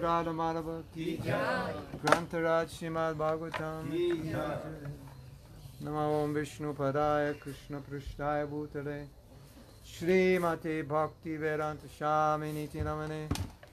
राधा 0.00 0.32
माधव 0.32 0.68
की 0.94 1.04
जय 1.24 1.74
ग्रंथराज 2.02 2.68
श्रीमद 2.68 3.16
भागवतम 3.18 3.88
की 3.90 4.08
जय 4.22 4.94
नमो 5.84 6.04
ओम 6.12 6.32
विष्णु 6.34 6.72
पदाय 6.72 7.32
कृष्ण 7.42 7.80
पृष्ठाय 7.88 8.44
भूतले 8.46 8.98
श्रीमते 9.92 10.82
भक्ति 10.88 11.36
वेदांत 11.36 11.84
स्वामी 11.98 12.52
नमने 12.76 13.22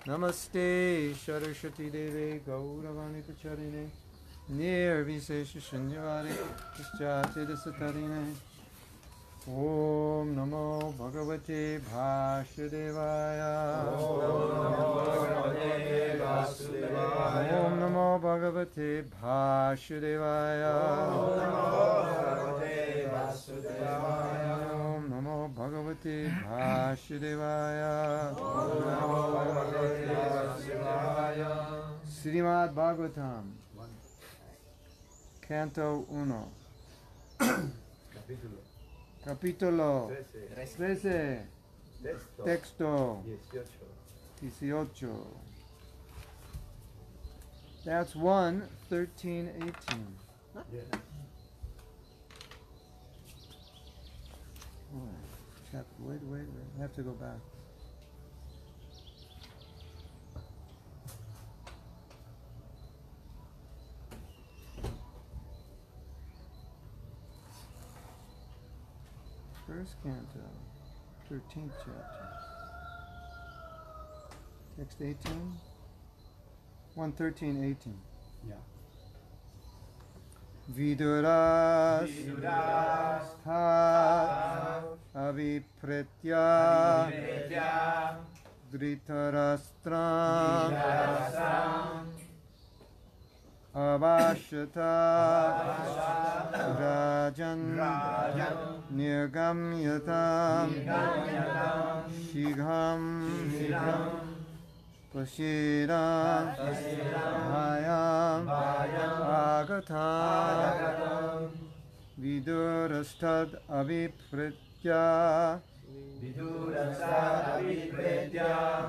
नमस्ते 0.07 0.67
सरस्वती 1.15 1.89
देवे 1.89 2.29
गौरवाणित 2.47 3.31
चरिणे 3.43 3.85
निर्विशेष 4.51 5.55
शून्यवारे 5.69 6.33
पश्चाचिदसतरिणे 6.79 8.23
ॐ 9.48 10.28
नमो 10.36 10.92
भगवते 10.98 11.60
भाष्यदेवाय। 11.80 13.40
ॐ 17.58 17.78
नमो 17.80 18.08
भगवते 18.24 18.88
भाष्यदेवाय। 19.08 20.62
ॐ 24.84 25.08
नमो 25.12 25.38
भगवते 25.56 26.16
भाष्यदेवाय। 26.44 27.82
श्रीमद् 32.20 32.74
भागवतम 32.76 33.44
Canto 35.48 35.88
1 36.10 36.44
Capítulo. 37.40 38.67
13 39.28 39.36
Texto 42.44 43.22
18 43.26 43.62
That's 47.84 48.14
1, 48.14 48.68
13, 48.90 49.50
18. 49.56 49.72
Oh, 54.94 54.98
wait, 56.00 56.20
wait, 56.22 56.22
wait. 56.22 56.42
I 56.78 56.82
have 56.82 56.94
to 56.96 57.02
go 57.02 57.12
back. 57.12 57.38
First 69.68 69.96
Canto, 70.02 70.40
13th 71.28 71.76
chapter. 71.84 72.26
Text 74.78 74.98
18? 75.02 75.52
113, 76.94 77.64
18. 77.64 77.94
Yeah. 78.48 78.54
Viduras, 80.68 82.08
Viduras 82.08 83.26
tha, 83.44 84.82
avipretya, 85.14 86.48
avipretya 87.04 88.16
dhritarastram, 88.72 90.72
avashata, 93.74 94.94
rajan, 96.80 97.60
rajan 97.76 98.77
निर्गम्यतां 98.96 100.68
शीघ्रं 102.18 103.02
पश्येदां 105.14 106.44
भायाम् 107.48 108.48
आगता 109.38 110.06
विदुरस्थद् 112.22 113.54
अभिप्रीत्या 113.80 115.02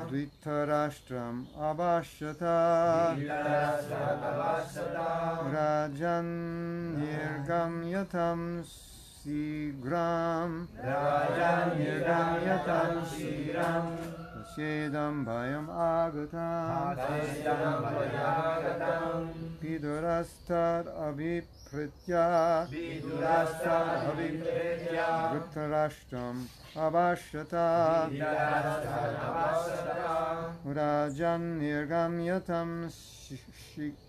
धृतराष्ट्रम् 0.10 1.41
अभाष्यत 1.70 2.44
राजन् 5.53 6.34
निर्गम्यथं 7.00 8.39
Sigram 9.20 10.68
Rajanyagam 10.80 12.40
Yatam 12.48 13.04
shiram, 13.04 13.98
Tasyedam 14.32 15.26
Bhayam 15.26 15.68
Agatam 15.68 16.96
Tasyedam 16.96 17.82
Bhayam 17.84 18.28
Agatam 18.56 19.28
Pidurastar 19.60 20.84
Abhipritya 20.88 22.68
Pidurastar 22.72 23.86
Abhipritya 24.10 25.08
Vrittarashtam 25.32 26.36
Abhashyata 26.75 27.68
Pidurastar 28.10 29.12
Abhashyata 29.27 30.16
Rajanyagam 30.66 32.14
Yatam 32.24 32.88
Sigram 32.88 34.08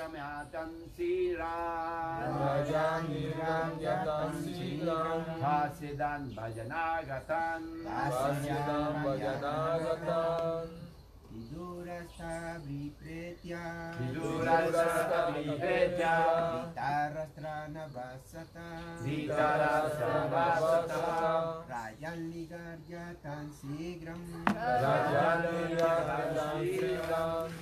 ीरान् 0.00 0.72
भजा 2.40 2.84
भास्यन् 5.42 6.24
भजनागतान् 6.36 7.66
भजनागत 9.04 10.08
पुरसाभिप्रेत्या 11.70 13.62
न 17.74 17.76
वसता 17.94 18.66
प्रायल् 21.68 22.24
निगर्ज 22.30 22.90
तत् 23.24 23.54
शीघ्रं 23.60 24.22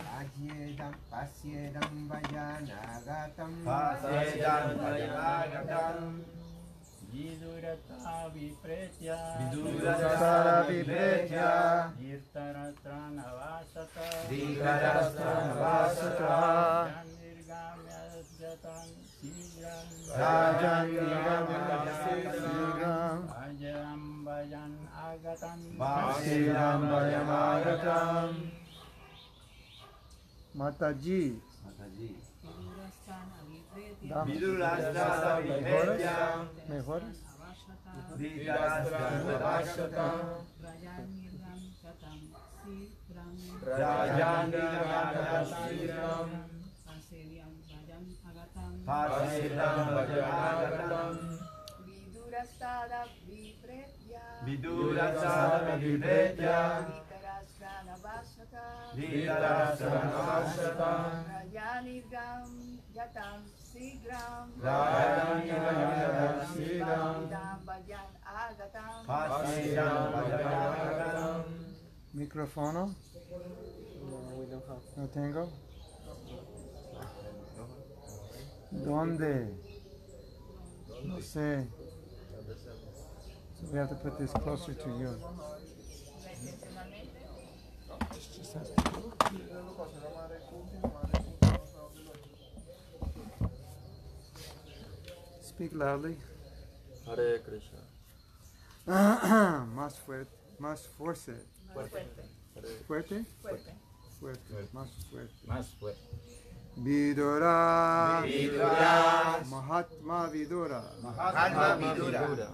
पास्येदं 0.08 0.94
पास्येदं 1.12 1.92
वया 2.10 2.48
नागतं 2.70 3.52
पास्येदम् 3.68 4.76
विदुरता 7.12 8.14
विप्रेत्य 8.34 9.14
विदुरता 9.38 10.32
विप्रेत्य 10.68 11.44
दीर्घरस्त्राणवासत 12.00 13.94
दीर्घरस्त्राणवासत 14.30 16.20
निर्गाम्यजतं 17.08 18.84
शीघ्रं 19.12 19.88
राजं 20.20 20.92
निर्गाम्यशीघ्रं 20.92 22.46
भजनं 23.32 24.02
भजन् 24.28 24.76
आगतं 25.06 25.58
भजनं 25.78 27.26
माता 30.58 30.90
जी 31.04 31.20
Mejores. 36.68 37.28
Vidurasada 54.44 55.76
vipretya 55.76 56.60
Vidarasada 58.96 60.08
vasata 60.40 60.88
Rajanirgam 61.28 62.48
jatam 62.94 63.38
sigram 63.78 64.46
Rajani 64.62 65.46
Gamyatam 65.48 66.36
Sigram 66.54 67.14
Vidam 67.22 67.58
bhajan 67.66 68.08
agatam 68.26 69.04
Micrófono. 72.14 72.94
No 74.96 75.06
tengo. 75.08 75.48
¿Dónde? 78.72 79.54
No 81.04 81.20
sé. 81.20 81.68
So 83.60 83.66
we 83.72 83.78
have 83.78 83.88
to 83.90 83.94
put 83.96 84.18
this 84.18 84.32
closer 84.32 84.74
to 84.74 84.88
you. 84.98 85.10
Just 88.36 88.54
has 88.54 88.70
to- 88.70 90.47
Speak 95.58 95.74
loudly. 95.74 96.14
Hare 97.04 97.40
Krishna. 97.40 97.80
más 99.74 99.98
fuerte, 99.98 100.30
más 100.60 100.86
fuerte. 100.96 101.34
Hare 101.74 102.68
Fuerte. 102.86 103.24
Fuerte. 104.20 104.68
Más 104.72 104.88
fuerte. 105.10 105.34
Más 105.48 105.68
fuerte. 105.80 106.00
Vidura. 106.76 108.22
Vidura. 108.24 109.42
Mahatma 109.50 110.28
Vidura. 110.28 110.84
Mahatma 111.02 111.74
Vidura 111.74 112.20
Vidura. 112.20 112.50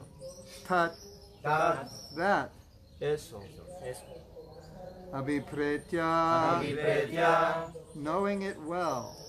Tat. 0.66 0.94
Tat 1.42 1.86
That. 2.16 2.52
Eso. 3.00 3.42
Abhipretya. 5.12 6.56
Avipretya 6.56 7.70
Knowing 7.94 8.44
it 8.44 8.56
well. 8.62 9.23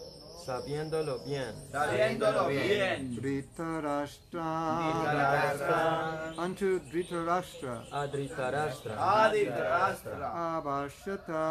sabiéndolo 0.46 1.20
bien. 1.26 1.56
Sabiéndolo 1.72 2.48
bien. 2.48 3.16
Dhritarashtra. 3.16 4.44
Unto 6.38 6.80
Dhritarashtra. 6.80 7.86
Adritarashtra. 7.92 8.94
Adritarashtra. 9.26 10.28
Abhashata. 10.58 11.44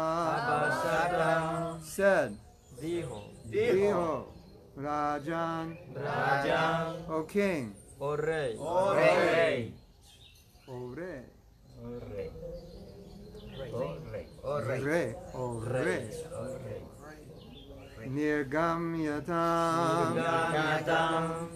Abhashata. 0.47 1.79
Said. 1.83 2.31
Dijo. 2.81 3.21
Dijo. 3.49 4.31
Rajan. 4.77 5.77
Rajan. 5.93 7.05
O 7.09 7.25
king. 7.25 7.75
O 7.99 8.15
rey. 8.15 8.55
O 8.57 8.93
rey. 8.93 9.73
O 10.67 10.93
rey. 10.95 11.23
O 11.83 11.99
rey. 11.99 12.31
O 13.43 13.59
rey. 13.59 13.73
O 13.73 13.79
rey. 14.11 14.27
O 14.43 14.59
rey. 14.61 15.15
O 15.33 15.59
rey. 15.59 16.09
O 16.33 16.47
rey. 16.63 16.84
Nirganatam. 18.07 20.15
Nirganatam. 20.15 21.47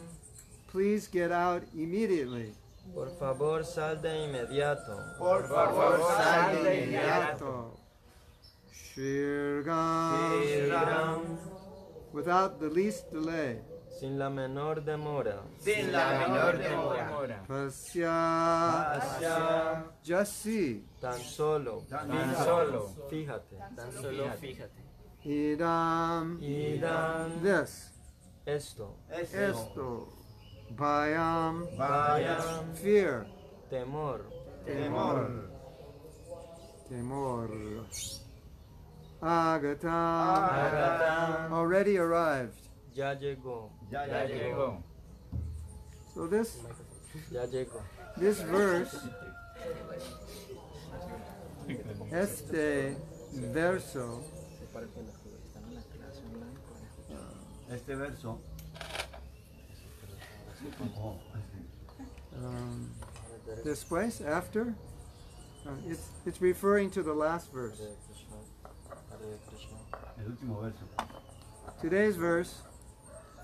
Please 0.72 1.08
get 1.08 1.32
out 1.32 1.64
immediately. 1.74 2.54
Por 2.94 3.10
favor, 3.20 3.64
sal 3.64 4.02
de 4.02 4.26
inmediato. 4.26 4.98
Por 5.18 5.48
favor, 5.48 6.00
sal 6.00 6.64
de 6.64 6.84
inmediato. 6.84 7.78
Shirgam. 8.72 10.44
Shriram. 10.44 11.38
Without 12.12 12.60
the 12.60 12.70
least 12.70 13.12
delay. 13.12 13.60
Sin 14.00 14.18
la 14.18 14.30
menor 14.30 14.84
demora. 14.86 15.42
Sin 15.60 15.92
la 15.92 16.20
menor 16.20 16.58
demora. 16.58 17.44
Pasya. 17.48 18.96
Hacia 18.96 19.84
Just 20.04 20.34
see. 20.42 20.84
Tan 21.02 21.20
solo. 21.20 21.84
Tan 21.90 22.36
solo. 22.36 22.90
Fíjate. 23.10 23.58
Tan 23.76 23.92
solo 23.92 24.30
fíjate. 24.40 24.79
Idam. 25.26 26.40
Idam. 26.42 27.42
This. 27.42 27.90
Esto. 28.46 28.96
esto. 29.12 29.38
Esto. 29.38 30.08
Bhayam. 30.76 31.68
Vayam. 31.78 32.76
Fear. 32.78 33.26
Temor. 33.70 34.22
Temor. 34.66 35.50
Temor. 36.90 37.50
Agatam. 39.22 40.50
Agatam. 40.50 41.52
Already 41.52 41.98
arrived. 41.98 42.56
Ya 42.96 43.14
llegó. 43.16 43.70
Ya, 43.92 44.06
Ya 44.08 44.26
llegó. 44.26 44.84
So 46.14 46.28
this 46.28 46.58
Ya 47.32 47.46
llegó. 47.46 47.82
this 48.18 48.42
verse, 48.42 48.98
este 52.12 52.96
verso, 53.54 54.24
Este 57.72 57.96
verso. 57.96 58.40
Um, 62.36 62.90
después, 63.64 64.22
after, 64.22 64.74
uh, 65.66 65.72
it's 65.88 66.10
it's 66.26 66.42
referring 66.42 66.90
to 66.92 67.04
the 67.04 67.14
last 67.14 67.52
verse. 67.52 67.80
Today's 71.82 72.16
verse 72.16 72.62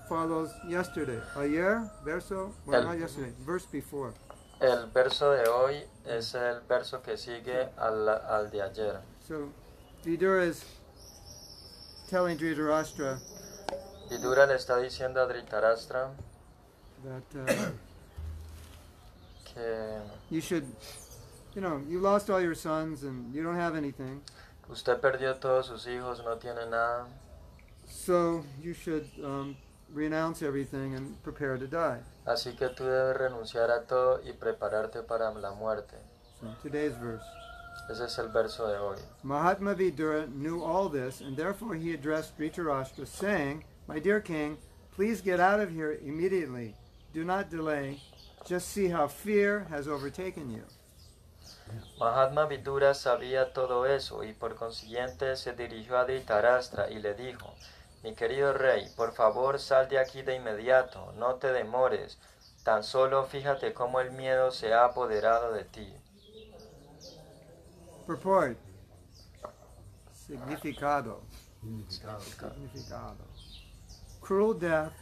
follows 0.08 0.50
yesterday. 0.68 1.20
Ayer 1.36 1.90
verso, 2.04 2.52
well, 2.66 2.80
El- 2.80 2.86
not 2.88 2.98
yesterday, 2.98 3.32
verse 3.40 3.66
before. 3.66 4.12
El 4.60 4.86
verso 4.92 5.32
de 5.32 5.46
hoy 5.48 5.82
es 6.06 6.34
el 6.34 6.60
verso 6.68 7.02
que 7.02 7.16
sigue 7.16 7.68
al, 7.78 8.08
al 8.08 8.50
de 8.50 8.62
ayer. 8.62 9.00
So 9.20 9.50
Vidura 10.04 10.44
is 10.44 10.64
telling 12.08 12.36
Dhritarashtra 12.38 13.18
Vidura 14.10 14.46
le 14.46 14.54
está 14.54 14.78
diciendo 14.78 15.20
a 15.20 15.26
Dhritarashtra 15.26 16.10
that 17.04 17.22
uh, 17.48 17.70
que 19.44 20.00
you 20.30 20.40
should, 20.40 20.64
you 21.54 21.60
know, 21.60 21.80
you 21.88 22.00
lost 22.00 22.30
all 22.30 22.40
your 22.40 22.54
sons 22.54 23.02
and 23.04 23.34
you 23.34 23.42
don't 23.42 23.56
have 23.56 23.76
anything. 23.76 24.20
usted 24.68 25.00
perdió 25.00 25.34
todos 25.38 25.66
sus 25.66 25.86
hijos, 25.86 26.24
no 26.24 26.36
tiene 26.38 26.68
nada, 26.68 27.06
So 27.88 28.44
you 28.60 28.74
should 28.74 29.08
um, 29.22 29.56
renounce 29.92 30.42
everything 30.42 30.94
and 30.94 31.22
prepare 31.22 31.56
to 31.58 31.66
die. 31.68 32.00
así 32.26 32.56
que 32.56 32.68
tú 32.70 32.84
debes 32.84 33.16
renunciar 33.16 33.70
a 33.70 33.82
todo 33.86 34.20
y 34.24 34.32
prepararte 34.32 35.02
para 35.02 35.32
la 35.32 35.52
muerte. 35.52 35.96
So 36.40 36.46
today's 36.62 36.96
verse. 36.96 37.24
Ese 37.88 38.04
es 38.04 38.18
el 38.18 38.28
verso 38.28 38.66
de 38.66 38.78
hoy. 38.78 38.96
Mahatma 39.22 39.74
Vidura 39.74 40.26
knew 40.26 40.62
all 40.62 40.88
this, 40.88 41.20
and 41.20 41.36
therefore 41.36 41.74
he 41.74 41.94
addressed 41.94 42.36
Dhritarashtra, 42.36 43.06
saying, 43.06 43.64
My 43.86 44.00
dear 44.00 44.20
king, 44.20 44.58
please 44.90 45.20
get 45.20 45.38
out 45.38 45.60
of 45.60 45.70
here 45.70 45.92
immediately. 46.04 46.74
Do 47.12 47.24
not 47.24 47.48
delay. 47.48 48.00
Just 48.44 48.68
see 48.68 48.88
how 48.88 49.08
fear 49.08 49.66
has 49.70 49.86
overtaken 49.86 50.50
you. 50.50 50.64
Mahatma 51.98 52.46
Vidura 52.46 52.94
sabía 52.94 53.52
todo 53.52 53.86
eso 53.86 54.22
y 54.22 54.32
por 54.32 54.54
consiguiente 54.56 55.36
se 55.36 55.52
dirigió 55.52 55.98
a 55.98 56.04
Dhritarashtra 56.04 56.90
y 56.90 56.98
le 57.00 57.14
dijo, 57.14 57.54
mi 58.02 58.14
querido 58.14 58.52
rey, 58.52 58.88
por 58.96 59.14
favor 59.14 59.58
sal 59.58 59.88
de 59.88 59.98
aquí 59.98 60.22
de 60.22 60.36
inmediato, 60.36 61.12
no 61.16 61.36
te 61.36 61.52
demores, 61.52 62.18
tan 62.62 62.84
solo 62.84 63.24
fíjate 63.24 63.72
cómo 63.74 64.00
el 64.00 64.12
miedo 64.12 64.50
se 64.50 64.74
ha 64.74 64.84
apoderado 64.84 65.52
de 65.52 65.64
ti. 65.64 65.92
Purport. 68.06 68.56
Significado. 70.12 71.20
Significado. 71.60 72.20
Significado. 72.20 73.24
Cruel 74.20 74.54
death 74.54 74.92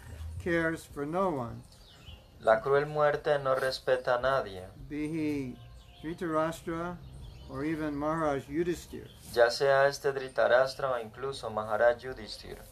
cares 0.43 0.85
for 0.85 1.07
no 1.07 1.31
one, 1.31 1.63
La 2.41 2.61
cruel 2.61 2.87
muerte 2.87 3.39
no 3.43 3.55
respeta 3.55 4.19
a 4.19 4.21
nadie, 4.21 4.63
be 4.89 5.09
he 5.09 5.57
Dhritarashtra 6.03 6.97
or 7.51 7.65
even 7.65 7.97
Maharaj 7.97 8.45
Yudhisthira. 8.49 9.09
ya 9.33 9.49
sea 9.51 9.87
este 9.87 10.13
Dhritarashtra 10.13 10.91
o 10.93 10.99
incluso 11.01 11.49
Maharaj 11.51 12.05
Yudhishthira. 12.05 12.63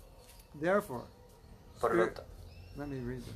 Therefore, 0.55 1.05
Por 1.81 1.95
lo, 1.95 2.09
let 2.77 2.88
me 2.88 2.99
read 3.01 3.21
it. 3.27 3.35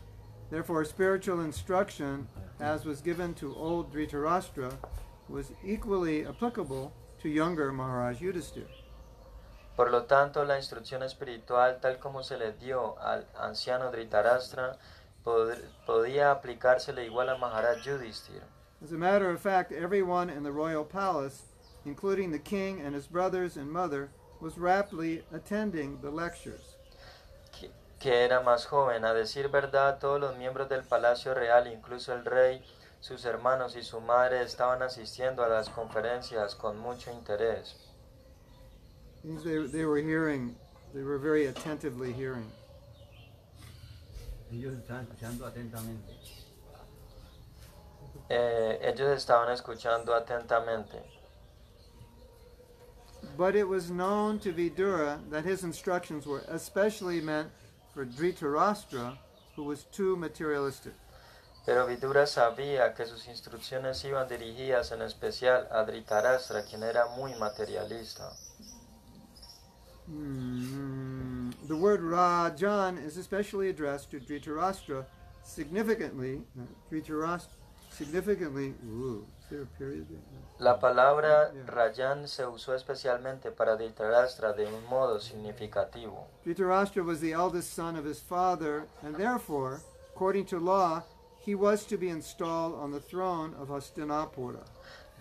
Therefore, 0.51 0.85
spiritual 0.85 1.41
instruction, 1.41 2.29
as 2.61 2.85
was 2.85 3.01
given 3.01 3.33
to 3.35 3.55
old 3.57 3.93
Dhritarashtra, 3.95 4.73
was 5.29 5.53
equally 5.65 6.25
applicable 6.27 6.93
to 7.23 7.29
younger 7.29 7.73
Maharaj 7.73 8.21
Yudhisthira. 8.21 8.69
por 9.77 9.91
lo 9.91 10.05
tanto, 10.05 10.45
la 10.45 10.57
instrucción 10.57 11.03
espiritual 11.03 11.81
tal 11.81 11.99
como 11.99 12.23
se 12.23 12.39
le 12.39 12.53
dio 12.53 12.99
al 12.99 13.27
anciano 13.39 13.91
Dhritarashtra 13.91 14.79
pod- 15.25 15.59
podía 15.87 16.31
aplicársele 16.31 17.05
igual 17.05 17.29
a 17.29 17.37
Maharaj 17.37 17.85
Yudhishthira. 17.85 18.47
As 18.83 18.93
a 18.93 18.97
matter 18.97 19.31
of 19.31 19.41
fact, 19.41 19.73
everyone 19.73 20.31
in 20.31 20.43
the 20.45 20.53
royal 20.53 20.85
palace, 20.85 21.43
including 21.85 22.31
the 22.31 22.39
king 22.39 22.81
and 22.81 22.95
his 22.95 23.07
brothers 23.07 23.57
and 23.57 23.71
mother, 23.71 24.09
was 24.41 24.57
rapidly 24.59 25.25
attending 25.33 25.99
the 26.01 26.11
lectures. 26.11 26.77
que, 27.53 27.71
que 27.99 28.13
era 28.25 28.41
más 28.43 28.67
joven. 28.67 29.05
A 29.05 29.13
decir 29.15 29.49
verdad, 29.51 29.99
todos 29.99 30.21
los 30.21 30.37
miembros 30.37 30.69
del 30.69 30.83
Palacio 30.85 31.35
Real, 31.35 31.67
incluso 31.67 32.13
el 32.15 32.25
rey, 32.25 32.63
sus 33.01 33.25
hermanos 33.25 33.77
y 33.77 33.83
su 33.83 34.01
madre, 34.01 34.43
estaban 34.43 34.83
asistiendo 34.83 35.43
a 35.45 35.49
las 35.49 35.69
conferencias 35.69 36.55
con 36.55 36.79
mucho 36.79 37.11
interés. 37.13 37.77
Means 39.23 39.43
They, 39.43 39.67
they 39.67 39.85
were 39.85 39.99
hearing, 39.99 40.57
they 40.95 41.03
were 41.03 41.19
very 41.19 41.47
attentively 41.47 42.13
hearing. 42.13 42.51
Ellos 44.53 44.75
están 44.75 45.07
escuchando 45.07 45.47
atentamente. 45.47 46.13
Eh, 48.29 48.79
ellos 48.83 49.17
estaban 49.17 49.51
escuchando 49.51 50.15
atentamente. 50.15 51.03
But 53.37 53.55
it 53.55 53.65
was 53.65 53.91
known 53.91 54.39
to 54.41 54.53
Vidura 54.53 55.19
that 55.31 55.45
his 55.45 55.65
instructions 55.65 56.27
were 56.27 56.43
especially 56.49 57.21
meant 57.21 57.51
for 57.93 58.07
Dhritarashtra, 58.07 59.19
who 59.55 59.65
was 59.65 59.85
too 59.85 60.17
materialistic. 60.17 60.95
Pero 61.67 61.85
Vidura 61.87 62.27
sabía 62.27 62.95
que 62.95 63.05
sus 63.07 63.27
instrucciones 63.27 64.05
iban 64.05 64.29
dirigidas 64.29 64.93
en 64.93 65.03
especial 65.03 65.67
a 65.73 65.83
Dhritarashtra, 65.85 66.63
quien 66.65 66.85
era 66.85 67.07
muy 67.17 67.35
materialista. 67.35 68.31
Hmm, 70.07 71.51
The 71.67 71.75
word 71.75 72.01
Rajan 72.01 72.97
is 73.05 73.17
especially 73.17 73.69
addressed 73.71 74.13
to 74.13 74.21
Dhritarashtra, 74.21 75.05
significantly, 75.43 76.43
uh, 76.57 76.63
Dhritarashtra, 76.93 77.49
significantly, 77.91 78.75
ooh, 78.89 79.27
is 79.41 79.47
there 79.51 79.63
a 79.63 79.67
period 79.79 80.07
there? 80.09 80.21
No. 80.33 80.65
La 80.65 80.79
palabra 80.79 81.51
Yeah. 81.53 81.63
Rayan 81.67 82.29
se 82.29 82.45
usó 82.47 82.75
especialmente 82.77 83.51
para 83.51 83.77
Dhritarashtra 83.77 84.53
de 84.55 84.67
un 84.67 84.85
modo 84.89 85.19
significativo. 85.19 86.29
Dhritarashtra 86.45 87.05
was 87.05 87.21
the 87.21 87.33
eldest 87.33 87.75
son 87.75 87.97
of 87.97 88.05
his 88.05 88.21
father, 88.21 88.85
and 89.03 89.17
therefore, 89.17 89.81
according 90.15 90.47
to 90.47 90.61
law, 90.61 91.03
he 91.47 91.55
was 91.55 91.85
to 91.85 91.97
be 91.97 92.09
installed 92.09 92.75
on 92.75 92.91
the 92.91 92.99
throne 92.99 93.55
of 93.61 93.69
Hastinapura. 93.69 94.65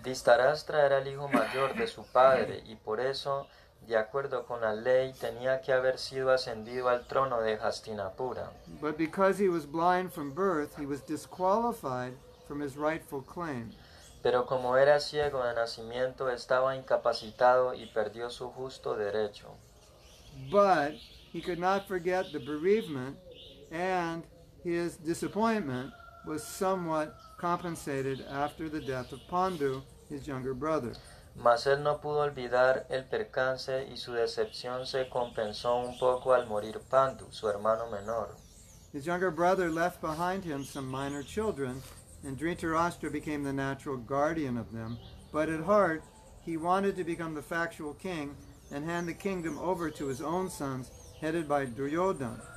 Dhritarashtra 0.03 0.85
era 0.85 0.97
el 0.97 1.07
hijo 1.07 1.27
mayor 1.27 1.75
de 1.75 1.85
su 1.85 2.03
padre 2.11 2.63
y 2.67 2.75
por 2.83 2.99
eso, 2.99 3.45
de 3.87 3.95
acuerdo 3.95 4.43
con 4.47 4.61
la 4.61 4.73
ley, 4.73 5.13
tenía 5.13 5.61
que 5.61 5.71
haber 5.71 5.99
sido 5.99 6.31
ascendido 6.31 6.89
al 6.89 7.05
trono 7.05 7.41
de 7.41 7.57
Hastinapura. 7.57 8.49
But 8.81 8.97
because 8.97 9.37
he 9.37 9.49
was 9.49 9.67
blind 9.67 10.11
from 10.11 10.33
birth, 10.33 10.75
he 10.79 10.87
was 10.87 11.01
disqualified 11.01 12.13
from 12.47 12.59
his 12.59 12.75
rightful 12.75 13.21
claim. 13.21 13.71
Pero 14.23 14.47
como 14.47 14.75
era 14.77 14.99
ciego 14.99 15.43
de 15.43 15.53
nacimiento, 15.53 16.31
estaba 16.31 16.75
incapacitado 16.75 17.75
y 17.75 17.85
perdió 17.93 18.31
su 18.31 18.49
justo 18.49 18.95
derecho. 18.95 19.53
But 20.51 20.95
he 21.31 21.39
could 21.39 21.59
not 21.59 21.87
forget 21.87 22.31
the 22.31 22.39
bereavement, 22.39 23.15
and 23.71 24.23
his 24.63 24.97
disappointment 24.97 25.93
was 26.25 26.43
somewhat 26.43 27.17
compensated 27.37 28.25
after 28.29 28.69
the 28.69 28.81
death 28.81 29.11
of 29.11 29.19
Pandu, 29.29 29.81
his 30.09 30.27
younger 30.27 30.53
brother. 30.53 30.93
Mas 31.35 31.65
él 31.65 31.83
no 31.83 31.97
pudo 31.97 32.21
olvidar 32.21 32.85
el 32.89 33.03
percance 33.03 33.87
y 33.91 33.97
su 33.97 34.13
decepción 34.13 34.85
se 34.85 35.09
compensó 35.09 35.85
un 35.85 35.97
poco 35.99 36.33
al 36.33 36.47
morir 36.47 36.79
Pandu, 36.89 37.25
su 37.29 37.47
hermano 37.47 37.89
menor. 37.89 38.29
His 38.93 39.05
younger 39.05 39.31
brother 39.31 39.69
left 39.69 39.99
behind 39.99 40.45
him 40.45 40.63
some 40.63 40.87
minor 40.87 41.21
children, 41.21 41.81
and 42.23 42.37
Dhritarashtra 42.37 43.11
became 43.11 43.43
the 43.43 43.51
natural 43.51 43.97
guardian 43.97 44.57
of 44.57 44.71
them. 44.71 44.97
But 45.33 45.49
at 45.49 45.65
heart, 45.65 46.03
he 46.45 46.55
wanted 46.55 46.95
to 46.95 47.03
become 47.03 47.33
the 47.33 47.41
factual 47.41 47.93
king 47.95 48.37
and 48.71 48.85
hand 48.85 49.07
the 49.07 49.13
kingdom 49.13 49.59
over 49.59 49.89
to 49.89 50.07
his 50.07 50.21
own 50.21 50.49
sons, 50.49 50.91
headed 51.19 51.47
by 51.49 51.65
Duryodhana. 51.65 52.54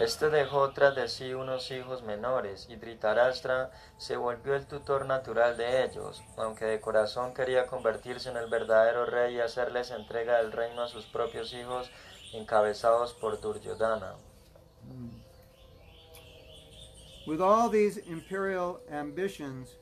Este 0.00 0.30
dejó 0.30 0.70
tras 0.70 0.96
de 0.96 1.10
sí 1.10 1.34
unos 1.34 1.70
hijos 1.70 2.02
menores, 2.02 2.66
y 2.70 2.76
Dhritarashtra 2.76 3.70
se 3.98 4.16
volvió 4.16 4.54
el 4.54 4.64
tutor 4.64 5.04
natural 5.04 5.58
de 5.58 5.84
ellos, 5.84 6.22
aunque 6.38 6.64
de 6.64 6.80
corazón 6.80 7.34
quería 7.34 7.66
convertirse 7.66 8.30
en 8.30 8.38
el 8.38 8.48
verdadero 8.48 9.04
rey 9.04 9.34
y 9.34 9.40
hacerles 9.40 9.90
entrega 9.90 10.38
del 10.38 10.52
reino 10.52 10.84
a 10.84 10.88
sus 10.88 11.04
propios 11.04 11.52
hijos, 11.52 11.90
encabezados 12.32 13.12
por 13.12 13.42
Duryodhana. 13.42 14.14
With 17.26 17.42
all 17.42 17.68
these 17.68 17.98
imperial 17.98 18.80
ambitions, 18.90 19.76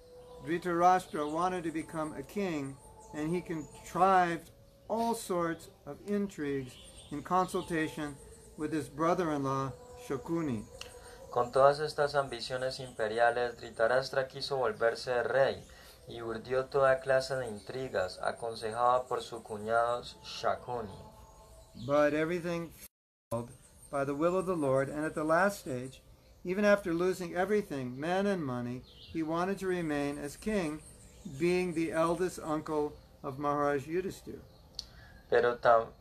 Dhritarashtra 0.44 1.30
wanted 1.30 1.62
to 1.62 1.70
become 1.70 2.12
a 2.14 2.24
king, 2.24 2.76
and 3.14 3.32
he 3.32 3.40
contrived 3.40 4.50
all 4.88 5.14
sorts 5.14 5.68
of 5.86 5.96
intrigues 6.08 6.72
in 7.12 7.22
consultation 7.22 8.16
with 8.56 8.72
his 8.72 8.88
brother-in-law 8.88 9.72
Shakuni. 10.08 10.64
Con 11.30 11.52
todas 11.52 11.80
estas 11.80 12.14
ambiciones 12.14 12.80
imperiales, 12.80 13.58
Dhritarashtra 13.58 14.26
quiso 14.26 14.56
volverse 14.56 15.22
rey 15.22 15.62
y 16.08 16.22
urdió 16.22 16.64
toda 16.66 17.00
clase 17.00 17.36
de 17.36 17.46
intrigas, 17.48 18.18
aconsejado 18.22 19.06
por 19.06 19.20
su 19.22 19.42
cuñado 19.42 20.02
Shakuni. 20.24 20.96
But 21.86 22.14
everything 22.14 22.72
failed 23.30 23.50
by 23.90 24.04
the 24.06 24.14
will 24.14 24.36
of 24.36 24.46
the 24.46 24.56
Lord, 24.56 24.88
and 24.88 25.04
at 25.04 25.14
the 25.14 25.24
last 25.24 25.60
stage, 25.60 26.00
even 26.44 26.64
after 26.64 26.94
losing 26.94 27.34
everything, 27.36 27.98
men 27.98 28.26
and 28.26 28.42
money, 28.42 28.82
he 29.12 29.22
wanted 29.22 29.58
to 29.58 29.66
remain 29.66 30.16
as 30.18 30.36
king, 30.36 30.80
being 31.38 31.74
the 31.74 31.92
eldest 31.92 32.38
uncle 32.42 32.94
of 33.22 33.38
Maharaj 33.38 33.86
Yudhisthira. 33.86 34.40
Pero, 35.28 35.56
tam- 35.56 35.92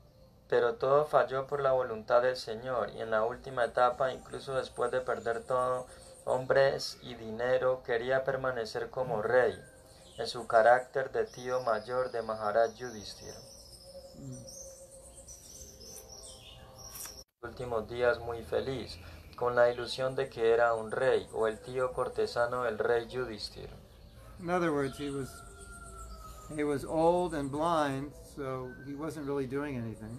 pero 0.49 0.75
todo 0.75 1.05
falló 1.05 1.47
por 1.47 1.62
la 1.62 1.73
voluntad 1.73 2.21
del 2.21 2.38
Señor 2.38 2.91
y 2.91 3.01
en 3.01 3.12
la 3.12 3.23
última 3.23 3.65
etapa, 3.65 4.13
incluso 4.13 4.55
después 4.55 4.91
de 4.91 5.01
perder 5.01 5.43
todo, 5.43 5.88
hombres 6.25 6.97
y 7.01 7.15
dinero, 7.15 7.83
quería 7.83 8.23
permanecer 8.23 8.89
como 8.89 9.21
rey, 9.21 9.60
en 10.17 10.27
su 10.27 10.47
carácter 10.47 11.12
de 11.12 11.25
tío 11.25 11.62
mayor 11.62 12.12
de 12.12 12.21
Maharaj 12.21 12.73
Yudhisthira. 12.75 13.38
Últimos 17.43 17.88
días 17.88 18.19
muy 18.19 18.43
feliz, 18.43 18.97
con 19.36 19.55
la 19.55 19.69
ilusión 19.69 20.15
de 20.15 20.29
que 20.29 20.53
era 20.53 20.73
un 20.73 20.91
rey 20.91 21.29
o 21.33 21.47
el 21.47 21.60
tío 21.60 21.93
cortesano 21.93 22.63
del 22.63 22.79
rey 22.79 23.07
Yudhisthira. 23.07 23.73
In 24.39 24.49
other 24.49 24.71
words, 24.71 24.97
he 24.97 25.10
was 25.10 25.29
he 26.55 26.63
was 26.63 26.86
old 26.86 27.33
and 27.33 27.51
blind, 27.51 28.12
so 28.36 28.71
he 28.86 28.93
wasn't 28.93 29.25
really 29.25 29.47
doing 29.47 29.77
anything. 29.77 30.17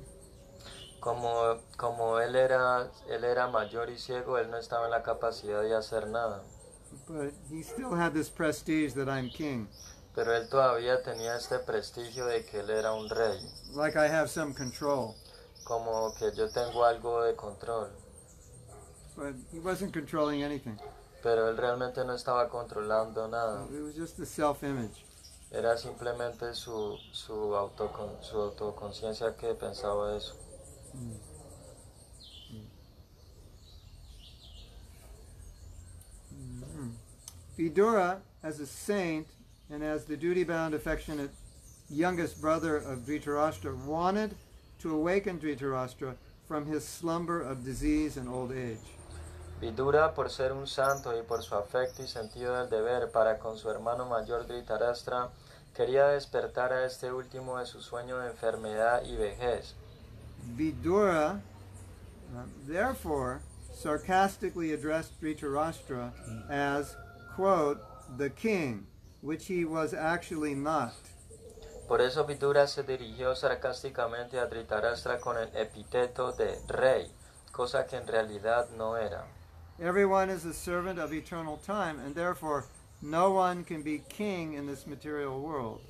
Como, 1.01 1.59
como 1.77 2.19
él, 2.19 2.35
era, 2.37 2.91
él 3.09 3.25
era 3.25 3.47
mayor 3.49 3.89
y 3.91 3.99
ciego, 3.99 4.37
él 4.39 4.51
no 4.51 4.57
estaba 4.59 4.87
en 4.87 4.91
la 4.91 5.03
capacidad 5.03 5.63
de 5.63 5.75
hacer 5.75 6.09
nada. 6.09 6.43
But 7.07 7.33
he 7.51 7.63
still 7.63 7.95
had 7.95 8.13
this 8.13 8.29
prestige 8.31 8.95
that 8.95 9.09
I'm 9.09 9.31
king, 9.31 9.69
Pero 10.15 10.35
él 10.35 10.49
todavía 10.49 11.03
tenía 11.03 11.37
este 11.37 11.59
prestigio 11.61 12.27
de 12.27 12.45
que 12.45 12.61
él 12.61 12.71
era 12.71 12.93
un 12.93 13.09
rey, 13.09 13.39
like 13.75 13.97
I 13.97 14.09
have 14.09 14.29
some 14.29 14.55
control. 14.55 15.15
como 15.65 16.13
que 16.15 16.33
yo 16.35 16.49
tengo 16.51 16.85
algo 16.85 17.23
de 17.23 17.37
control. 17.37 17.91
But 19.17 19.35
he 19.53 19.61
wasn't 19.61 19.93
controlling 19.93 20.43
anything. 20.43 20.79
Pero 21.23 21.49
él 21.51 21.57
realmente 21.57 22.05
no 22.05 22.15
estaba 22.15 22.49
controlando 22.49 23.29
nada. 23.29 23.67
It 23.71 23.83
was 23.83 23.95
just 23.95 24.19
a 24.21 24.27
self-image. 24.27 25.05
Era 25.51 25.77
simplemente 25.77 26.55
su, 26.55 26.97
su, 27.13 27.55
autocon- 27.55 28.23
su 28.23 28.39
autoconciencia 28.41 29.35
que 29.37 29.55
pensaba 29.55 30.17
eso. 30.17 30.37
Mm. 30.99 31.15
Mm. 36.35 36.63
Mm. 36.77 36.93
Vidura, 37.57 38.19
as 38.43 38.61
a 38.61 38.67
saint 38.67 39.27
and 39.71 39.83
as 39.83 40.05
the 40.05 40.17
duty-bound, 40.17 40.75
affectionate 40.75 41.31
youngest 41.91 42.41
brother 42.41 42.77
of 42.77 43.01
Dhritarashtra, 43.01 43.75
wanted 43.85 44.35
to 44.81 44.95
awaken 44.95 45.39
Dhritarashtra 45.39 46.15
from 46.47 46.67
his 46.67 46.87
slumber 46.87 47.41
of 47.41 47.65
disease 47.65 48.17
and 48.17 48.29
old 48.29 48.53
age. 48.53 48.79
Vidura, 49.61 50.15
por 50.15 50.31
ser 50.31 50.53
un 50.53 50.67
santo 50.67 51.11
y 51.11 51.23
por 51.23 51.43
su 51.43 51.55
afecto 51.55 52.03
y 52.03 52.07
sentido 52.07 52.55
del 52.57 52.71
deber 52.71 53.11
para 53.11 53.39
con 53.39 53.59
su 53.59 53.69
hermano 53.69 54.07
mayor 54.07 54.47
Dhritarashtra, 54.47 55.31
quería 55.75 56.07
despertar 56.09 56.73
a 56.73 56.85
este 56.85 57.13
último 57.13 57.59
de 57.59 57.67
su 57.67 57.81
sueño 57.81 58.19
de 58.19 58.31
enfermedad 58.31 59.03
y 59.05 59.17
vejez. 59.17 59.75
Vidura, 60.57 61.41
uh, 62.37 62.43
therefore, 62.67 63.41
sarcastically 63.73 64.73
addressed 64.73 65.21
Dhritarashtra 65.21 66.13
as, 66.51 66.97
quote, 67.35 67.81
the 68.17 68.31
king, 68.31 68.87
which 69.21 69.47
he 69.47 69.65
was 69.65 69.95
actually 69.95 70.55
not. 70.55 70.95
Por 71.87 72.01
eso 72.01 72.25
Vidura 72.25 72.67
se 72.67 72.83
dirigió 72.83 73.35
sarcásticamente 73.35 74.39
a 74.39 74.47
Dhritarashtra 74.47 75.21
con 75.21 75.37
el 75.39 75.49
epíteto 75.55 76.37
de 76.37 76.59
rey, 76.69 77.11
cosa 77.53 77.87
que 77.87 77.97
en 77.97 78.07
realidad 78.07 78.69
no 78.77 78.95
era. 78.95 79.25
Everyone 79.81 80.29
is 80.29 80.45
a 80.45 80.53
servant 80.53 80.99
of 80.99 81.13
eternal 81.13 81.57
time, 81.59 82.01
and 82.01 82.15
therefore 82.15 82.67
no 83.01 83.31
one 83.31 83.65
can 83.65 83.83
be 83.83 84.03
king 84.09 84.55
in 84.55 84.67
this 84.67 84.87
material 84.87 85.41
world. 85.41 85.81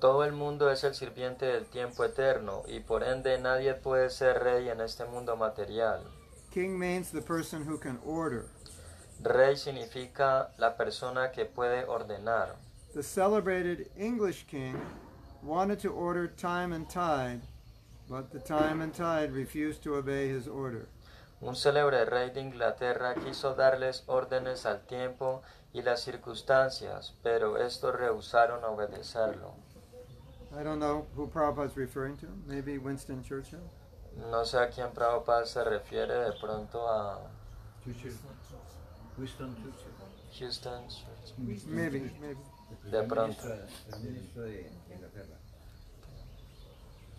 Todo 0.00 0.24
el 0.24 0.32
mundo 0.32 0.70
es 0.70 0.84
el 0.84 0.94
sirviente 0.94 1.46
del 1.46 1.64
tiempo 1.64 2.04
eterno 2.04 2.64
y 2.66 2.80
por 2.80 3.02
ende 3.02 3.38
nadie 3.38 3.72
puede 3.72 4.10
ser 4.10 4.42
rey 4.42 4.68
en 4.68 4.82
este 4.82 5.06
mundo 5.06 5.36
material. 5.36 6.02
King 6.50 6.78
means 6.78 7.10
the 7.10 7.22
person 7.22 7.66
who 7.66 7.78
can 7.78 7.98
order. 8.04 8.44
Rey 9.22 9.56
significa 9.56 10.50
la 10.58 10.76
persona 10.76 11.32
que 11.32 11.46
puede 11.46 11.86
ordenar. 11.86 12.56
The 12.92 13.02
celebrated 13.02 13.90
English 13.96 14.46
king 14.46 14.76
wanted 15.42 15.78
to 15.80 15.92
order 15.92 16.28
time 16.28 16.74
and 16.74 16.86
tide, 16.88 17.40
but 18.06 18.30
the 18.30 18.38
time 18.38 18.82
and 18.82 18.92
tide 18.94 19.32
refused 19.32 19.82
to 19.84 19.96
obey 19.96 20.28
his 20.28 20.46
order. 20.46 20.88
Un 21.40 21.54
célebre 21.54 22.04
rey 22.04 22.30
de 22.30 22.40
Inglaterra 22.40 23.14
quiso 23.14 23.54
darles 23.54 24.04
órdenes 24.06 24.66
al 24.66 24.86
tiempo 24.86 25.42
y 25.72 25.82
las 25.82 26.00
circunstancias, 26.00 27.14
pero 27.22 27.58
estos 27.58 27.94
rehusaron 27.94 28.62
obedecerlo. 28.64 29.54
I 30.58 30.62
don't 30.62 30.78
know 30.78 31.06
who 31.14 31.26
Prabhupada's 31.26 31.76
referring 31.76 32.16
to. 32.18 32.26
Maybe 32.46 32.78
Winston 32.78 33.22
Churchill? 33.22 33.60
No 34.30 34.42
sé 34.42 34.62
a 34.62 34.68
quién 34.70 34.94
Prabhupada 34.94 35.46
se 35.46 35.60
refiere 35.60 36.24
de 36.26 36.32
pronto 36.40 36.78
a 36.78 37.18
Churchill. 37.84 38.12
Winston 39.18 39.54
Churchill. 39.56 39.92
Houston. 40.38 40.82
Churchill. 40.88 41.68
Maybe, 41.68 42.10
maybe. 42.20 42.38
De 42.90 43.02
pronto. 43.02 43.34
ministro- 43.34 43.58
el 43.92 43.98
ministro 44.00 44.42
de 44.44 44.48
de 44.48 44.94
Inglaterra. 44.94 45.36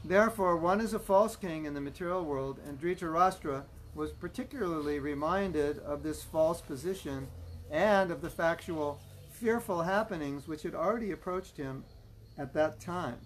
Therefore, 0.04 0.56
one 0.58 0.82
is 0.82 0.94
a 0.94 1.00
false 1.00 1.36
king 1.36 1.66
in 1.66 1.74
the 1.74 1.82
material 1.82 2.24
world, 2.24 2.60
and 2.66 2.80
Dhritarashtra 2.80 3.64
was 3.94 4.12
particularly 4.14 5.00
reminded 5.00 5.80
of 5.80 6.02
this 6.04 6.24
false 6.24 6.62
position 6.62 7.28
and 7.70 8.10
of 8.12 8.22
the 8.22 8.30
factual, 8.30 9.00
fearful 9.32 9.82
happenings 9.84 10.48
which 10.48 10.64
had 10.64 10.74
already 10.76 11.12
approached 11.12 11.58
him 11.58 11.84
at 12.38 12.54
that 12.54 12.80
time. 12.80 13.18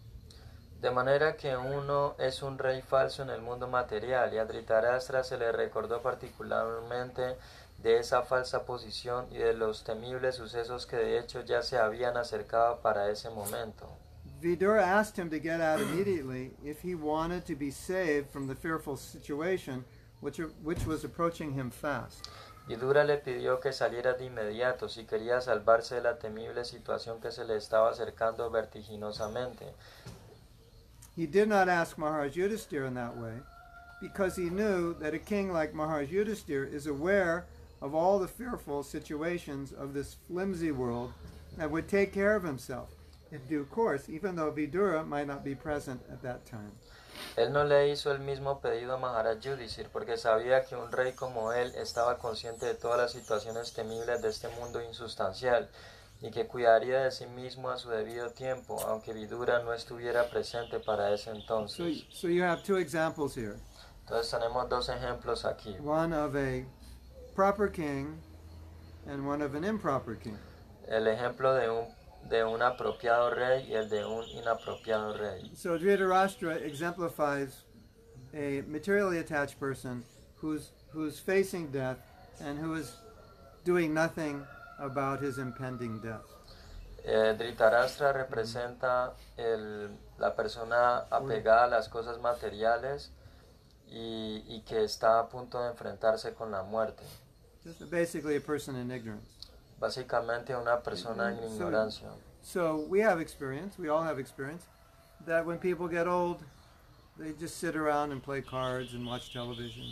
De 0.82 0.90
manera 0.90 1.38
que 1.38 1.56
uno 1.56 2.16
es 2.18 2.42
un 2.42 2.58
rey 2.58 2.82
falso 2.82 3.22
en 3.22 3.30
el 3.30 3.40
mundo 3.40 3.68
material 3.68 4.34
y 4.34 4.40
a 4.40 4.46
Dhritarashtra 4.46 5.24
se 5.24 5.38
le 5.38 5.52
recordó 5.52 6.02
particularmente 6.02 7.38
de 7.78 8.00
esa 8.00 8.24
falsa 8.24 8.66
posición 8.66 9.28
y 9.30 9.38
de 9.38 9.54
los 9.54 9.84
temibles 9.84 10.38
sucesos 10.38 10.88
que 10.88 10.96
de 10.96 11.20
hecho 11.20 11.42
ya 11.42 11.62
se 11.62 11.78
habían 11.78 12.18
acercado 12.18 12.80
para 12.82 13.12
ese 13.12 13.30
momento. 13.30 13.96
Vidura 14.40 15.00
asked 15.00 15.24
him 15.24 15.30
to 15.30 15.38
get 15.38 15.62
out 15.62 15.80
immediately 15.80 16.56
if 16.64 16.84
he 16.84 16.96
wanted 16.96 17.46
to 17.46 17.56
be 17.56 17.70
saved 17.70 18.32
from 18.32 18.48
the 18.48 18.56
fearful 18.56 18.98
situation 18.98 19.86
which, 20.20 20.40
which 20.64 20.88
was 20.88 21.06
approaching 21.06 21.54
him 21.54 21.70
fast. 21.70 22.26
Vidura 22.68 23.04
le 23.04 23.18
pidió 23.18 23.60
que 23.60 23.72
saliera 23.72 24.14
de 24.14 24.26
inmediato 24.26 24.90
si 24.90 25.06
quería 25.06 25.42
salvarse 25.42 25.96
de 25.96 26.02
la 26.02 26.18
temible 26.18 26.66
situación 26.66 27.22
que 27.22 27.32
se 27.32 27.46
le 27.46 27.56
estaba 27.56 27.92
acercando 27.92 28.50
vertiginosamente. 28.50 29.76
He 31.16 31.26
did 31.26 31.48
not 31.48 31.70
ask 31.70 31.98
Maharaj 31.98 32.36
Yudhisthira 32.36 32.88
in 32.88 32.94
that 32.96 33.18
way 33.18 33.34
because 34.02 34.36
he 34.36 34.50
knew 34.50 34.94
that 34.96 35.14
a 35.14 35.20
king 35.20 35.52
like 35.52 35.74
Maharaj 35.74 36.10
Yudhisthira 36.10 36.72
is 36.72 36.88
aware 36.88 37.46
of 37.82 37.94
all 37.94 38.20
the 38.20 38.28
fearful 38.28 38.84
situations 38.84 39.72
of 39.72 39.94
this 39.94 40.16
flimsy 40.28 40.72
world 40.72 41.14
and 41.60 41.72
would 41.72 41.88
take 41.88 42.14
care 42.14 42.36
of 42.36 42.44
himself. 42.44 42.90
in 43.32 43.40
due 43.48 43.66
course, 43.66 44.10
even 44.10 44.36
though 44.36 44.52
Vidura 44.52 45.06
might 45.08 45.28
not 45.28 45.44
be 45.44 45.56
present 45.56 46.02
at 46.12 46.22
that 46.22 46.46
time. 46.46 46.72
Él 47.38 47.52
no 47.52 47.64
le 47.64 47.90
hizo 47.90 48.12
el 48.12 48.20
mismo 48.20 48.60
pedido 48.62 48.94
a 48.94 48.98
Maharaj 48.98 49.40
Yudhishthir 49.42 49.88
porque 49.92 50.18
sabía 50.18 50.66
que 50.66 50.76
un 50.76 50.92
rey 50.92 51.14
como 51.14 51.54
él 51.54 51.74
estaba 51.76 52.18
consciente 52.18 52.66
de 52.66 52.74
todas 52.74 52.98
las 52.98 53.12
situaciones 53.12 53.74
temibles 53.74 54.22
de 54.22 54.30
este 54.30 54.50
mundo 54.60 54.82
insustancial 54.82 55.70
y 56.22 56.30
que 56.30 56.46
cuidaría 56.48 57.02
de 57.02 57.12
sí 57.12 57.26
mismo 57.26 57.70
a 57.70 57.78
su 57.78 57.90
debido 57.90 58.30
tiempo, 58.32 58.80
aunque 58.88 59.12
Vidura 59.14 59.64
no 59.64 59.74
estuviera 59.74 60.30
presente 60.30 60.80
para 60.80 61.12
ese 61.14 61.26
So, 61.26 61.32
entonces. 61.32 62.06
so 62.12 62.28
you 62.28 62.44
have 62.44 62.64
two 62.64 62.78
examples 62.78 63.34
here 63.36 63.56
Entonces 64.06 64.30
tenemos 64.32 64.70
dos 64.70 64.90
ejemplos 64.90 65.46
aquí. 65.46 65.78
one 65.80 66.14
of 66.14 66.36
a 66.36 66.64
proper 67.36 67.68
king 67.70 68.20
and 69.08 69.26
one 69.28 69.42
of 69.42 69.56
an 69.56 69.64
improper 69.64 70.16
king. 70.16 70.38
El 70.88 71.08
ejemplo 71.08 71.54
de 71.56 71.70
un, 71.70 71.88
de 72.30 72.44
un 72.44 72.62
apropiado 72.62 73.34
rey 73.34 73.66
y 73.70 73.74
el 73.74 73.90
de 73.90 74.06
un 74.06 74.24
inapropiado 74.30 75.18
rey. 75.18 75.50
So 75.56 75.78
Dhritarashtra 75.78 76.58
exemplifies 76.62 77.64
a 78.34 78.62
materially 78.68 79.18
attached 79.20 79.60
person 79.60 80.04
who's 80.38 80.72
who's 80.94 81.20
facing 81.20 81.72
death 81.72 81.98
and 82.42 82.60
who 82.60 82.76
is 82.76 82.94
doing 83.64 83.94
nothing 83.94 84.46
about 84.82 85.22
his 85.22 85.38
impending 85.38 86.00
death. 86.02 86.26
Eh, 87.04 87.36
Dhritarashtra 87.38 88.12
representa 88.14 89.14
el- 89.38 89.90
la 90.20 90.36
persona 90.36 91.00
apegada 91.10 91.64
a 91.64 91.68
las 91.68 91.90
cosas 91.90 92.20
materiales 92.20 93.12
y, 93.88 94.44
y 94.48 94.62
que 94.66 94.84
está 94.84 95.20
a 95.20 95.28
punto 95.28 95.62
de 95.62 95.70
enfrentarse 95.72 96.34
con 96.34 96.52
la 96.52 96.64
muerte. 96.64 97.04
Just 97.64 97.82
basically 97.90 98.36
a 98.36 98.42
person 98.42 98.76
in 98.76 98.92
ignorance. 98.92 99.28
Básicamente 99.80 100.56
una 100.56 100.80
persona 100.82 101.30
en 101.32 101.38
So- 101.40 101.46
ignorancia. 101.56 102.10
So 102.44 102.86
we 102.90 103.02
have 103.04 103.20
experience, 103.22 103.78
we 103.80 103.88
all 103.90 104.04
have 104.04 104.20
experience, 104.20 104.66
that 105.26 105.46
when 105.46 105.60
people 105.60 105.88
get 105.88 106.08
old, 106.08 106.40
they 107.18 107.34
just 107.34 107.58
sit 107.58 107.76
around 107.76 108.12
and 108.12 108.22
play 108.24 108.42
cards 108.42 108.94
and 108.94 109.06
watch 109.06 109.32
television. 109.32 109.86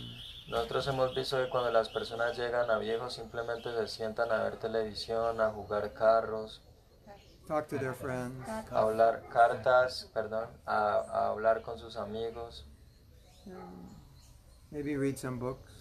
Nosotros 0.50 0.88
hemos 0.88 1.14
visto 1.16 1.38
que 1.38 1.50
cuando 1.50 1.72
las 1.72 1.90
personas 1.90 2.36
llegan 2.38 2.70
a 2.72 2.78
viejos 2.80 3.14
simplemente 3.14 3.72
se 3.72 3.88
sientan 3.88 4.32
a 4.32 4.44
ver 4.44 4.58
televisión, 4.58 5.40
a 5.42 5.52
jugar 5.52 5.94
carros, 5.94 6.62
Talk 7.48 7.68
to 7.68 7.78
their 7.80 7.94
friends. 7.96 8.48
a 8.48 8.64
hablar 8.80 9.24
cartas, 9.32 10.08
perdón, 10.14 10.48
a, 10.66 10.96
a 11.00 11.28
hablar 11.30 11.62
con 11.62 11.78
sus 11.80 11.96
amigos, 11.98 12.66
Maybe 14.72 14.96
read 14.98 15.18
some 15.18 15.40
books. 15.40 15.72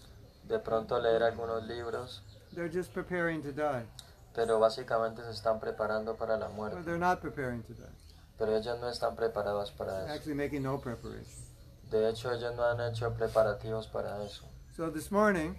de 0.45 0.59
pronto 0.59 0.99
leer 0.99 1.23
algunos 1.23 1.63
libros, 1.65 2.23
They're 2.55 2.71
just 2.73 2.93
preparing 2.93 3.43
to 3.43 3.53
die. 3.53 3.87
pero 4.35 4.59
básicamente 4.59 5.23
se 5.25 5.31
están 5.31 5.61
preparando 5.61 6.17
para 6.17 6.37
la 6.39 6.49
muerte. 6.49 6.83
they're 6.85 6.99
not 6.99 7.21
preparing 7.21 7.63
to 7.65 7.75
die. 7.75 7.93
Pero 8.39 8.57
ellos 8.57 8.79
no 8.81 8.89
están 8.89 9.15
preparados 9.17 9.71
para 9.73 10.05
eso. 10.05 10.13
Actually 10.13 10.35
making 10.37 10.63
no 10.63 10.79
preparation. 10.81 11.45
De 11.91 12.09
hecho, 12.09 12.31
ellos 12.33 12.55
no 12.55 12.65
han 12.65 12.81
hecho 12.81 13.13
preparativos 13.15 13.89
para 13.89 14.23
eso. 14.25 14.45
So 14.79 14.91
this 14.91 15.11
morning, 15.11 15.57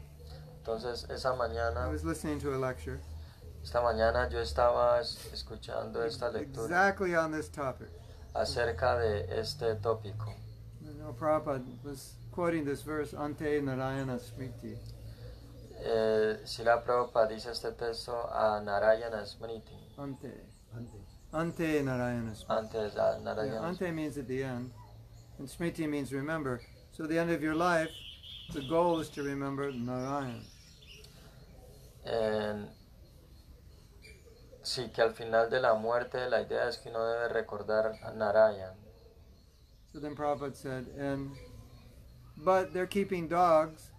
Entonces, 0.63 1.05
esa 1.09 1.33
I 1.35 1.89
was 1.89 2.05
listening 2.05 2.39
to 2.39 2.55
a 2.55 2.57
lecture 2.57 3.01
esta 3.61 3.81
mañana 3.81 4.29
yo 4.31 4.39
estaba 4.39 5.01
es- 5.01 5.17
escuchando 5.33 6.05
esta 6.05 6.29
lectura 6.31 6.63
exactly 6.67 7.15
on 7.15 7.29
this 7.33 7.49
topic. 7.49 7.89
acerca 8.33 8.97
de 8.97 9.25
este 9.37 9.75
tópico. 9.81 10.33
You 10.81 10.93
know, 10.93 11.11
Prabhupada 11.11 11.65
was 11.83 12.13
quoting 12.31 12.63
this 12.63 12.81
verse, 12.81 13.13
Ante 13.13 13.59
Narayana 13.59 14.19
Smriti. 14.19 14.77
Eh, 15.83 16.37
Sila 16.45 16.81
Prabhupada 16.81 17.27
dice 17.27 17.51
este 17.51 17.73
texto 17.77 18.13
a 18.31 18.61
Narayana 18.61 19.25
Smriti, 19.25 19.75
Ante. 19.97 20.31
Antes. 20.73 21.01
Ante 21.33 21.83
Narayana 21.83 22.31
Smriti. 22.31 22.45
antes 22.57 22.95
a 22.95 23.17
Yeah, 23.17 23.19
Narayana 23.21 23.67
ante 23.67 23.91
means 23.91 24.17
at 24.17 24.29
the 24.29 24.43
end, 24.43 24.71
and 25.37 25.49
Smriti 25.49 25.89
means 25.89 26.13
remember. 26.13 26.61
So 26.93 27.05
the 27.05 27.19
end 27.19 27.31
of 27.31 27.43
your 27.43 27.55
life, 27.55 27.89
the 28.53 28.61
goal 28.61 28.99
is 28.99 29.09
to 29.09 29.23
remember 29.23 29.71
Narayan. 29.71 30.41
En- 32.05 32.69
sí, 34.63 34.91
que 34.93 35.01
al 35.01 35.13
final 35.13 35.49
de 35.49 35.59
la 35.59 35.75
muerte 35.75 36.29
la 36.29 36.41
idea 36.41 36.67
es 36.67 36.77
que 36.77 36.89
uno 36.89 37.05
debe 37.05 37.29
recordar 37.29 37.93
a 38.03 38.11
Narayan. 38.11 38.75
So 39.91 39.99
then 39.99 40.15
Prabhupada 40.15 40.55
said, 40.55 40.87
and 40.97 41.31
but 42.37 42.73
they're 42.73 42.87
keeping 42.87 43.27
dogs 43.27 43.91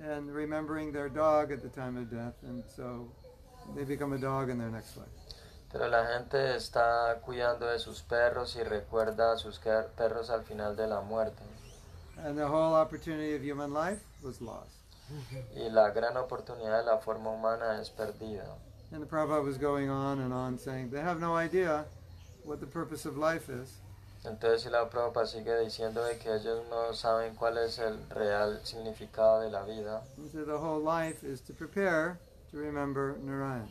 and 0.00 0.32
remembering 0.32 0.92
their 0.92 1.08
dog 1.08 1.52
at 1.52 1.62
the 1.62 1.68
time 1.68 1.96
of 1.96 2.10
death, 2.10 2.34
and 2.42 2.64
so 2.76 3.10
they 3.74 3.84
become 3.84 4.12
a 4.12 4.18
dog 4.18 4.50
in 4.50 4.58
their 4.58 4.70
next 4.70 4.96
life. 4.96 5.08
Pero 5.70 5.88
la 5.88 6.04
gente 6.06 6.56
está 6.56 7.20
cuidando 7.20 7.66
de 7.66 7.78
sus 7.78 8.00
perros 8.02 8.56
y 8.56 8.62
recuerda 8.62 9.32
a 9.32 9.36
sus 9.36 9.58
perros 9.58 10.30
al 10.30 10.44
final 10.44 10.74
de 10.76 10.86
la 10.86 11.02
muerte. 11.02 11.42
And 12.24 12.36
the 12.36 12.46
whole 12.46 12.74
opportunity 12.74 13.34
of 13.34 13.42
human 13.42 13.72
life 13.72 14.00
was 14.22 14.40
lost. 14.40 14.78
Y 15.56 15.68
la 15.70 15.90
gran 15.90 16.16
oportunidad 16.16 16.84
de 16.84 16.90
la 16.90 16.98
forma 16.98 17.30
humana 17.30 17.78
es 17.80 17.90
perdida. 17.90 18.44
And 18.92 19.02
the 19.02 19.06
Prabhupada 19.06 19.44
was 19.44 19.58
going 19.58 19.88
on 19.88 20.20
and 20.20 20.32
on 20.32 20.58
saying 20.58 20.90
they 20.90 21.00
have 21.00 21.20
no 21.20 21.36
idea 21.36 21.84
what 22.44 22.60
the 22.60 22.66
purpose 22.66 23.06
of 23.06 23.16
life 23.16 23.48
is. 23.48 23.78
Entonces 24.24 24.62
si 24.62 24.70
la 24.70 24.88
Prabhupada 24.88 25.26
sigue 25.26 25.54
diciendo 25.64 26.04
de 26.04 26.18
que 26.18 26.34
ellos 26.34 26.66
no 26.68 26.92
saben 26.92 27.34
cuál 27.36 27.58
es 27.58 27.78
el 27.78 27.98
real 28.10 28.60
significado 28.64 29.40
de 29.42 29.50
la 29.50 29.62
vida. 29.64 30.02
So 30.32 30.44
the 30.44 30.58
whole 30.58 30.80
life 30.80 31.22
is 31.22 31.40
to 31.42 31.52
prepare 31.52 32.18
to 32.50 32.58
remember 32.58 33.16
Narayan. 33.22 33.68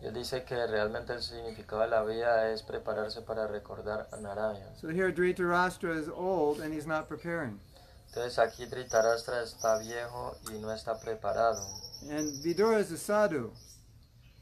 Y 0.00 0.06
él 0.06 0.14
dice 0.14 0.44
que 0.44 0.66
realmente 0.66 1.12
el 1.12 1.22
significado 1.22 1.82
de 1.82 1.88
la 1.88 2.02
vida 2.02 2.50
es 2.50 2.62
prepararse 2.62 3.20
para 3.22 3.46
recordar 3.46 4.08
a 4.10 4.16
Narayan. 4.16 4.74
So 4.80 4.88
here 4.88 5.12
Dhritarashtra 5.12 5.96
is 5.96 6.08
old 6.08 6.60
and 6.60 6.72
he's 6.72 6.86
not 6.86 7.08
preparing. 7.08 7.60
Entonces 8.14 8.38
aquí 8.38 8.66
Dhritarashtra 8.66 9.42
está 9.42 9.78
viejo 9.78 10.36
y 10.52 10.58
no 10.58 10.70
está 10.70 11.00
preparado. 11.00 11.66
And 12.10 12.42
Vidura 12.42 12.78
is 12.78 12.92
a 12.92 12.98
sadhu. 12.98 13.52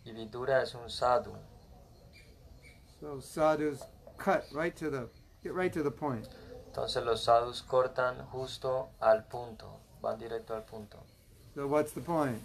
Y 0.04 0.10
Vidura 0.10 0.60
es 0.62 0.74
un 0.74 0.90
sadhu. 0.90 1.36
So 3.00 3.20
sadhus 3.20 3.80
cut 4.18 4.42
right 4.52 4.74
to 4.76 4.90
the 4.90 5.08
get 5.44 5.54
right 5.54 5.72
to 5.72 5.84
the 5.84 5.90
point. 5.90 6.26
Entonces 6.66 7.04
los 7.04 7.22
sadhus 7.22 7.62
cortan 7.62 8.26
justo 8.32 8.90
al 9.00 9.24
punto, 9.28 9.80
van 10.02 10.18
directo 10.18 10.54
al 10.56 10.64
punto. 10.64 10.98
So 11.54 11.68
what's 11.68 11.92
the 11.92 12.00
point? 12.00 12.42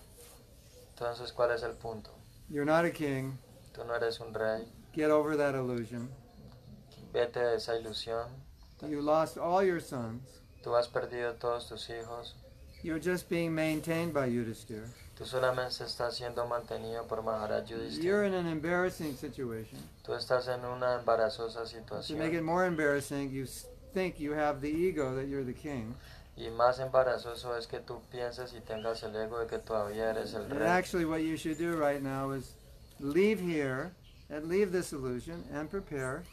Entonces, 0.89 1.33
¿cuál 1.33 1.51
es 1.51 1.63
el 1.63 1.73
punto? 1.73 2.11
You're 2.49 2.65
not 2.65 2.85
a 2.85 2.91
king. 2.91 3.38
Tú 3.73 3.83
no 3.83 3.95
eres 3.95 4.19
un 4.19 4.31
rey, 4.33 4.71
Get 4.93 5.09
over 5.09 5.35
that 5.35 5.55
illusion. 5.55 6.09
vete 7.11 7.39
de 7.39 7.55
esa 7.55 7.75
ilusión. 7.75 8.29
You 8.81 9.01
lost 9.01 9.38
all 9.38 9.63
your 9.63 9.81
sons. 9.81 10.21
Tú 10.65 10.75
has 10.75 10.88
perdido 10.88 11.34
todos 11.36 11.69
tus 11.69 11.88
hijos. 11.89 12.34
You're 12.82 12.99
just 12.99 13.30
being 13.30 13.53
maintained 13.53 14.16
by 14.16 14.28
Yudhisthira. 14.28 14.88
Tú 15.16 15.24
solamente 15.24 15.84
estás 15.84 16.16
siendo 16.16 16.47
mantenido 16.47 17.07
por 17.07 17.22
Maharaj 17.22 17.70
You're 18.01 18.26
in 18.26 18.34
an 18.34 18.47
embarrassing 18.47 19.16
situation. 19.16 19.78
Tú 20.03 20.13
estás 20.13 20.47
en 20.47 20.66
una 20.66 20.95
embarazosa 20.95 21.66
To 22.07 22.16
make 22.16 22.34
it 22.34 22.41
more 22.41 22.66
embarrassing, 22.66 23.30
you 23.30 23.45
think 23.93 24.20
you 24.20 24.32
have 24.32 24.59
the 24.59 24.68
ego 24.68 25.16
that 25.16 25.28
you're 25.28 25.43
the 25.43 25.53
king. 25.53 25.93
Y 26.36 26.49
más 26.49 26.80
embarazoso 26.80 27.55
es 27.55 27.68
que 27.68 27.80
tú 27.80 28.01
pienses 28.11 28.51
y 28.53 28.59
tengas 28.59 29.03
el 29.03 29.16
ego 29.16 29.38
de 29.38 29.45
que 29.45 29.59
todavía 29.59 30.09
eres 30.09 30.34
el 30.34 30.51
And 30.51 30.63
actually, 30.63 31.05
what 31.05 31.22
you 31.22 31.38
should 31.38 31.59
do 31.59 31.78
right 31.78 32.01
now 32.01 32.32
is 32.32 32.55
leave 32.99 33.39
here 33.39 33.91
and 34.32 34.49
leave 34.49 34.72
this 34.72 34.93
illusion 34.93 35.43
and 35.53 35.70
prepare 35.70 36.24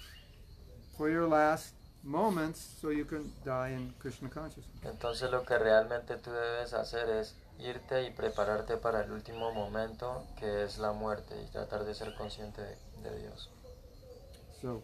for 0.97 1.11
your 1.11 1.29
last 1.29 1.75
moments 2.03 2.77
so 2.81 2.91
you 2.91 3.05
can 3.05 3.33
die 3.45 3.71
in 3.71 3.93
Krishna 3.99 4.29
consciousness. 4.29 4.83
Entonces 4.85 5.31
lo 5.31 5.45
que 5.45 5.59
realmente 5.59 6.17
tú 6.17 6.31
debes 6.31 6.73
hacer 6.73 7.09
es 7.11 7.35
irte 7.59 8.03
y 8.05 8.11
prepararte 8.11 8.77
para 8.77 9.03
el 9.03 9.13
último 9.13 9.53
momento 9.53 10.27
que 10.39 10.65
es 10.65 10.79
la 10.79 10.93
muerte 10.93 11.35
y 11.43 11.51
tratar 11.51 11.85
de 11.85 11.95
ser 11.95 12.15
consciente 12.15 12.61
de, 12.63 12.77
de 13.03 13.19
Dios. 13.21 13.51
So, 14.61 14.83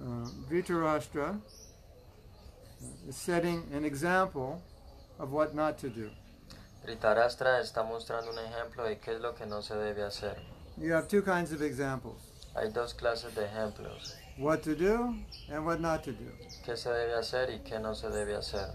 uh, 0.00 0.28
Dhritarashtra 0.48 1.40
is 3.08 3.16
setting 3.16 3.62
an 3.74 3.84
example 3.84 4.62
of 5.18 5.32
what 5.32 5.54
not 5.54 5.78
to 5.78 5.88
do. 5.88 6.10
Dhritarashtra 6.84 7.60
está 7.60 7.82
mostrando 7.82 8.30
un 8.30 8.38
ejemplo 8.38 8.84
de 8.84 8.98
qué 8.98 9.14
es 9.14 9.20
lo 9.20 9.34
que 9.34 9.46
no 9.46 9.62
se 9.62 9.74
debe 9.74 10.04
hacer. 10.04 10.36
You 10.76 10.92
have 10.94 11.08
two 11.08 11.22
kinds 11.22 11.52
of 11.52 11.62
examples 11.62 12.20
Hay 12.54 12.70
dos 12.70 12.94
clases 12.94 13.34
de 13.34 13.44
ejemplos, 13.44 14.16
what 14.38 14.62
to 14.62 14.74
do 14.74 15.14
and 15.50 15.64
what 15.64 15.80
not 15.80 16.04
to 16.04 16.12
do. 16.12 16.30
qué 16.64 16.76
se 16.76 16.90
debe 16.90 17.14
hacer 17.14 17.50
y 17.50 17.60
qué 17.64 17.80
no 17.80 17.94
se 17.94 18.08
debe 18.08 18.36
hacer. 18.36 18.70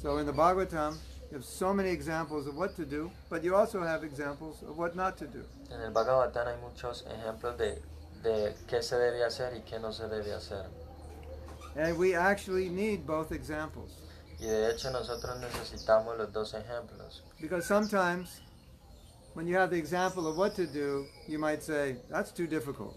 So, 0.00 0.18
in 0.18 0.26
the 0.26 0.32
Bhagavatam, 0.32 0.96
you 1.30 1.36
have 1.36 1.44
so 1.44 1.72
many 1.72 1.90
examples 1.90 2.46
of 2.46 2.56
what 2.56 2.74
to 2.76 2.84
do, 2.84 3.10
but 3.28 3.44
you 3.44 3.54
also 3.54 3.82
have 3.82 4.04
examples 4.04 4.62
of 4.62 4.76
what 4.76 4.96
not 4.96 5.16
to 5.18 5.26
do. 5.26 5.44
En 5.70 5.80
el 5.80 5.92
Bhagavatam 5.92 6.46
hay 6.46 6.56
muchos 6.60 7.04
ejemplos 7.04 7.56
de, 7.58 7.78
de 8.22 8.54
qué 8.66 8.82
se 8.82 8.96
debe 8.96 9.24
hacer 9.24 9.54
y 9.54 9.60
qué 9.60 9.80
no 9.80 9.90
se 9.92 10.04
debe 10.04 10.32
hacer. 10.32 10.66
And 11.76 11.96
we 11.96 12.14
actually 12.14 12.68
need 12.68 13.06
both 13.06 13.32
examples. 13.32 13.92
Y 14.38 14.46
de 14.46 14.70
hecho 14.70 14.90
nosotros 14.90 15.40
necesitamos 15.40 16.18
los 16.18 16.32
dos 16.32 16.54
ejemplos. 16.54 17.20
Because 17.40 17.64
sometimes, 17.64 18.40
when 19.34 19.46
you 19.46 19.56
have 19.56 19.70
the 19.70 19.78
example 19.78 20.26
of 20.26 20.36
what 20.36 20.54
to 20.56 20.66
do, 20.66 21.06
you 21.28 21.38
might 21.38 21.62
say, 21.62 21.96
that's 22.10 22.30
too 22.32 22.46
difficult. 22.46 22.96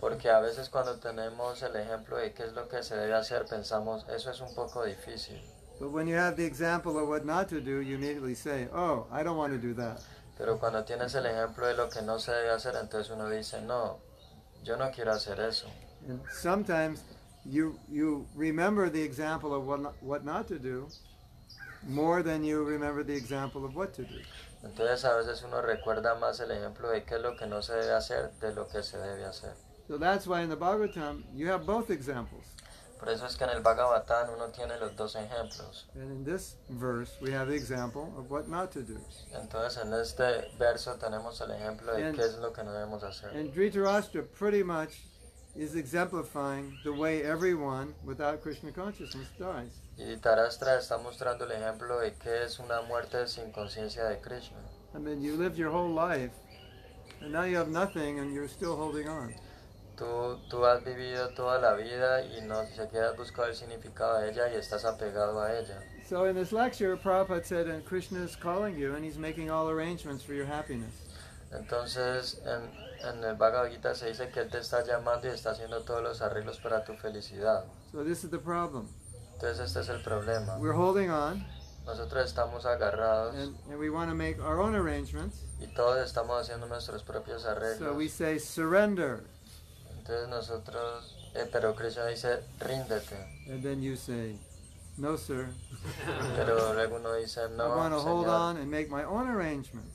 Porque 0.00 0.30
a 0.30 0.40
veces 0.40 0.68
cuando 0.68 0.98
tenemos 0.98 1.62
el 1.62 1.74
ejemplo 1.76 2.16
de 2.16 2.32
qué 2.32 2.44
es 2.44 2.52
lo 2.52 2.68
que 2.68 2.82
se 2.82 2.96
debe 2.96 3.14
hacer, 3.14 3.46
pensamos, 3.46 4.06
eso 4.08 4.30
es 4.30 4.40
un 4.40 4.54
poco 4.54 4.84
difícil. 4.84 5.40
But 5.80 5.92
when 5.92 6.08
you 6.08 6.16
have 6.16 6.36
the 6.36 6.44
example 6.44 6.98
of 6.98 7.08
what 7.08 7.24
not 7.24 7.48
to 7.50 7.60
do, 7.60 7.80
you 7.80 7.96
immediately 7.96 8.34
say, 8.34 8.68
Oh, 8.72 9.06
I 9.12 9.22
don't 9.22 9.36
want 9.36 9.52
to 9.52 9.58
do 9.58 9.74
that. 9.74 10.00
Pero 10.36 10.58
cuando 10.58 10.84
tienes 10.84 11.14
el 11.14 11.26
ejemplo 11.26 11.66
de 11.66 11.74
lo 11.74 11.88
que 11.88 12.00
no 12.02 12.18
se 12.18 12.32
debe 12.32 12.50
hacer, 12.50 12.74
entonces 12.76 13.10
uno 13.10 13.28
dice, 13.28 13.60
no, 13.60 13.98
yo 14.62 14.76
no 14.76 14.90
quiero 14.92 15.12
hacer 15.12 15.40
eso. 15.40 15.66
And 16.08 16.20
sometimes 16.30 17.02
you 17.44 17.78
you 17.88 18.26
remember 18.36 18.88
the 18.88 19.02
example 19.02 19.52
of 19.52 19.66
what 19.66 19.80
not, 19.80 19.94
what 20.00 20.24
not 20.24 20.46
to 20.48 20.58
do 20.58 20.88
more 21.82 22.22
than 22.22 22.44
you 22.44 22.64
remember 22.64 23.02
the 23.02 23.14
example 23.14 23.64
of 23.64 23.74
what 23.74 23.92
to 23.94 24.02
do. 24.02 24.20
Entonces 24.62 25.04
a 25.04 25.14
veces 25.16 25.42
uno 25.44 25.60
recuerda 25.60 26.14
más 26.16 26.40
el 26.40 26.50
ejemplo 26.50 26.88
de 26.88 27.04
qué 27.04 27.16
es 27.16 27.22
lo 27.22 27.36
que 27.36 27.46
no 27.46 27.62
se 27.62 27.74
debe 27.74 27.92
hacer 27.92 28.32
de 28.40 28.52
lo 28.52 28.68
que 28.68 28.82
se 28.82 28.98
debe 28.98 29.24
hacer. 29.24 29.54
So 29.88 29.96
that's 29.96 30.26
why 30.26 30.42
in 30.42 30.50
the 30.50 30.56
Bhagavatam 30.56 31.22
you 31.34 31.48
have 31.48 31.64
both 31.66 31.90
examples. 31.90 32.44
Por 32.98 33.08
eso 33.10 33.26
es 33.26 33.36
que 33.36 33.46
en 33.46 33.50
el 33.56 33.62
Bhagavatam 33.62 34.34
uno 34.34 34.48
tiene 34.50 34.78
los 34.80 34.94
dos 34.96 35.14
ejemplos. 35.14 35.84
And 35.94 36.10
in 36.10 36.24
this 36.24 36.56
verse 36.68 37.16
we 37.22 37.30
have 37.32 37.48
the 37.48 37.54
example 37.54 38.12
of 38.18 38.30
what 38.30 38.48
not 38.48 38.70
to 38.72 38.82
do. 38.82 38.98
Entonces 39.34 39.78
en 39.82 39.92
este 39.94 40.50
verso 40.58 40.96
tenemos 40.98 41.40
el 41.40 41.52
ejemplo 41.52 41.94
de 41.96 42.04
And- 42.08 42.16
qué 42.16 42.22
es 42.24 42.36
lo 42.38 42.52
que 42.52 42.62
no 42.64 42.72
debemos 42.72 43.02
hacer. 43.02 43.30
And 43.34 43.52
Dhritarashtra 43.54 44.22
pretty 44.34 44.62
much 44.62 45.00
is 45.56 45.74
exemplifying 45.74 46.76
the 46.84 46.92
way 46.92 47.22
everyone 47.22 47.94
without 48.04 48.42
Krishna 48.42 48.72
consciousness 48.72 49.28
dies. 49.38 49.72
Y 49.96 50.16
Tarastra 50.16 50.78
está 50.78 50.98
mostrando 50.98 51.44
el 51.44 51.52
ejemplo 51.52 51.98
de 52.00 52.12
qué 52.14 52.44
es 52.44 52.58
una 52.58 52.82
muerte 52.82 53.26
sin 53.26 53.50
conciencia 53.52 54.04
de 54.08 54.20
Krishna. 54.20 54.58
I 54.94 54.98
mean, 54.98 55.20
you 55.22 55.36
lived 55.36 55.56
your 55.56 55.70
whole 55.70 55.90
life, 55.92 56.30
and 57.20 57.32
now 57.32 57.42
you 57.44 57.56
have 57.56 57.68
nothing, 57.68 58.20
and 58.20 58.32
you're 58.32 58.48
still 58.48 58.76
holding 58.76 59.08
on. 59.08 59.34
Tú, 59.98 60.38
tú 60.48 60.64
has 60.64 60.84
vivido 60.84 61.28
toda 61.34 61.58
la 61.60 61.74
vida 61.74 62.22
y 62.22 62.40
no 62.42 62.64
siquiera 62.66 63.10
has 63.10 63.16
buscado 63.16 63.48
el 63.48 63.54
significado 63.56 64.20
de 64.20 64.30
ella 64.30 64.48
y 64.52 64.54
estás 64.56 64.84
apegado 64.84 65.40
a 65.42 65.52
ella. 65.58 65.80
So 66.08 66.24
in 66.26 66.36
this 66.36 66.52
lecture, 66.52 66.96
Prabhupada 66.96 67.44
said, 67.44 67.66
and 67.66 67.84
Krishna 67.84 68.20
is 68.22 68.36
calling 68.36 68.76
you, 68.78 68.94
and 68.94 69.04
he's 69.04 69.18
making 69.18 69.50
all 69.50 69.68
arrangements 69.68 70.22
for 70.22 70.34
your 70.34 70.46
happiness. 70.46 70.94
Entonces 71.52 72.38
en, 72.46 72.70
en 73.08 73.24
el 73.24 73.34
Bhagavad 73.36 73.70
Gita 73.70 73.94
se 73.94 74.06
dice 74.10 74.30
que 74.30 74.40
Él 74.42 74.50
te 74.50 74.58
está 74.58 74.84
llamando 74.84 75.26
y 75.28 75.30
está 75.32 75.50
haciendo 75.50 75.80
todos 75.82 76.02
los 76.02 76.20
arreglos 76.22 76.58
para 76.60 76.84
tu 76.84 76.94
felicidad. 76.94 77.64
So 77.90 78.04
this 78.04 78.22
is 78.22 78.30
the 78.30 78.38
problem. 78.38 78.86
Entonces 79.34 79.60
este 79.66 79.80
es 79.80 79.88
el 79.88 80.02
problema. 80.02 80.58
We're 80.58 80.74
holding 80.76 81.10
on, 81.10 81.44
Nosotros 81.86 82.26
estamos 82.26 82.66
agarrados 82.66 83.34
and, 83.34 83.56
and 83.70 83.78
we 83.78 83.88
want 83.90 84.10
to 84.10 84.14
make 84.14 84.38
our 84.40 84.60
own 84.60 84.74
arrangements. 84.74 85.42
y 85.60 85.66
todos 85.74 85.98
estamos 86.06 86.38
haciendo 86.42 86.68
nuestros 86.68 87.02
propios 87.02 87.42
So 87.42 87.94
we 87.94 88.06
arreglos. 88.06 88.10
say, 88.10 88.38
surrender. 88.38 89.24
Entonces 90.08 90.28
nosotros, 90.30 91.14
eh, 91.34 91.46
pero 91.52 91.74
Krishna 91.74 92.06
dice, 92.06 92.40
ríndete. 92.60 93.16
And 93.50 93.62
then 93.62 93.82
you 93.82 93.94
say, 93.94 94.38
no, 94.96 95.16
sir. 95.18 95.48
Pero 96.34 96.72
luego 96.72 96.96
uno 96.96 97.12
dice, 97.14 97.42
I 97.44 97.56
no, 97.56 97.76
want 97.76 97.92
to 97.92 98.00
hold 98.00 98.26
on 98.26 98.56
and 98.56 98.70
make 98.70 98.88
my 98.88 99.04
own 99.04 99.28
arrangements. 99.28 99.94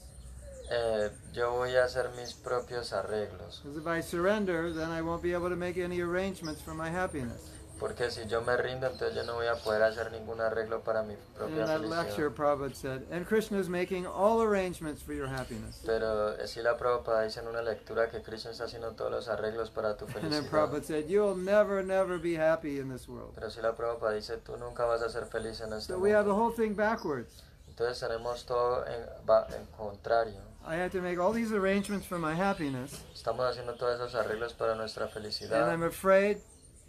eh, 0.70 1.09
yo 1.34 1.51
voy 1.55 1.76
a 1.76 1.86
hacer 1.86 2.11
mis 2.16 2.34
propios 2.34 2.93
arreglos. 2.93 3.61
Because 3.64 3.78
if 3.78 3.88
I 3.88 4.01
surrender, 4.01 4.72
then 4.72 4.91
I 4.91 5.01
won't 5.01 5.24
be 5.24 5.34
able 5.34 5.49
to 5.49 5.55
make 5.55 5.78
any 5.78 5.99
arrangements 6.01 6.61
for 6.61 6.74
my 6.76 6.89
happiness. 6.91 7.49
Porque 7.80 8.09
si 8.11 8.26
yo 8.28 8.41
me 8.41 8.55
rindo, 8.55 8.88
entonces 8.88 9.13
yo 9.15 9.24
no 9.26 9.34
voy 9.34 9.47
a 9.47 9.55
poder 9.55 9.84
hacer 9.84 10.09
ningún 10.11 10.39
arreglo 10.39 10.82
para 10.82 11.03
mi 11.03 11.13
And 11.15 11.19
in 11.21 11.36
propia 11.36 11.65
that 11.65 11.82
lecture, 11.82 12.30
felicidad. 12.30 12.36
Prabhupada 12.36 12.76
said, 12.76 13.05
and 13.11 13.26
Krishna 13.28 13.57
is 13.57 13.67
making 13.67 14.05
all 14.07 14.41
arrangements 14.41 15.01
for 15.01 15.13
your 15.13 15.28
happiness. 15.28 15.82
Pero 15.86 16.34
eh, 16.39 16.47
sí 16.47 16.61
la 16.61 16.78
Prabhupada 16.78 17.24
dice 17.24 17.41
en 17.41 17.47
una 17.47 17.61
lectura 17.61 18.09
que 18.09 18.21
Krishna 18.21 18.51
está 18.51 18.65
haciendo 18.65 18.91
todos 18.95 19.11
los 19.11 19.28
arreglos 19.28 19.69
para 19.69 19.97
tu 19.97 20.05
And 20.05 20.13
then 20.15 20.43
felicidad. 20.43 20.49
Prabhupada 20.49 20.84
said, 20.86 21.09
you'll 21.09 21.36
never, 21.36 21.84
never 21.84 22.17
be 22.17 22.36
happy 22.36 22.80
in 22.80 22.89
this 22.89 23.07
world. 23.09 23.34
Pero 23.36 23.49
sí 23.49 23.61
la 23.61 23.74
Prabhupada 23.74 24.13
dice, 24.15 24.38
tú 24.38 24.55
nunca 24.57 24.86
vas 24.86 25.01
a 25.01 25.09
ser 25.09 25.26
feliz 25.26 25.59
en 25.59 25.74
este 25.74 25.93
So 25.93 25.99
we 25.99 26.11
have 26.11 26.26
the 26.26 26.32
mundo. 26.32 26.45
whole 26.45 26.51
thing 26.55 26.76
backwards. 26.76 27.43
Entonces 27.67 27.99
tenemos 27.99 28.45
todo 28.45 28.86
en, 28.86 29.01
en 29.55 29.65
contrario. 29.76 30.39
I 30.65 30.76
had 30.76 30.91
to 30.93 31.01
make 31.01 31.19
all 31.19 31.34
these 31.34 31.51
arrangements 31.51 32.05
for 32.05 32.17
my 32.17 32.34
happiness, 32.34 33.01
Estamos 33.13 33.49
haciendo 33.49 33.74
todos 33.76 33.95
esos 33.99 34.15
arreglos 34.15 34.53
para 34.53 34.76
nuestra 34.76 35.05
and 35.05 35.11
felicidad. 35.13 35.69
I'm 35.69 35.84
afraid 35.84 36.38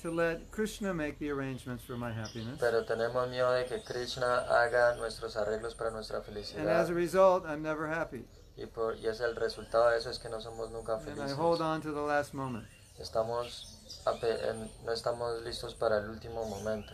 to 0.04 0.10
let 0.10 0.50
Krishna 0.50 0.92
make 0.92 1.18
the 1.18 1.30
arrangements 1.30 1.82
for 1.82 1.96
my 1.96 2.12
happiness. 2.12 2.60
Pero 2.60 2.84
tenemos 2.84 3.26
miedo 3.30 3.50
de 3.52 3.64
que 3.64 3.82
Krishna 3.82 4.44
haga 4.50 4.96
nuestros 4.96 5.34
arreglos 5.34 5.74
para 5.74 5.90
nuestra 5.90 6.20
felicidad. 6.20 6.60
And 6.60 6.68
as 6.68 6.90
a 6.90 6.94
result, 6.94 7.46
I'm 7.46 7.62
never 7.62 7.88
happy. 7.88 8.26
Y, 8.58 8.66
por, 8.66 8.96
y 8.96 9.06
es 9.06 9.20
el 9.20 9.34
resultado 9.34 9.90
de 9.90 9.96
eso 9.96 10.10
es 10.10 10.18
que 10.18 10.28
no 10.28 10.40
somos 10.40 10.70
nunca 10.70 10.98
felices. 10.98 11.22
And 11.22 11.30
I 11.30 11.34
hold 11.34 11.62
on 11.62 11.80
to 11.80 11.90
the 11.90 12.02
last 12.02 12.34
moment. 12.34 12.66
Estamos 13.00 13.80
no 14.84 14.92
estamos 14.92 15.42
listos 15.42 15.74
para 15.74 15.96
el 15.96 16.10
último 16.10 16.44
momento. 16.44 16.92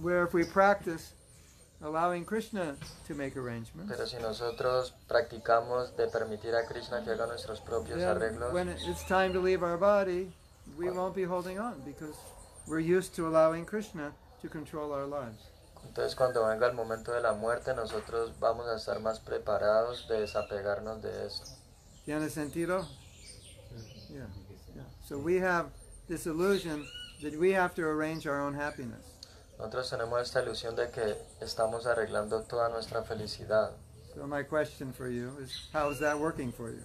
Where 0.00 0.22
if 0.22 0.32
we 0.32 0.44
practice 0.44 1.14
allowing 1.82 2.24
Krishna 2.24 2.76
to 3.08 3.14
make 3.16 3.36
arrangements, 3.36 3.90
Pero 3.90 4.06
si 4.06 4.18
nosotros 4.18 4.92
practicamos 5.08 5.96
de 5.96 6.06
permitir 6.06 6.54
a 6.54 6.64
Krishna 6.64 7.02
que 7.02 7.10
haga 7.10 7.26
nuestros 7.26 7.60
propios 7.60 8.00
arreglos, 8.00 8.52
when 8.52 8.68
it's 8.68 9.04
time 9.08 9.32
to 9.32 9.40
leave 9.40 9.64
our 9.64 9.76
body, 9.76 10.30
we 10.78 10.88
won't 10.90 11.16
be 11.16 11.24
holding 11.24 11.58
on 11.58 11.82
because 11.84 12.14
we're 12.66 12.80
used 12.80 13.14
to 13.14 13.26
allowing 13.26 13.64
Krishna 13.64 14.12
to 14.42 14.48
control 14.48 14.92
our 14.92 15.06
lives. 15.06 15.50
entonces 15.86 16.14
cuando 16.14 16.46
venga 16.46 16.66
el 16.66 16.74
momento 16.74 17.12
de 17.12 17.20
la 17.20 17.32
muerte, 17.32 17.74
nosotros 17.74 18.32
vamos 18.38 18.66
a 18.66 18.76
estar 18.76 19.00
más 19.00 19.20
preparados 19.20 20.06
de 20.08 20.20
desapegarnos 20.20 21.02
de 21.02 21.26
esto. 21.26 21.50
¿Tiene 22.04 22.28
sentido? 22.28 22.86
Yeah. 24.10 24.26
yeah. 24.74 24.82
So 25.04 25.18
we 25.18 25.36
have 25.36 25.66
this 26.08 26.26
illusion 26.26 26.86
that 27.22 27.38
we 27.38 27.52
have 27.52 27.74
to 27.74 27.82
arrange 27.82 28.26
our 28.26 28.40
own 28.40 28.54
happiness. 28.54 29.16
Nosotros 29.58 29.90
tenemos 29.90 30.20
esta 30.22 30.42
ilusión 30.42 30.76
de 30.76 30.90
que 30.90 31.16
estamos 31.40 31.86
arreglando 31.86 32.42
toda 32.42 32.68
nuestra 32.68 33.02
felicidad. 33.02 33.72
So 34.14 34.26
my 34.26 34.42
question 34.42 34.92
for 34.92 35.08
you 35.08 35.32
is, 35.40 35.68
how 35.72 35.90
is 35.90 35.98
that 36.00 36.18
working 36.18 36.52
for 36.52 36.70
you? 36.70 36.82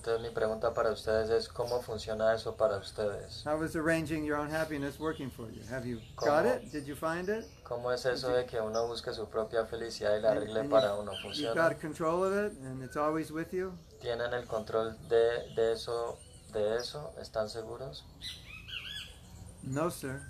Entonces 0.00 0.22
mi 0.26 0.34
pregunta 0.34 0.72
para 0.72 0.92
ustedes 0.92 1.28
es 1.28 1.46
cómo 1.46 1.82
funciona 1.82 2.32
eso 2.32 2.56
para 2.56 2.78
ustedes. 2.78 3.44
How 3.44 3.62
is 3.62 3.76
arranging 3.76 4.24
your 4.24 4.38
own 4.38 4.50
happiness 4.50 4.98
working 4.98 5.30
for 5.30 5.50
you? 5.50 5.60
Have 5.70 5.86
you 5.86 6.00
got 6.16 6.46
it? 6.46 6.72
Did 6.72 6.86
you 6.86 6.96
find 6.96 7.28
it? 7.28 7.44
¿Cómo 7.64 7.92
es 7.92 8.06
eso 8.06 8.30
de 8.32 8.46
que 8.46 8.58
uno 8.62 8.86
busque 8.86 9.12
su 9.12 9.28
propia 9.28 9.66
felicidad 9.66 10.16
y 10.16 10.22
la 10.22 10.30
arregle 10.30 10.60
and 10.60 10.70
para 10.70 10.94
uno? 10.94 11.12
You've 11.12 11.22
¿Funciona? 11.22 11.68
got 11.68 11.78
control 11.78 12.24
of 12.24 12.32
it 12.32 12.58
and 12.64 12.82
it's 12.82 12.96
always 12.96 13.30
with 13.30 13.52
you? 13.52 13.74
¿Tienen 14.00 14.32
el 14.32 14.46
control 14.46 14.96
de, 15.10 15.52
de 15.54 15.72
eso? 15.72 16.18
¿De 16.54 16.76
eso? 16.78 17.12
¿Están 17.20 17.50
seguros? 17.50 18.02
No, 19.64 19.90
sir. 19.90 20.22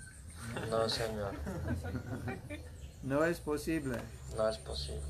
No, 0.69 0.89
señor. 0.89 1.31
No 3.03 3.23
es 3.23 3.39
posible. 3.39 3.99
No 4.37 4.47
es 4.49 4.57
posible. 4.59 5.01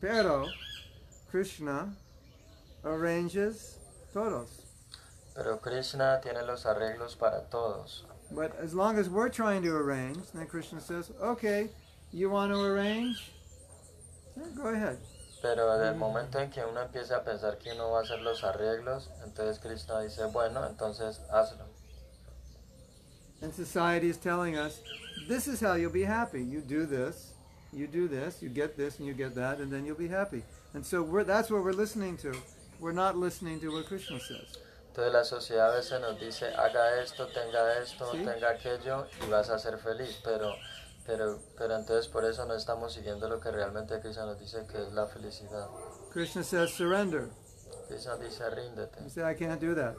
Pero 0.00 0.44
Krishna 1.30 1.92
arranges 2.84 3.78
todos. 4.12 4.62
Pero 5.34 5.58
Krishna 5.58 6.20
tiene 6.20 6.42
los 6.46 6.64
arreglos 6.64 7.16
para 7.18 7.42
todos. 7.50 8.04
But 8.30 8.58
as 8.58 8.74
long 8.74 8.98
as 8.98 9.08
we're 9.08 9.28
trying 9.28 9.62
to 9.62 9.74
arrange, 9.74 10.18
then 10.34 10.46
Krishna 10.46 10.80
says, 10.80 11.10
okay, 11.20 11.68
you 12.12 12.30
want 12.30 12.52
to 12.52 12.60
arrange? 12.60 13.32
Yeah, 14.36 14.44
go 14.56 14.68
ahead. 14.68 14.98
Pero 15.40 15.70
desde 15.78 15.92
el 15.92 15.94
momento 15.94 16.38
en 16.38 16.50
que 16.50 16.62
uno 16.64 16.80
empieza 16.80 17.16
a 17.16 17.24
pensar 17.24 17.58
que 17.58 17.72
uno 17.72 17.90
va 17.90 18.00
a 18.00 18.02
hacer 18.02 18.20
los 18.22 18.42
arreglos, 18.42 19.08
entonces 19.24 19.60
Krishna 19.60 20.00
dice, 20.00 20.26
bueno, 20.32 20.66
entonces 20.66 21.20
hazlo. 21.32 21.64
And 23.40 23.54
society 23.54 24.08
is 24.08 24.16
telling 24.16 24.56
us, 24.56 24.80
this 25.28 25.46
is 25.46 25.60
how 25.60 25.74
you'll 25.74 25.92
be 25.92 26.02
happy. 26.02 26.42
You 26.42 26.60
do 26.60 26.86
this, 26.86 27.32
you 27.72 27.86
do 27.86 28.08
this, 28.08 28.42
you 28.42 28.48
get 28.48 28.76
this, 28.76 28.98
and 28.98 29.06
you 29.06 29.14
get 29.14 29.36
that, 29.36 29.60
and 29.60 29.70
then 29.70 29.86
you'll 29.86 29.94
be 29.94 30.08
happy. 30.08 30.42
And 30.74 30.84
so 30.84 31.02
we're, 31.02 31.24
that's 31.24 31.50
what 31.50 31.62
we're 31.64 31.72
listening 31.72 32.16
to. 32.18 32.32
We're 32.80 32.92
not 32.92 33.16
listening 33.16 33.60
to 33.60 33.68
what 33.72 33.86
Krishna 33.86 34.20
says. 34.20 34.58
Entonces 34.92 35.12
la 35.12 35.24
sociedad 35.24 35.72
a 35.72 35.76
veces 35.76 36.00
nos 36.00 36.18
dice, 36.20 36.46
haga 36.54 37.00
esto, 37.02 37.26
tenga 37.28 37.78
esto, 37.80 38.04
Sí. 38.12 38.24
tenga 38.24 38.50
aquello 38.50 39.06
y 39.24 39.30
vas 39.30 39.48
a 39.48 39.58
ser 39.58 39.78
feliz. 39.78 40.20
Pero, 40.24 40.52
pero, 41.06 41.38
pero 41.56 41.76
entonces 41.76 42.08
por 42.08 42.24
eso 42.24 42.44
no 42.46 42.54
estamos 42.54 42.92
siguiendo 42.92 43.28
lo 43.28 43.40
que 43.40 43.50
realmente 43.50 44.00
Krishna 44.00 44.26
nos 44.26 44.38
dice 44.38 44.66
que 44.66 44.78
es 44.82 44.92
la 44.92 45.06
felicidad. 45.06 45.68
Krishna 46.12 46.42
says, 46.42 46.70
surrender. 46.72 47.28
Krishna 47.88 48.16
dice, 48.16 48.48
ríndete. 48.50 49.02
You 49.02 49.08
say, 49.10 49.22
I 49.30 49.34
can't 49.34 49.60
do 49.60 49.74
that. 49.74 49.94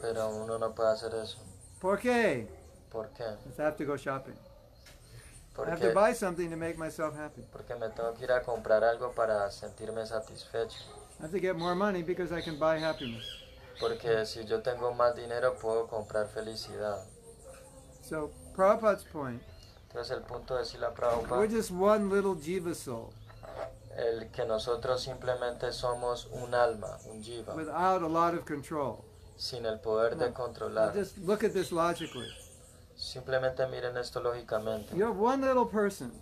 Pero 0.00 0.28
uno 0.28 0.58
no 0.58 0.74
puede 0.74 0.90
hacer 0.90 1.14
eso. 1.14 1.38
¿Por 1.80 1.98
qué? 1.98 2.46
¿Por 2.90 3.08
qué? 3.14 3.24
I 3.58 3.62
have 3.62 3.76
to 3.76 3.84
go 3.84 3.96
shopping. 3.96 4.36
I 5.66 5.70
have 5.70 5.80
to 5.80 5.86
Porque, 5.88 5.94
buy 5.94 6.12
something 6.14 6.48
to 6.50 6.56
make 6.56 6.76
myself 6.78 7.14
happy. 7.16 7.42
porque 7.52 7.74
me 7.78 7.88
tengo 7.90 8.14
que 8.14 8.24
ir 8.24 8.32
a 8.32 8.42
comprar 8.42 8.82
algo 8.84 9.12
para 9.14 9.50
sentirme 9.50 10.06
satisfecho. 10.06 10.78
I 11.18 11.22
have 11.24 11.32
to 11.32 11.38
get 11.40 11.56
more 11.56 11.74
money 11.74 12.02
because 12.02 12.32
I 12.32 12.40
can 12.42 12.58
buy 12.58 12.78
happiness. 12.78 13.24
Porque 13.78 14.24
si 14.26 14.44
yo 14.44 14.60
tengo 14.62 14.92
más 14.94 15.14
dinero 15.16 15.54
puedo 15.60 15.86
comprar 15.88 16.28
felicidad. 16.28 17.02
So 18.02 18.30
Prabhupada's 18.54 19.04
point, 19.04 19.42
Entonces 19.88 20.16
el 20.16 20.22
punto 20.22 20.56
de 20.56 20.64
Sila 20.64 20.88
we're 20.88 20.94
Prabhupada 20.96 21.46
just 21.50 21.70
one 21.70 22.08
little 22.10 22.34
jiva 22.36 22.74
soul. 22.74 23.12
el 23.96 24.30
que 24.30 24.44
nosotros 24.44 25.02
simplemente 25.02 25.72
somos 25.72 26.26
un 26.32 26.54
alma, 26.54 26.98
un 27.10 27.22
jiva, 27.22 27.54
without 27.54 28.02
a 28.02 28.08
lot 28.08 28.34
of 28.34 28.44
control. 28.44 29.04
sin 29.36 29.64
el 29.66 29.78
poder 29.80 30.16
de 30.16 30.26
Now, 30.28 30.32
controlar. 30.34 30.92
just 30.94 31.18
look 31.18 31.42
at 31.44 31.52
this 31.52 31.72
logically. 31.72 32.28
Simplemente 33.00 33.66
miren 33.66 33.96
esto 33.96 34.20
lógicamente. 34.20 34.94
You 34.94 35.06
have 35.06 35.18
one 35.18 35.40
little 35.46 35.64
person 35.64 36.12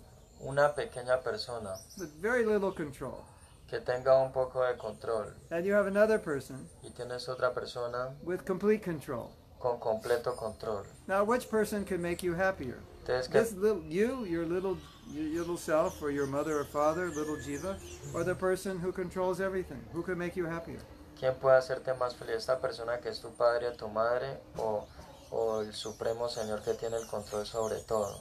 Una 0.40 0.72
pequeña 0.72 1.20
persona 1.20 1.74
with 1.98 2.10
very 2.20 2.44
little 2.46 2.70
control, 2.72 3.24
que 3.68 3.80
tenga 3.80 4.16
un 4.22 4.30
poco 4.30 4.62
de 4.64 4.76
control 4.78 5.32
and 5.50 5.64
you 5.66 5.74
have 5.74 5.88
another 5.88 6.20
person 6.20 6.68
y 6.84 6.90
tienes 6.90 7.28
otra 7.28 7.52
persona 7.52 8.14
with 8.22 8.44
complete 8.46 8.80
control. 8.80 9.30
con 9.58 9.80
completo 9.80 10.36
control. 10.36 10.84
Now, 11.08 11.24
which 11.24 11.50
person 11.50 11.84
can 11.84 12.00
make 12.00 12.22
you 12.22 12.34
happier? 12.34 12.78
Entonces, 13.04 13.28
¿qué- 13.28 13.40
This 13.42 13.52
little 13.54 13.82
you, 13.88 14.24
your 14.26 14.46
little 14.46 14.76
your 15.10 15.24
little 15.40 15.56
self, 15.56 16.00
or 16.00 16.10
your 16.12 16.28
mother 16.28 16.60
or 16.60 16.64
father, 16.64 17.08
little 17.08 17.36
jiva, 17.38 17.76
or 18.14 18.22
the 18.22 18.34
person 18.36 18.78
who 18.78 18.92
controls 18.92 19.40
everything? 19.40 19.82
Who 19.92 20.04
can 20.04 20.16
make 20.16 20.36
you 20.36 20.46
happier? 20.46 20.78
¿quién 21.18 21.34
puede 21.34 21.56
hacerte 21.56 21.92
más 21.94 22.14
feliz? 22.14 22.36
¿Esta 22.36 22.60
persona 22.60 23.00
que 23.00 23.08
es 23.08 23.18
tu 23.20 23.30
padre 23.32 23.72
tu 23.72 23.88
madre 23.88 24.38
o, 24.56 24.86
o 25.30 25.60
el 25.60 25.72
Supremo 25.74 26.28
Señor 26.28 26.62
que 26.62 26.74
tiene 26.74 26.96
el 26.96 27.06
control 27.06 27.44
sobre 27.46 27.80
todo? 27.86 28.20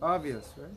Obvious, 0.00 0.44
right? 0.56 0.76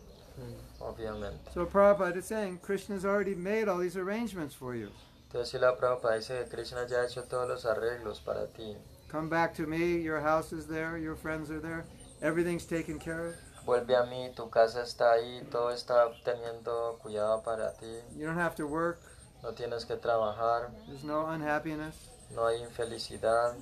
Obviamente. 0.80 1.52
So 1.54 1.66
Prabhupada 1.66 2.16
is 2.18 2.26
saying 2.26 2.60
Krishna's 2.60 3.04
already 3.06 3.36
made 3.36 3.68
all 3.68 3.80
these 3.80 3.98
arrangements 3.98 4.54
for 4.56 4.76
you. 4.76 4.90
Entonces, 5.30 5.52
si 5.52 5.58
la 5.58 5.76
Prabhupada 5.76 6.18
dice 6.18 6.44
que 6.44 6.46
Krishna 6.56 6.86
ya 6.88 6.98
ha 7.02 7.06
hecho 7.06 7.24
todos 7.24 7.50
los 7.50 7.66
arreglos 7.66 8.20
para 8.24 8.48
ti. 8.48 8.76
Come 9.10 9.30
back 9.30 9.56
to 9.56 9.66
me. 9.66 9.98
Your 10.02 10.22
house 10.22 10.54
is 10.54 10.68
there. 10.68 10.98
Your 10.98 11.16
friends 11.16 11.50
are 11.50 11.60
there. 11.60 11.86
Everything's 12.22 12.66
taken 12.66 13.00
care 13.00 13.28
of. 13.28 13.36
Vuelve 13.66 13.96
a 13.96 14.06
mí, 14.06 14.34
tu 14.34 14.50
casa 14.50 14.82
está 14.82 15.12
ahí, 15.14 15.46
todo 15.52 15.72
está 15.72 16.10
teniendo 16.24 16.98
cuidado 17.04 17.44
para 17.44 17.74
ti. 17.78 18.00
You 18.16 18.26
don't 18.26 18.38
have 18.38 18.56
to 18.56 18.66
work. 18.66 19.00
No 19.44 19.52
tienes 19.52 19.86
que 19.86 19.98
trabajar, 19.98 20.72
There's 20.88 21.04
no 21.04 21.26
unhappiness. 21.28 21.96
no 22.34 22.46
hay 22.48 22.62
infelicidad, 22.64 23.56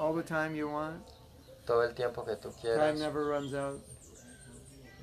All 0.00 0.14
the 0.14 0.22
time 0.22 0.56
you 0.56 0.66
want. 0.66 1.02
todo 1.66 1.82
el 1.82 1.94
tiempo 1.94 2.24
que 2.24 2.34
tú 2.36 2.50
quieras. 2.58 2.78
Time 2.78 2.98
never 2.98 3.26
runs 3.26 3.52
out. 3.54 3.78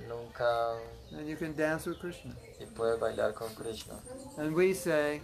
Nunca 0.07 0.79
And 1.11 1.29
you 1.29 1.35
can 1.35 1.55
dance 1.55 1.85
with 1.85 1.99
Krishna. 1.99 2.33
y 2.59 2.65
puedes 2.65 2.99
bailar 2.99 3.33
con 3.35 3.53
Krishna. 3.55 3.93
And 4.37 4.55
we 4.55 4.73
say, 4.73 5.21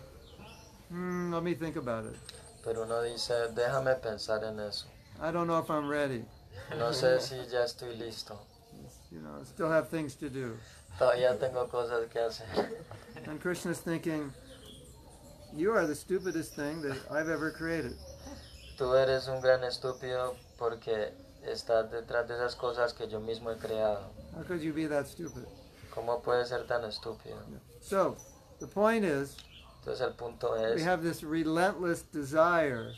hmm, 0.89 1.33
let 1.33 1.43
me 1.43 1.55
think 1.55 1.75
about 1.75 2.05
it. 2.05 2.15
Pero 2.63 2.83
uno 2.83 3.01
dice, 3.01 3.49
déjame 3.55 3.99
pensar 3.99 4.43
en 4.43 4.59
eso. 4.59 4.85
I 5.19 5.31
don't 5.31 5.47
know 5.47 5.57
if 5.57 5.69
I'm 5.71 5.89
ready. 5.89 6.23
No 6.77 6.91
sé 6.91 7.19
si 7.19 7.35
ya 7.51 7.63
estoy 7.63 7.97
listo. 7.97 8.37
You 9.11 9.21
know, 9.21 9.41
I 9.41 9.43
still 9.43 9.69
have 9.69 9.89
things 9.89 10.15
to 10.15 10.29
do. 10.29 10.55
Todavía 10.99 11.39
tengo 11.39 11.67
cosas 11.67 12.07
que 12.11 12.21
hacer. 12.21 12.69
And 13.25 13.41
Krishna's 13.41 13.79
thinking, 13.79 14.31
you 15.55 15.71
are 15.71 15.87
the 15.87 15.95
stupidest 15.95 16.55
thing 16.55 16.81
that 16.83 16.97
I've 17.11 17.29
ever 17.29 17.51
created. 17.51 17.95
Tú 18.77 18.95
eres 18.95 19.27
un 19.27 19.41
gran 19.41 19.63
estúpido 19.63 20.35
porque 20.57 21.13
estás 21.43 21.91
detrás 21.91 22.27
de 22.27 22.35
esas 22.35 22.55
cosas 22.55 22.93
que 22.93 23.07
yo 23.07 23.19
mismo 23.19 23.51
he 23.51 23.57
creado. 23.57 24.01
How 24.35 24.43
could 24.43 24.61
you 24.61 24.73
be 24.73 24.87
that 24.87 25.05
stupid? 25.05 25.43
¿Cómo 25.93 26.21
puedes 26.21 26.49
ser 26.49 26.65
tan 26.65 26.83
estúpido? 26.83 27.37
So, 27.81 28.15
the 28.59 28.67
point 28.67 29.05
is, 29.05 29.37
Entonces 29.79 30.01
el 30.01 30.13
punto 30.13 30.53
we 30.53 30.75
es 30.75 30.85
have 30.85 31.03
this 31.03 31.23
relentless 31.23 32.03
desire 32.11 32.93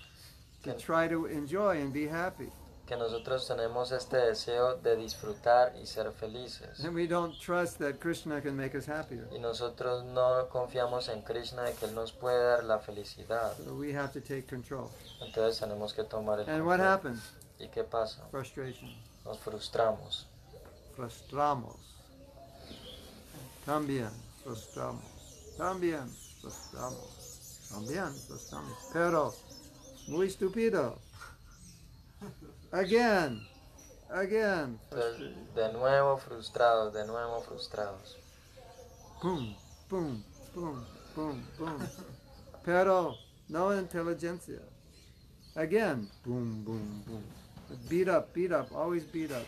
to 0.64 0.74
try 0.74 1.08
to 1.08 1.26
enjoy 1.26 1.82
and 1.82 1.92
be 1.92 2.08
happy. 2.08 2.52
Que 2.86 2.96
nosotros 2.96 3.48
tenemos 3.48 3.92
este 3.92 4.18
deseo 4.18 4.76
de 4.78 4.96
disfrutar 4.96 5.76
y 5.82 5.86
ser 5.88 6.12
felices. 6.12 6.80
And 6.86 6.96
we 6.96 7.08
don't 7.08 7.34
trust 7.40 7.80
that 7.80 8.00
Krishna 8.00 8.42
can 8.42 8.56
make 8.56 8.78
us 8.78 8.88
happier. 8.88 9.28
Y 9.32 9.40
nosotros 9.40 10.04
no 10.06 10.48
confiamos 10.50 11.10
en 11.10 11.22
Krishna 11.24 11.64
de 11.64 11.74
que 11.74 11.86
Él 11.86 11.96
nos 11.96 12.12
puede 12.12 12.44
dar 12.44 12.64
la 12.64 12.80
felicidad. 12.80 13.56
So 13.58 13.74
we 13.76 13.96
have 13.96 14.14
to 14.14 14.22
take 14.22 14.44
control. 14.44 14.90
Entonces 15.22 15.60
tenemos 15.60 15.94
que 15.94 16.04
tomar 16.04 16.40
el 16.40 16.50
And 16.50 16.64
what 16.64 16.78
control. 16.78 16.88
happens? 16.94 17.22
¿Y 17.60 17.68
qué 17.70 17.84
pasa? 17.84 18.28
Frustration. 18.32 18.94
Nos 19.24 19.40
frustramos. 19.40 20.28
Frustramos. 20.96 21.76
También 23.66 24.10
frustramos. 24.44 25.04
También 25.58 26.08
frustramos. 26.42 27.68
También 27.70 28.14
frustramos. 28.28 28.78
Pero, 28.94 29.34
muy 30.08 30.28
estúpido. 30.28 31.00
Again. 32.76 33.40
Again. 34.10 34.78
De 35.56 35.72
nuevo 35.72 36.18
frustrados, 36.18 36.94
de 36.94 37.08
nuevo 37.08 37.40
frustrados. 37.40 38.18
Boom, 39.24 39.56
boom, 39.90 40.22
boom, 40.54 40.86
boom, 41.16 41.48
boom. 41.58 41.80
Pero, 42.66 43.16
no 43.48 43.72
inteligencia. 43.72 44.60
Again. 45.56 46.10
Boom, 46.26 46.66
boom, 46.66 47.04
boom. 47.08 47.24
Beat 47.88 48.10
up, 48.10 48.34
beat 48.34 48.52
up, 48.52 48.70
always 48.76 49.06
beat 49.06 49.32
up. 49.32 49.48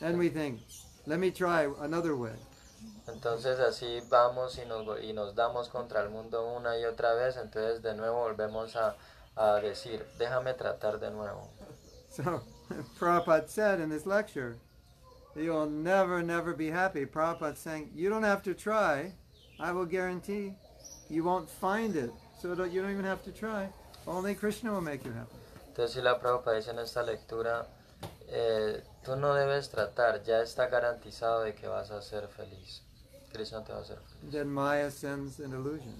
And 0.00 0.18
we 0.18 0.30
think, 0.30 0.62
let 1.06 1.18
me 1.18 1.30
try 1.30 1.68
another 1.82 2.16
way. 2.16 2.38
Entonces 3.06 3.60
así 3.60 4.00
vamos 4.08 4.58
y 4.58 4.66
nos, 4.66 5.04
y 5.04 5.12
nos 5.12 5.34
damos 5.34 5.68
contra 5.68 6.02
el 6.02 6.08
mundo 6.08 6.56
una 6.56 6.78
y 6.78 6.86
otra 6.86 7.12
vez. 7.12 7.36
Entonces 7.36 7.82
de 7.82 7.94
nuevo 7.94 8.20
volvemos 8.20 8.76
a, 8.76 8.96
a 9.36 9.56
decir, 9.56 10.06
déjame 10.18 10.54
tratar 10.54 10.98
de 11.00 11.10
nuevo. 11.10 11.50
So, 12.10 12.42
Prabhupada 12.98 13.48
said 13.48 13.80
in 13.80 13.88
this 13.88 14.04
lecture, 14.04 14.56
you'll 15.36 15.70
never, 15.70 16.22
never 16.22 16.54
be 16.54 16.68
happy. 16.68 17.06
Prabhupada 17.06 17.56
saying, 17.56 17.90
you 17.94 18.10
don't 18.10 18.24
have 18.24 18.42
to 18.42 18.54
try. 18.54 19.12
I 19.60 19.72
will 19.72 19.86
guarantee 19.86 20.54
you 21.08 21.22
won't 21.22 21.48
find 21.48 21.94
it. 21.94 22.10
So 22.40 22.54
don't, 22.54 22.72
you 22.72 22.82
don't 22.82 22.90
even 22.90 23.04
have 23.04 23.22
to 23.24 23.32
try. 23.32 23.68
Only 24.06 24.34
Krishna 24.34 24.72
will 24.72 24.80
make 24.80 25.04
you 25.04 25.12
happy. 25.12 25.36
Entonces 25.68 26.02
la 26.02 26.18
Prabhupada 26.18 26.56
dice 26.56 26.70
en 26.70 26.78
esta 26.78 27.02
lectura, 27.02 27.66
eh, 28.28 28.82
tú 29.04 29.16
no 29.16 29.34
debes 29.34 29.70
tratar, 29.70 30.24
ya 30.24 30.42
está 30.42 30.68
garantizado 30.68 31.44
de 31.44 31.54
que 31.54 31.68
vas 31.68 31.90
a 31.90 32.02
ser 32.02 32.26
feliz. 32.28 32.82
Krishna 33.32 33.62
te 33.62 33.72
va 33.72 33.78
a 33.78 33.82
hacer 33.82 33.98
feliz. 33.98 34.32
Then 34.32 34.50
Maya 34.50 34.90
sends 34.90 35.38
an 35.38 35.52
illusion. 35.52 35.94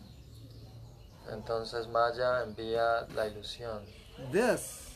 Entonces 1.30 1.86
Maya 1.86 2.42
envía 2.42 3.06
la 3.14 3.26
ilusión. 3.28 3.84
This 4.32 4.89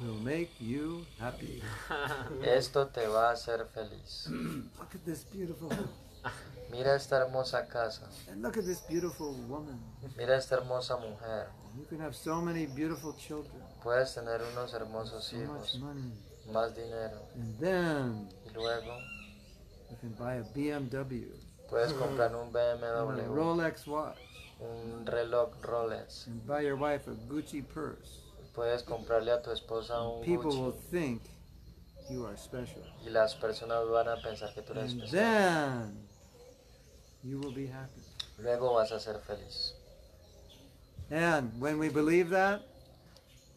will 0.00 0.14
make 0.22 0.50
you 0.60 1.04
happy. 1.18 1.62
Esto 2.44 2.86
te 2.88 3.06
va 3.06 3.30
a 3.30 3.32
hacer 3.32 3.66
feliz. 3.74 4.28
Look 4.78 4.94
at 4.94 5.04
this 5.04 5.24
beautiful, 5.24 5.70
Mira 6.70 6.94
esta 6.96 7.16
hermosa 7.16 7.66
casa. 7.68 8.02
and 8.30 8.42
look 8.42 8.56
at 8.56 8.64
this 8.64 8.80
beautiful 8.80 9.32
woman. 9.48 9.78
Mira 10.16 10.36
esta 10.36 10.56
hermosa 10.56 10.96
mujer. 10.96 11.48
You 11.78 11.84
can 11.88 12.00
have 12.00 12.14
so 12.16 12.40
many 12.40 12.66
beautiful 12.66 13.14
children, 13.14 13.62
Puedes 13.84 14.14
tener 14.14 14.40
unos 14.52 14.72
hermosos 14.74 15.22
so 15.24 15.36
much 15.36 15.74
hijos, 15.74 15.78
money, 15.80 16.12
más 16.52 16.74
dinero. 16.74 17.20
and 17.34 17.58
then 17.60 18.28
Y 18.46 18.52
luego 18.54 18.98
you 19.90 19.96
can 20.00 20.10
buy 20.18 20.34
a 20.36 20.42
BMW, 20.42 21.30
puedes 21.70 21.92
comprar 22.00 22.34
un 22.34 22.48
a 22.48 22.76
BMW, 22.76 23.28
Rolex 23.28 23.86
watch. 23.86 24.18
un 24.60 25.06
reloj 25.06 25.50
Rolex. 25.62 26.26
and 26.26 26.44
buy 26.46 26.62
your 26.62 26.76
wife 26.76 27.06
a 27.06 27.14
Gucci 27.32 27.62
purse. 27.62 28.22
Puedes 28.56 28.82
comprarle 28.82 29.30
a 29.32 29.42
tu 29.42 29.50
esposa 29.52 30.00
un 30.00 30.24
People 30.24 30.50
will 30.50 30.72
think 30.90 31.22
you 32.10 32.24
are 32.26 32.36
special. 32.38 32.82
Y 33.06 33.10
las 33.10 33.34
personas 33.34 33.86
van 33.88 34.08
a 34.08 34.16
pensar 34.16 34.52
que 34.54 34.62
tú 34.62 34.72
eres 34.72 34.92
And 34.92 35.02
especial. 35.02 35.12
then 35.12 36.08
you 37.22 37.38
will 37.38 37.52
be 37.54 37.66
happy. 37.68 38.00
Luego 38.38 38.72
vas 38.74 38.90
a 38.92 38.98
ser 38.98 39.18
feliz. 39.20 39.74
And 41.10 41.60
when 41.60 41.78
we 41.78 41.90
believe 41.90 42.30
that, 42.30 42.62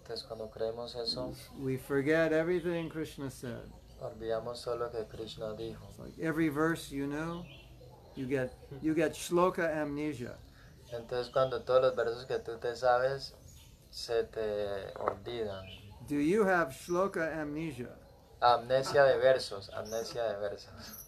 Entonces 0.03 0.25
cuando 0.27 0.49
creemos 0.49 0.95
eso, 0.95 1.33
we 1.59 1.77
forget 1.77 2.33
everything 2.33 2.89
Krishna 2.89 3.29
said. 3.31 3.71
olvidamos 4.01 4.57
solo 4.57 4.89
que 4.91 5.05
Krishna 5.05 5.53
dijo. 5.55 5.79
It's 5.89 5.99
like 5.99 6.19
every 6.21 6.49
verse 6.49 6.91
you 6.91 7.07
know, 7.07 7.45
you 8.15 8.27
get 8.27 8.51
you 8.81 8.93
get 8.93 9.13
shloka 9.13 9.81
amnesia. 9.81 10.35
Entonces 10.91 11.31
cuando 11.31 11.61
todos 11.61 11.81
los 11.83 11.95
versos 11.95 12.25
que 12.25 12.39
tú 12.39 12.57
te 12.59 12.75
sabes 12.75 13.33
se 13.91 14.23
te 14.31 14.91
olvidan. 14.95 15.65
Do 16.07 16.15
you 16.15 16.43
have 16.45 16.69
shloka 16.73 17.31
amnesia? 17.37 17.89
Amnesia 18.41 19.05
de 19.05 19.19
versos, 19.19 19.69
amnesia 19.75 20.29
de 20.29 20.49
versos. 20.49 21.05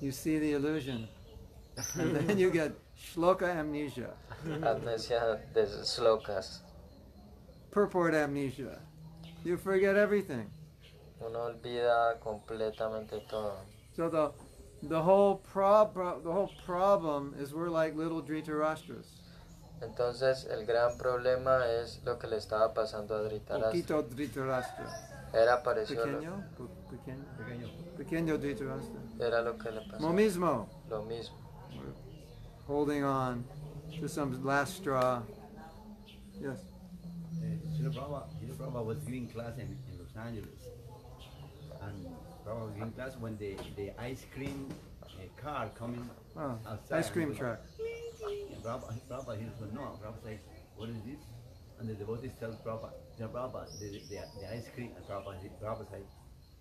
You 0.00 0.12
see 0.12 0.38
the 0.38 0.52
illusion. 0.52 1.08
And 1.94 2.14
then 2.16 2.38
you 2.38 2.50
get 2.50 2.72
shloka 2.96 3.48
amnesia, 3.48 4.10
Amnesia 4.62 5.40
de 5.54 5.66
slokas. 5.66 6.58
purport 7.70 8.14
amnesia. 8.14 8.78
You 9.44 9.56
forget 9.56 9.96
everything. 9.96 10.50
Uno 11.20 11.50
olvida 11.50 12.18
completamente 12.20 13.20
todo. 13.28 13.54
So 13.96 14.08
the 14.08 14.32
the 14.88 15.00
whole 15.02 15.36
prob 15.36 15.94
the 15.94 16.32
whole 16.32 16.50
problem 16.64 17.34
is 17.38 17.52
we're 17.52 17.68
like 17.68 17.96
little 17.96 18.22
Dhritarashtra's. 18.22 19.17
Entonces 19.80 20.44
el 20.50 20.66
gran 20.66 20.96
problema 20.98 21.66
es 21.66 22.00
lo 22.04 22.18
que 22.18 22.26
le 22.26 22.36
estaba 22.36 22.74
pasando 22.74 23.14
a 23.16 23.22
Dhritarashtra. 23.22 23.70
Poquito 23.70 24.02
Dhritarashtra. 24.02 25.30
Era 25.32 25.62
parecido 25.62 26.06
lo, 26.06 26.18
Pequeño, 26.18 26.46
pe- 26.56 26.96
pequeño, 26.96 27.68
pequeño 27.96 28.38
Dhritarashtra. 28.38 29.00
era 29.26 29.42
lo 29.42 29.56
que 29.58 29.70
le 29.70 29.80
pasó. 29.82 30.00
Lo 30.00 30.12
mismo. 30.12 30.68
Lo 30.88 31.02
mismo. 31.04 31.36
We're 31.70 31.94
holding 32.66 33.04
on 33.04 33.44
to 34.00 34.08
some 34.08 34.42
last 34.44 34.76
straw. 34.76 35.22
Yes. 36.40 36.58
Uh, 37.40 37.44
Srila 37.76 37.92
Prabhupada, 37.92 38.56
Prabhupada 38.58 38.84
was 38.84 38.98
giving 39.04 39.28
class 39.28 39.56
in, 39.58 39.78
in 39.90 39.98
Los 39.98 40.16
Angeles. 40.16 40.60
And 41.82 42.06
Prabhupada 42.44 42.64
was 42.66 42.74
giving 42.74 42.92
class 42.92 43.16
when 43.20 43.36
the, 43.38 43.54
the 43.76 43.92
ice 44.00 44.24
cream 44.34 44.68
car 45.42 45.70
coming 45.78 46.08
Oh, 46.36 46.58
outside. 46.68 46.98
ice 46.98 47.10
cream 47.10 47.34
truck. 47.34 47.60
And 48.52 48.62
Prabhupada, 48.62 48.94
Prabhupada 49.08 49.38
he 49.38 49.44
said, 49.58 49.72
no. 49.74 49.80
Prabhupada 50.02 50.22
says, 50.24 50.38
what 50.76 50.88
is 50.88 50.96
this? 51.04 51.20
And 51.80 51.88
the 51.88 51.94
devotees 51.94 52.30
tell 52.40 52.50
Prabhupada, 52.64 52.92
Srila 53.18 53.30
Prabhupada, 53.32 53.78
the, 53.80 53.86
the, 53.90 54.20
the 54.40 54.46
ice 54.54 54.66
cream, 54.74 54.90
and 54.96 55.04
Prabhupada, 55.06 55.38
Prabhupada 55.62 55.90
says, 55.90 56.06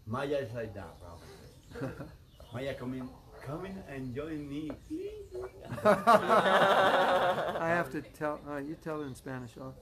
Maya 0.05 0.37
is 0.37 0.53
like 0.53 0.73
that, 0.73 0.95
Prabhupada. 1.01 1.89
says. 1.99 2.07
Maya 2.53 2.73
coming, 2.75 3.09
coming 3.45 3.75
and 3.89 4.15
join 4.15 4.47
me. 4.49 4.71
I 5.83 7.67
have 7.69 7.91
to 7.91 8.01
tell. 8.01 8.39
Uh, 8.49 8.57
you 8.57 8.75
tell 8.83 9.01
it 9.01 9.05
in 9.05 9.15
Spanish. 9.15 9.51
I'll, 9.59 9.75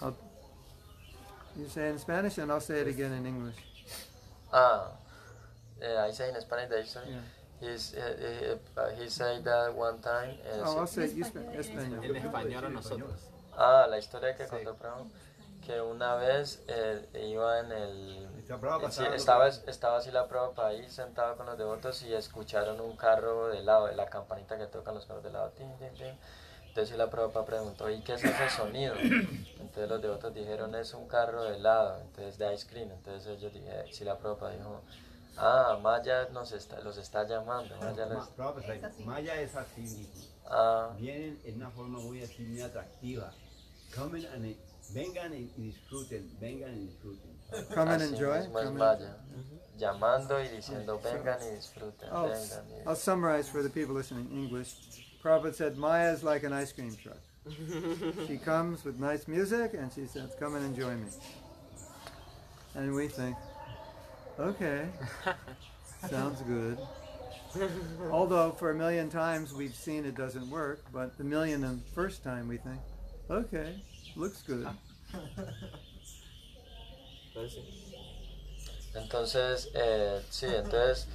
I'll, 0.00 0.16
you 1.56 1.68
say 1.68 1.88
it 1.88 1.92
in 1.92 1.98
Spanish, 1.98 2.38
and 2.38 2.50
I'll 2.50 2.60
say 2.60 2.80
it 2.80 2.88
again 2.88 3.12
in 3.12 3.24
English. 3.26 3.56
Ah, 4.52 4.88
yeah, 5.80 6.04
I 6.08 6.10
say 6.10 6.28
in 6.28 6.40
Spanish 6.40 6.68
that 6.70 6.82
he's, 6.82 6.96
Yeah. 7.08 7.16
He's, 7.62 7.94
uh, 7.94 8.58
uh, 8.76 8.90
he 9.00 9.08
said 9.08 9.42
that 9.44 9.72
one 9.74 9.98
time. 10.00 10.36
uh, 10.44 10.62
Oh, 10.64 10.80
I'll 10.80 10.86
say 10.86 11.04
it. 11.04 11.14
You 11.16 11.24
sp- 11.24 11.46
español. 11.58 12.04
En 12.04 12.16
español 12.16 12.64
a 12.64 12.68
nosotros. 12.68 13.12
Ah, 13.56 13.86
la 13.88 13.98
historia 13.98 14.34
que 14.34 14.46
contó 14.46 14.74
Prabhu, 14.76 15.10
que 15.64 15.80
una 15.80 16.16
vez 16.16 16.62
eh, 16.68 17.06
iba 17.30 17.60
en 17.60 17.72
el... 17.72 18.28
Sí, 18.90 19.02
estaba- 19.14 19.14
estaba, 19.16 19.48
estaba 19.48 19.96
así 19.98 20.10
la 20.10 20.26
Prabhupada 20.26 20.68
ahí 20.70 20.88
sentado 20.90 21.36
con 21.36 21.46
los 21.46 21.56
devotos 21.56 22.02
y 22.02 22.12
escucharon 22.14 22.80
un 22.80 22.96
carro 22.96 23.48
de 23.48 23.62
lado, 23.62 23.90
la 23.92 24.06
campanita 24.06 24.58
que 24.58 24.66
tocan 24.66 24.94
los 24.94 25.06
carros 25.06 25.22
de 25.22 25.30
lado. 25.30 25.50
tin, 25.50 25.72
tin, 25.78 25.92
tin. 25.94 26.18
Entonces 26.68 26.88
sí, 26.90 26.96
la 26.96 27.10
Prabhupada 27.10 27.44
preguntó, 27.44 27.88
¿y 27.90 28.00
qué 28.00 28.14
es 28.14 28.24
ese 28.24 28.48
sonido? 28.50 28.94
Entonces 28.96 29.88
los 29.88 30.00
devotos 30.00 30.32
dijeron, 30.34 30.74
es 30.74 30.94
un 30.94 31.06
carro 31.06 31.44
de 31.44 31.56
helado, 31.56 32.00
entonces 32.00 32.38
de 32.38 32.54
ice 32.54 32.66
cream. 32.66 32.90
Entonces 32.90 33.26
ellos 33.38 33.52
dijeron, 33.52 33.86
sí, 33.92 34.04
la 34.04 34.16
Prabhupada 34.16 34.52
dijo, 34.54 34.80
ah, 35.38 35.78
Maya 35.82 36.28
nos 36.32 36.52
está, 36.52 36.80
los 36.80 36.96
está 36.98 37.26
llamando. 37.26 37.76
Maya 37.80 38.06
Ma- 38.06 38.14
los- 38.14 38.28
Prabhupada 38.30 38.74
Es 38.74 38.84
así. 38.84 39.04
Maya 39.04 39.40
es 39.40 39.54
así 39.56 39.80
mismo. 39.82 40.06
ah, 40.48 40.94
Vienen 40.98 41.40
en 41.44 41.56
una 41.56 41.70
forma 41.70 41.98
muy 42.00 42.22
así, 42.22 42.42
muy 42.42 42.60
atractiva. 42.60 43.32
Comen 43.94 44.24
and, 44.26 44.56
vengan 44.94 45.34
y, 45.34 45.52
y 45.56 45.62
disfruten, 45.70 46.36
vengan 46.40 46.74
y 46.76 46.86
disfruten. 46.86 47.32
Come 47.74 47.90
and 47.92 48.02
enjoy. 48.02 48.38
mismo 48.40 48.58
es 48.58 48.66
come 48.66 48.68
and- 48.68 49.00
Maya. 49.00 49.16
Llamando 49.78 50.40
y 50.42 50.48
diciendo, 50.48 51.00
vengan 51.02 51.38
y 51.42 51.54
disfruten, 51.56 52.08
I'll, 52.10 52.28
vengan. 52.30 52.64
y- 52.70 52.82
I'll 52.86 52.96
summarize 52.96 53.48
for 53.50 53.62
the 53.62 53.68
people 53.70 53.94
listening 53.94 54.30
in 54.30 54.44
English. 54.44 54.74
Prabhupada 55.22 55.54
said, 55.54 55.76
Maya 55.76 56.12
is 56.12 56.22
like 56.22 56.44
an 56.44 56.52
ice 56.52 56.72
cream 56.72 56.94
truck. 56.96 57.18
she 58.28 58.38
comes 58.38 58.84
with 58.84 59.00
nice 59.00 59.26
music 59.26 59.74
and 59.74 59.92
she 59.92 60.06
says, 60.06 60.30
Come 60.38 60.54
and 60.56 60.64
enjoy 60.64 60.94
me. 60.94 61.08
And 62.74 62.94
we 62.94 63.08
think, 63.08 63.36
Okay, 64.38 64.88
sounds 66.10 66.40
good. 66.42 66.78
Although 68.10 68.52
for 68.52 68.70
a 68.70 68.74
million 68.74 69.10
times 69.10 69.52
we've 69.52 69.74
seen 69.74 70.04
it 70.04 70.16
doesn't 70.16 70.48
work, 70.50 70.82
but 70.92 71.18
the 71.18 71.24
million 71.24 71.64
and 71.64 71.82
first 71.94 72.24
time 72.24 72.48
we 72.48 72.56
think, 72.56 72.80
Okay, 73.30 73.74
looks 74.16 74.42
good. 74.42 74.66
Entonces, 78.94 79.68
eh, 79.74 80.20
sí, 80.30 80.46
entonces, 80.46 81.06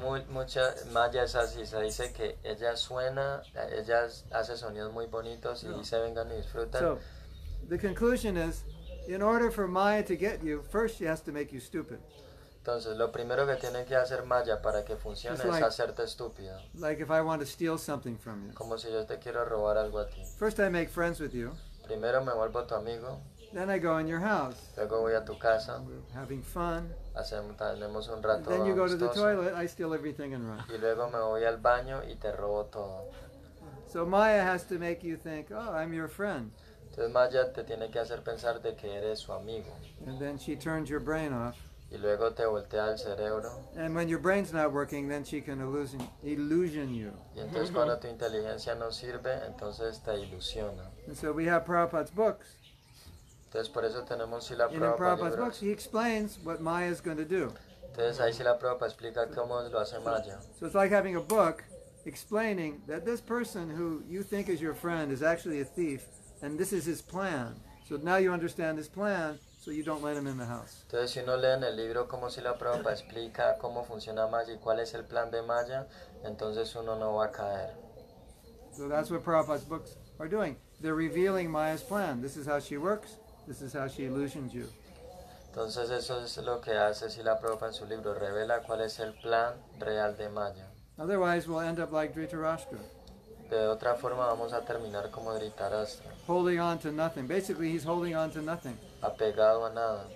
muy, 0.00 0.22
mucha, 0.30 0.74
Maya 0.90 1.22
es 1.22 1.34
así, 1.34 1.66
se 1.66 1.82
dice 1.82 2.12
que 2.12 2.36
ella 2.44 2.76
suena, 2.76 3.42
ella 3.72 4.08
hace 4.32 4.56
sonidos 4.56 4.92
muy 4.92 5.06
bonitos 5.06 5.64
y 5.64 5.68
dice 5.68 5.98
vengan 5.98 6.30
y 6.30 6.36
disfrutan. 6.36 6.80
So 6.80 6.98
the 7.68 7.78
conclusion 7.78 8.36
is 8.36 8.64
in 9.06 9.22
order 9.22 9.50
for 9.50 9.68
Maya 9.68 10.02
to 10.04 10.16
get 10.16 10.42
you, 10.42 10.62
first 10.70 10.98
she 10.98 11.04
has 11.04 11.20
to 11.22 11.32
make 11.32 11.52
you 11.52 11.60
stupid. 11.60 11.98
Entonces, 12.66 12.96
lo 12.96 13.12
primero 13.12 13.46
que 13.46 13.54
tiene 13.54 13.84
que 13.84 13.94
hacer 13.94 14.24
Maya 14.24 14.60
para 14.60 14.84
que 14.84 14.96
funcione 14.96 15.36
It's 15.36 15.44
es 15.44 15.50
like- 15.52 15.64
hacerte 15.66 16.02
estúpido. 16.02 16.58
Like 16.74 17.00
if 17.00 17.10
I 17.10 17.20
want 17.20 17.40
to 17.40 17.46
steal 17.46 17.78
something 17.78 18.16
from 18.18 18.48
you. 18.48 18.54
Como 18.54 18.76
si 18.76 18.90
yo 18.90 19.06
te 19.06 19.20
quiero 19.20 19.44
robar 19.44 19.78
algo 19.78 20.00
a 20.00 20.08
ti. 20.08 20.24
First 20.36 20.58
I 20.58 20.68
make 20.68 20.88
friends 20.88 21.20
with 21.20 21.30
you, 21.32 21.52
Primero 21.84 22.24
me 22.24 22.32
vuelvo 22.32 22.66
tu 22.66 22.74
amigo, 22.74 23.20
then 23.54 23.70
I 23.70 23.78
go 23.78 24.00
in 24.00 24.08
your 24.08 24.18
house. 24.18 24.56
luego 24.76 25.00
voy 25.00 25.14
a 25.14 25.24
tu 25.24 25.38
casa, 25.38 25.80
We're 25.80 26.02
having 26.20 26.42
fun. 26.42 26.92
hacemos, 27.14 27.56
tenemos 27.56 28.08
un 28.08 28.20
rato 28.20 28.50
Then 28.50 28.66
you 28.66 28.74
go 28.74 28.88
to 28.88 28.96
the 28.98 29.10
toilet, 29.10 29.54
I 29.54 29.68
steal 29.68 29.94
everything 29.94 30.34
and 30.34 30.48
run. 30.48 30.64
y 30.68 30.76
luego 30.78 31.08
me 31.08 31.20
voy 31.20 31.44
al 31.44 31.58
baño 31.58 32.02
y 32.02 32.16
te 32.16 32.32
robo 32.32 32.64
todo. 32.64 33.04
So 33.86 34.04
Maya 34.04 34.42
has 34.44 34.64
to 34.66 34.74
make 34.80 35.04
you 35.06 35.16
think, 35.16 35.52
oh, 35.52 35.72
I'm 35.72 35.92
your 35.94 36.08
friend. 36.08 36.50
Entonces 36.90 37.12
Maya 37.12 37.52
te 37.52 37.62
tiene 37.62 37.92
que 37.92 38.00
hacer 38.00 38.24
pensar 38.24 38.60
de 38.60 38.74
que 38.74 38.92
eres 38.92 39.20
su 39.20 39.32
amigo. 39.32 39.70
And 40.04 40.18
then 40.18 40.36
she 40.36 40.56
turns 40.56 40.88
your 40.90 41.00
brain 41.00 41.32
off. 41.32 41.54
Y 41.90 41.98
luego 41.98 42.32
te 42.32 42.44
voltea 42.44 42.90
el 42.90 42.98
cerebro. 42.98 43.64
And 43.76 43.94
when 43.94 44.08
your 44.08 44.18
brain's 44.18 44.52
not 44.52 44.72
working, 44.72 45.08
then 45.08 45.24
she 45.24 45.40
can 45.40 45.60
illusion, 45.60 46.00
illusion 46.24 46.92
you. 46.92 47.12
Y 47.36 47.40
entonces 47.40 47.70
cuando 47.72 47.96
tu 47.98 48.08
inteligencia 48.08 48.74
no 48.74 48.90
sirve, 48.90 49.40
entonces 49.46 50.02
te 50.02 50.12
ilusiona. 50.12 50.90
And 51.06 51.16
so 51.16 51.32
we 51.32 51.46
have 51.46 51.64
Prabhupada's 51.64 52.10
books. 52.10 52.56
Entonces 53.46 53.72
por 53.72 53.84
eso 53.84 54.04
tenemos 54.04 54.42
si 54.42 54.56
la 54.56 54.66
And 54.66 54.74
in 54.74 54.80
Prabhupada 54.80 54.96
Prabhupada's 54.96 55.36
books, 55.36 55.60
he 55.60 55.70
explains 55.70 56.38
what 56.42 56.60
Maya 56.60 56.90
is 56.90 57.00
going 57.00 57.18
to 57.18 57.24
do. 57.24 57.52
Entonces 57.92 58.20
ahí 58.20 58.32
sí 58.32 58.42
la 58.42 58.58
Prabhupada 58.58 58.90
explica 58.90 59.26
cómo 59.32 59.62
lo 59.70 59.78
hace 59.78 60.00
Maya. 60.00 60.40
So 60.58 60.66
it's 60.66 60.74
like 60.74 60.90
having 60.90 61.14
a 61.14 61.20
book 61.20 61.62
explaining 62.04 62.82
that 62.86 63.04
this 63.04 63.20
person 63.20 63.70
who 63.70 64.02
you 64.08 64.22
think 64.22 64.48
is 64.48 64.60
your 64.60 64.74
friend 64.74 65.12
is 65.12 65.22
actually 65.22 65.60
a 65.60 65.64
thief, 65.64 66.04
and 66.42 66.58
this 66.58 66.72
is 66.72 66.84
his 66.84 67.00
plan. 67.00 67.54
So 67.88 67.96
now 67.96 68.16
you 68.16 68.32
understand 68.32 68.78
his 68.78 68.88
plan, 68.88 69.38
so 69.66 69.72
you 69.72 69.82
don't 69.82 70.00
let 70.00 70.16
him 70.16 70.28
in 70.28 70.38
the 70.38 70.46
house. 70.46 70.84
Entonces 70.88 71.10
si 71.10 71.20
uno 71.20 71.36
lee 71.36 71.54
en 71.56 71.64
el 71.64 71.76
libro 71.76 72.06
cómo 72.06 72.30
si 72.30 72.40
la 72.40 72.56
Prabhupada 72.56 72.92
explica 72.92 73.58
cómo 73.58 73.84
funciona 73.84 74.28
Maya 74.28 74.52
y 74.52 74.58
cuál 74.58 74.78
es 74.78 74.94
el 74.94 75.02
plan 75.02 75.28
de 75.32 75.42
Maya, 75.42 75.88
entonces 76.24 76.72
uno 76.76 76.94
no 76.94 77.14
va 77.14 77.26
a 77.26 77.32
caer. 77.32 77.74
So 78.70 78.88
that's 78.88 79.10
what 79.10 79.24
Prabhupada's 79.24 79.64
books 79.64 79.96
are 80.20 80.28
doing. 80.28 80.56
They're 80.80 80.94
revealing 80.94 81.50
Maya's 81.50 81.82
plan. 81.82 82.22
This 82.22 82.36
is 82.36 82.46
how 82.46 82.60
she 82.60 82.76
works. 82.76 83.16
This 83.48 83.60
is 83.60 83.72
how 83.72 83.88
she 83.88 84.04
illusions 84.04 84.54
you. 84.54 84.68
Entonces 85.50 85.90
eso 85.90 86.20
es 86.20 86.36
lo 86.36 86.60
que 86.60 86.72
hace 86.72 87.10
si 87.10 87.24
la 87.24 87.40
Prabhupada 87.40 87.72
en 87.72 87.74
su 87.74 87.86
libro, 87.86 88.14
revela 88.14 88.62
cuál 88.62 88.82
es 88.82 89.00
el 89.00 89.14
plan 89.14 89.54
real 89.80 90.16
de 90.16 90.28
Maya. 90.28 90.68
Otherwise, 90.96 91.48
we'll 91.48 91.60
end 91.60 91.80
up 91.80 91.90
like 91.90 92.14
Dhritarashtra, 92.14 92.78
De 93.50 93.66
otra 93.66 93.96
forma 93.96 94.26
vamos 94.26 94.52
a 94.52 94.60
terminar 94.60 95.10
como 95.10 95.32
Dhritarashtra, 95.32 96.12
holding 96.28 96.60
on 96.60 96.78
to 96.78 96.92
nothing. 96.92 97.26
Basically, 97.26 97.72
he's 97.72 97.82
holding 97.82 98.14
on 98.14 98.30
to 98.30 98.40
nothing. 98.40 98.78
Apegado 99.02 99.66
a 99.66 99.70
nada. 99.72 100.06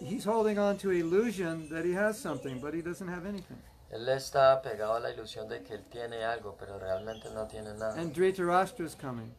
He's 0.00 0.24
holding 0.24 0.58
on 0.58 0.78
to 0.78 0.90
illusion 0.90 1.68
that 1.70 1.84
he 1.84 1.92
has 1.92 2.18
something, 2.18 2.58
but 2.58 2.72
he 2.74 2.80
doesn't 2.80 3.08
have 3.08 3.26
anything. 3.26 3.58
Él 3.92 4.08
está 4.08 4.52
apegado 4.52 4.94
a 4.94 5.00
la 5.00 5.10
ilusión 5.10 5.48
de 5.48 5.62
que 5.62 5.74
él 5.74 5.84
tiene 5.90 6.24
algo, 6.24 6.56
pero 6.58 6.78
realmente 6.78 7.28
no 7.34 7.46
tiene 7.46 7.74
nada. 7.74 8.00
And 8.00 8.14
Dhritarashtra 8.14 8.86
is 8.86 8.94
coming. 8.94 9.34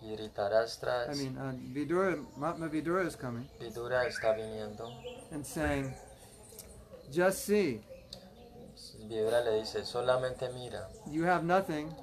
Y 0.00 0.16
Dhritarashtra, 0.16 1.12
I 1.12 1.14
mean, 1.16 1.36
uh, 1.38 1.52
Vidura, 1.72 2.16
Mahatma 2.36 2.68
Vidura 2.68 3.06
is 3.06 3.14
coming 3.14 3.48
Vidura 3.60 4.04
está 4.06 4.34
viniendo. 4.34 4.90
and 5.30 5.46
saying, 5.46 5.94
just 7.12 7.44
see, 7.44 7.80
Vidura 9.06 9.44
le 9.44 9.60
dice, 9.60 9.84
solamente 9.84 10.48
mira, 10.54 10.88
you 11.08 11.22
have 11.22 11.44
nothing, 11.44 11.94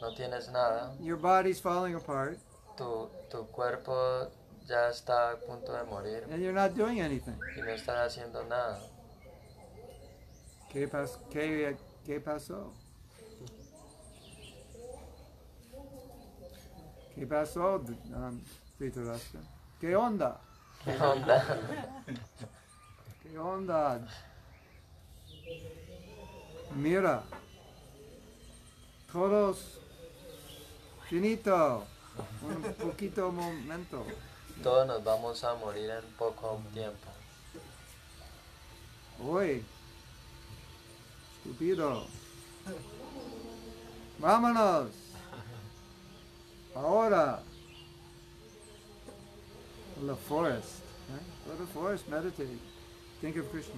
no 0.00 0.14
tienes 0.14 0.50
nada, 0.50 0.92
your 1.02 1.18
body's 1.18 1.60
falling 1.60 1.94
apart, 1.96 2.38
tu, 2.78 3.10
tu 3.28 3.44
cuerpo 3.52 4.30
ya 4.72 4.88
está 4.88 5.32
a 5.32 5.36
punto 5.36 5.72
de 5.74 5.84
morir 5.84 6.24
and 6.30 6.42
you're 6.42 6.54
not 6.54 6.74
doing 6.74 7.00
anything. 7.00 7.38
y 7.56 7.60
no 7.60 7.70
estás 7.70 8.06
haciendo 8.06 8.42
nada. 8.44 8.80
¿Qué, 10.70 10.88
pas 10.88 11.18
qué, 11.30 11.76
qué 12.06 12.18
pasó? 12.18 12.72
¿Qué 17.14 17.26
pasó, 17.26 17.84
um? 18.14 18.40
¿Qué 19.78 19.94
onda? 19.94 20.40
¿Qué 20.82 20.96
onda? 20.96 21.58
¿Qué 23.22 23.38
onda? 23.38 24.00
Mira, 26.74 27.22
todos 29.12 29.78
finito, 31.10 31.84
un 32.42 32.72
poquito 32.74 33.30
momento. 33.30 34.06
Todos 34.60 34.86
nos 34.86 35.02
vamos 35.04 35.42
a 35.44 35.54
morir 35.54 35.90
en 35.90 36.04
poco 36.18 36.60
tiempo. 36.72 37.08
Hoy, 39.24 39.64
estúpido. 41.38 42.06
Vámonos. 44.18 44.88
Ahora. 46.74 47.42
To 49.98 50.06
the 50.06 50.16
forest. 50.16 50.82
Right? 51.10 51.22
Go 51.46 51.52
to 51.52 51.58
the 51.58 51.72
forest, 51.72 52.08
meditate. 52.08 52.58
Think 53.20 53.36
of 53.36 53.50
Krishna. 53.50 53.74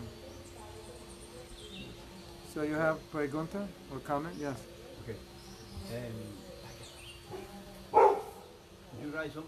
So 2.54 2.62
you 2.62 2.74
have 2.74 2.98
pregunta 3.12 3.66
or 3.92 3.98
comment? 4.00 4.34
Yes. 4.38 4.56
Okay. 5.02 5.18
um, 7.92 8.16
you 9.02 9.10
write 9.10 9.32
some 9.34 9.44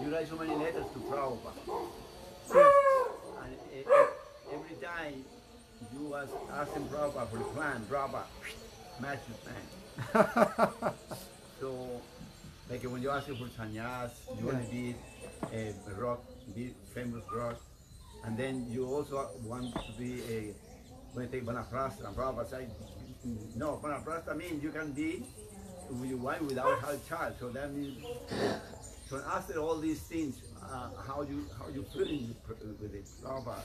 you 0.00 0.12
write 0.12 0.28
so 0.28 0.36
many 0.36 0.54
letters 0.56 0.84
to 0.92 0.98
Prabhupada. 1.00 1.62
And 3.42 3.56
every 4.52 4.76
time 4.82 5.24
you 5.92 6.08
was 6.08 6.28
asking 6.52 6.86
Prabhupada 6.88 7.28
for 7.30 7.38
the 7.38 7.44
plan, 7.44 7.86
Prabhupada 7.90 8.26
match 9.00 9.20
the 9.28 9.34
plan. 9.44 10.94
So, 11.60 12.02
like 12.68 12.82
when 12.82 13.02
you 13.02 13.10
ask 13.10 13.26
for 13.28 13.34
sannyas, 13.34 14.10
you 14.40 14.50
only 14.50 14.66
did 14.66 14.96
a 15.52 15.74
rock, 16.00 16.24
big 16.56 16.74
famous 16.92 17.22
rock, 17.32 17.60
and 18.24 18.36
then 18.36 18.66
you 18.68 18.86
also 18.86 19.30
want 19.44 19.72
to 19.72 19.92
be 19.96 20.22
a 20.28 20.54
when 21.14 21.26
you 21.26 21.30
take 21.30 21.44
Vanaprastha, 21.44 22.06
and 22.06 22.16
Prabhupada 22.16 22.48
said, 22.48 22.70
mm, 23.26 23.56
no, 23.56 23.78
Vanaprastha 23.82 24.34
means 24.36 24.62
you 24.62 24.70
can 24.72 24.92
be 24.92 25.22
without 26.00 26.78
a 26.84 26.98
child. 27.08 27.34
So 27.38 27.48
that 27.50 27.72
means, 27.72 28.02
so 29.08 29.20
after 29.30 29.58
all 29.60 29.78
these 29.78 30.00
things, 30.00 30.36
uh, 30.62 30.88
how 31.06 31.22
you 31.22 31.44
how 31.58 31.68
you 31.68 31.84
feeling 31.92 32.34
with 32.80 32.94
it, 32.94 33.06
Prabhupada? 33.22 33.62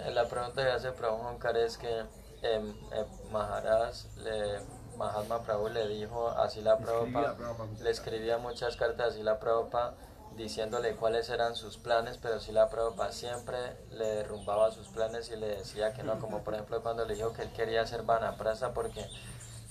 Eh, 0.00 0.10
La 0.12 0.24
pregunta 0.28 0.62
que 0.62 0.70
hace 0.70 0.92
Prabhu 0.92 1.22
Shankar 1.24 1.56
es 1.56 1.76
que 1.76 2.04
em, 2.42 2.70
eh, 2.92 3.04
Maharaj, 3.32 3.94
le, 4.18 4.60
Mahatma 4.96 5.42
Prabhu 5.42 5.68
le 5.68 5.88
dijo 5.88 6.28
a 6.28 6.48
Sila 6.48 6.78
Prabhupada, 6.78 7.36
Prabhupada. 7.36 7.82
le 7.82 7.90
escribía 7.90 8.38
muchas 8.38 8.76
cartas 8.76 9.08
a 9.08 9.16
Sila 9.16 9.38
Prabhupada 9.40 9.94
diciéndole 10.36 10.94
cuáles 10.94 11.28
eran 11.30 11.56
sus 11.56 11.78
planes, 11.78 12.16
pero 12.18 12.38
Sila 12.38 12.68
Prabhupada 12.70 13.10
siempre 13.10 13.58
le 13.90 14.06
derrumbaba 14.06 14.70
sus 14.70 14.86
planes 14.88 15.30
y 15.30 15.36
le 15.36 15.48
decía 15.48 15.92
que 15.92 16.04
no, 16.04 16.18
como 16.20 16.44
por 16.44 16.54
ejemplo 16.54 16.80
cuando 16.80 17.04
le 17.04 17.14
dijo 17.14 17.32
que 17.32 17.42
él 17.42 17.52
quería 17.52 17.84
ser 17.86 18.04
Vanaprastha 18.04 18.72
porque 18.72 19.04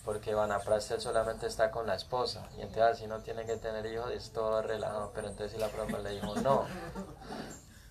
porque 0.07 0.33
Vanaprastha 0.33 0.95
él 0.95 1.01
solamente 1.01 1.47
está 1.47 1.69
con 1.69 1.85
la 1.85 1.95
esposa 1.95 2.47
y 2.57 2.61
entonces 2.61 2.83
así 2.83 3.07
no 3.07 3.19
tiene 3.19 3.45
que 3.45 3.57
tener 3.57 3.85
hijos, 3.87 4.09
es 4.11 4.31
todo 4.31 4.61
relajado, 4.61 5.11
pero 5.13 5.27
entonces 5.27 5.51
Sila 5.51 5.67
Prabhupada 5.67 6.03
le 6.03 6.11
dijo 6.11 6.33
no, 6.35 6.65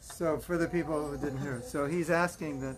So 0.00 0.38
for 0.38 0.56
the 0.56 0.66
people 0.66 0.94
who 0.94 1.18
didn't 1.18 1.42
hear, 1.42 1.60
so 1.60 1.84
he's 1.84 2.08
asking 2.08 2.62
that 2.62 2.76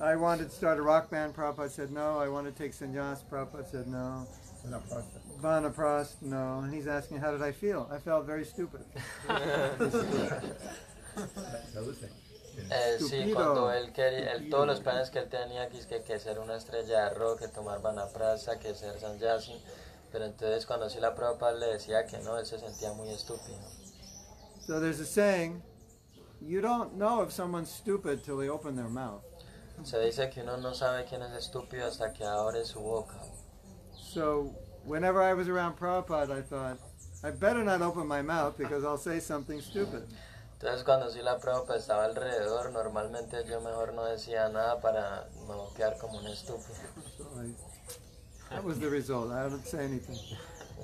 I 0.00 0.14
wanted 0.14 0.50
to 0.50 0.54
start 0.54 0.78
a 0.78 0.82
rock 0.82 1.10
band. 1.10 1.34
Prabhupada 1.34 1.70
said 1.70 1.90
no. 1.90 2.20
I 2.20 2.28
want 2.28 2.46
to 2.46 2.52
take 2.52 2.72
sannyas. 2.72 3.24
Prabhupada 3.24 3.68
said 3.68 3.88
no. 3.88 4.28
Vanaprastha. 4.64 5.18
Vanaprast, 5.42 6.22
no. 6.22 6.60
And 6.60 6.72
he's 6.72 6.86
asking, 6.86 7.18
how 7.18 7.32
did 7.32 7.42
I 7.42 7.50
feel? 7.50 7.90
I 7.92 7.98
felt 7.98 8.26
very 8.26 8.44
stupid. 8.44 8.84
Traduce. 12.66 13.20
Eh, 13.20 13.26
sí, 13.26 13.32
cuando 13.32 13.72
él 13.72 13.92
quería, 13.92 14.32
él, 14.32 14.50
todos 14.50 14.66
los 14.66 14.80
planes 14.80 15.10
que 15.10 15.18
él 15.20 15.28
tenía, 15.28 15.68
que, 15.68 15.78
que, 15.86 16.02
que 16.02 16.18
ser 16.18 16.38
una 16.38 16.56
estrella 16.56 17.04
de 17.04 17.14
rock, 17.14 17.40
que 17.40 17.48
tomar 17.48 17.80
Vanaprastha, 17.80 18.58
que 18.58 18.74
ser 18.74 18.98
Sannyasi, 18.98 19.62
pero 20.10 20.24
entonces 20.24 20.66
cuando 20.66 20.88
sí 20.88 21.00
la 21.00 21.14
Prabhupada 21.14 21.58
le 21.58 21.66
decía 21.66 22.06
que 22.06 22.18
no, 22.18 22.38
él 22.38 22.46
se 22.46 22.58
sentía 22.58 22.92
muy 22.92 23.10
estúpido. 23.10 23.58
So 24.66 24.80
there's 24.80 25.00
a 25.00 25.06
saying, 25.06 25.62
you 26.40 26.60
don't 26.60 26.94
know 26.94 27.22
if 27.22 27.32
someone's 27.32 27.70
stupid 27.70 28.22
till 28.24 28.36
they 28.36 28.48
open 28.48 28.76
their 28.76 28.88
mouth. 28.88 29.22
Se 29.84 29.98
dice 29.98 30.28
que 30.30 30.42
uno 30.42 30.56
no 30.56 30.74
sabe 30.74 31.04
quién 31.04 31.22
es 31.22 31.32
estúpido 31.32 31.86
hasta 31.86 32.12
que 32.12 32.24
abre 32.24 32.64
su 32.64 32.80
boca. 32.80 33.16
So 33.92 34.54
whenever 34.84 35.22
I 35.22 35.34
was 35.34 35.48
around 35.48 35.76
Prabhupada, 35.76 36.38
I 36.38 36.42
thought, 36.42 36.78
I 37.22 37.30
better 37.30 37.64
not 37.64 37.82
open 37.82 38.06
my 38.06 38.22
mouth 38.22 38.56
because 38.56 38.84
I'll 38.84 38.98
say 38.98 39.20
something 39.20 39.60
stupid. 39.60 40.02
Entonces 40.60 40.82
cuando 40.82 41.08
sí 41.08 41.20
la 41.22 41.38
estaba 41.76 42.04
alrededor, 42.04 42.72
normalmente 42.72 43.44
yo 43.48 43.60
mejor 43.60 43.94
no 43.94 44.04
decía 44.06 44.48
nada 44.48 44.80
para 44.80 45.28
no 45.46 45.72
quedar 45.74 45.96
como 45.98 46.18
un 46.18 46.26
estúpido. 46.26 46.74
That 48.50 48.64
was 48.64 48.80
the 48.80 48.88
result. 48.88 49.30
I 49.30 49.44
didn't 49.44 49.66
say 49.66 49.84
anything. 49.84 50.18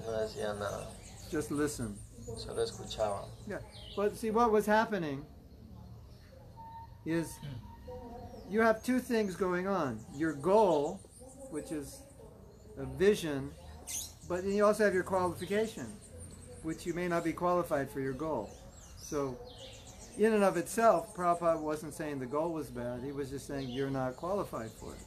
No 0.07 0.13
decía 0.13 0.55
nada, 0.55 0.87
Just 1.29 1.51
listen. 1.51 1.99
solo 2.37 2.63
escuchaba. 2.63 3.27
Yeah. 3.49 3.59
But 3.97 4.17
see, 4.17 4.31
what 4.31 4.53
was 4.53 4.65
happening 4.65 5.25
is 7.05 7.33
you 8.49 8.61
have 8.61 8.81
two 8.85 9.01
things 9.01 9.35
going 9.35 9.67
on. 9.67 9.99
Your 10.15 10.35
goal, 10.35 11.01
which 11.51 11.73
is 11.73 12.01
a 12.79 12.85
vision, 12.85 13.51
but 14.29 14.45
then 14.45 14.53
you 14.53 14.65
also 14.65 14.85
have 14.85 14.95
your 14.95 15.03
qualification, 15.03 15.87
which 16.63 16.87
you 16.87 16.95
may 16.95 17.09
not 17.09 17.25
be 17.25 17.33
qualified 17.33 17.91
for 17.91 17.99
your 17.99 18.15
goal. 18.15 18.51
So, 18.97 19.37
in 20.19 20.33
and 20.33 20.45
of 20.45 20.57
itself, 20.57 21.15
Prabhupada 21.15 21.61
wasn't 21.61 21.95
saying 21.95 22.21
the 22.21 22.27
goal 22.27 22.53
was 22.53 22.69
bad. 22.69 23.01
He 23.03 23.13
was 23.13 23.31
just 23.31 23.47
saying 23.47 23.69
you're 23.69 23.91
not 23.91 24.17
qualified 24.17 24.71
for 24.71 24.93
it. 24.93 25.01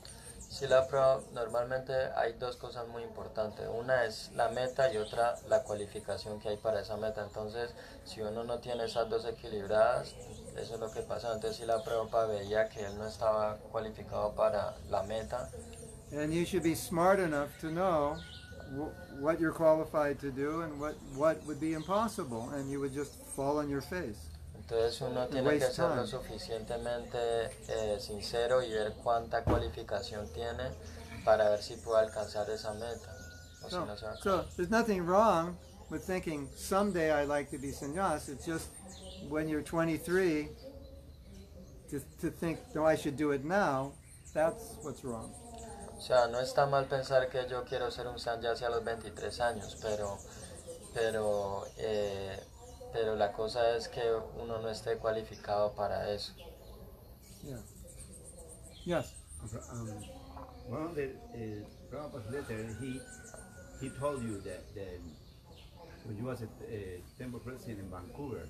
Sí, 0.49 0.65
la 0.67 0.87
prueba, 0.87 1.21
normalmente 1.33 1.93
hay 2.15 2.33
dos 2.39 2.55
cosas 2.55 2.87
muy 2.87 3.03
importantes. 3.03 3.67
Una 3.67 4.05
es 4.05 4.31
la 4.33 4.49
meta 4.49 4.91
y 4.91 4.97
otra 4.97 5.35
la 5.49 5.63
cualificación 5.63 6.39
que 6.39 6.49
hay 6.49 6.57
para 6.57 6.81
esa 6.81 6.95
meta. 6.97 7.21
Entonces, 7.21 7.71
si 8.05 8.21
uno 8.21 8.43
no 8.43 8.59
tiene 8.59 8.85
esas 8.85 9.09
dos 9.09 9.25
equilibradas, 9.25 10.15
eso 10.57 10.75
es 10.75 10.79
lo 10.79 10.89
que 10.89 11.01
pasa. 11.01 11.33
Entonces, 11.33 11.57
si 11.57 11.65
la 11.65 11.83
prueba 11.83 12.25
veía 12.27 12.69
que 12.69 12.85
él 12.85 12.97
no 12.97 13.05
estaba 13.05 13.57
cualificado 13.71 14.33
para 14.35 14.75
la 14.89 15.03
meta, 15.03 15.49
And 16.13 16.33
you 16.33 16.45
should 16.45 16.63
be 16.63 16.73
smart 16.73 17.19
enough 17.19 17.49
to 17.59 17.69
know 17.69 18.15
what 19.19 19.41
you're 19.41 19.51
qualified 19.51 20.19
to 20.21 20.31
do 20.31 20.61
and 20.61 20.79
what, 20.79 20.95
what 21.15 21.45
would 21.45 21.59
be 21.59 21.73
impossible, 21.73 22.49
and 22.55 22.71
you 22.71 22.79
would 22.79 22.93
just 22.93 23.13
fall 23.35 23.57
on 23.57 23.69
your 23.69 23.81
face. 23.81 24.17
Entonces 24.69 24.99
uno 24.99 25.27
tiene 25.27 25.57
que 25.57 25.71
ser 25.71 25.95
lo 25.95 26.05
suficientemente 26.05 27.17
eh, 27.69 27.97
sincero 28.01 28.61
y 28.61 28.69
ver 28.69 28.95
cuánta 29.01 29.41
cualificación 29.45 30.27
tiene 30.33 30.71
para 31.23 31.49
ver 31.49 31.63
si 31.63 31.77
puede 31.77 32.01
alcanzar 32.01 32.49
esa 32.49 32.73
meta. 32.73 33.15
O 33.63 33.69
si 33.69 33.75
So, 33.75 33.85
no 33.85 33.95
se 33.95 34.05
va 34.05 34.11
a 34.11 34.17
so 34.17 34.45
there's 34.57 34.69
nothing 34.69 35.05
wrong 35.05 35.55
with 35.89 36.01
thinking 36.01 36.49
someday 36.53 37.11
I'd 37.11 37.29
like 37.29 37.49
to 37.51 37.57
be 37.57 37.71
sannyas. 37.71 38.27
It's 38.27 38.45
just 38.45 38.67
when 39.29 39.47
you're 39.47 39.61
23 39.63 40.49
to, 41.89 42.01
to 42.19 42.29
think, 42.29 42.59
no, 42.75 42.85
I 42.85 42.97
should 42.97 43.15
do 43.15 43.31
it 43.31 43.45
now, 43.45 43.93
that's 44.33 44.79
what's 44.81 45.01
wrong. 45.05 45.31
O 45.97 46.01
sea, 46.01 46.27
no 46.27 46.41
está 46.41 46.65
mal 46.65 46.87
pensar 46.87 47.29
que 47.29 47.47
yo 47.49 47.63
quiero 47.63 47.89
ser 47.89 48.05
un 48.07 48.19
sannyasi 48.19 48.65
a 48.65 48.69
los 48.69 48.83
23 48.83 49.39
años, 49.39 49.77
pero, 49.81 50.17
pero, 50.93 51.65
eh, 51.77 52.37
pero 52.97 53.15
la 53.15 53.31
cosa 53.31 53.75
es 53.75 53.87
que 53.87 54.01
uno 54.41 54.57
no 54.59 54.69
esté 54.69 54.97
cualificado 54.97 55.73
para 55.75 56.11
eso. 56.11 56.33
Yeah. 57.43 57.61
Yes. 58.85 59.13
Um, 59.71 59.87
one 60.67 60.81
of 60.81 60.95
the 60.95 61.05
uh, 61.05 61.91
Prabhupada's 61.91 62.31
letter, 62.31 62.75
he 62.81 62.99
he 63.79 63.89
told 63.99 64.23
you 64.23 64.41
that, 64.41 64.63
that 64.73 64.99
when 66.05 66.17
you 66.17 66.23
was 66.23 66.41
a 66.41 66.45
uh, 66.45 66.99
temple 67.19 67.39
president 67.39 67.79
in 67.79 67.89
Vancouver, 67.91 68.49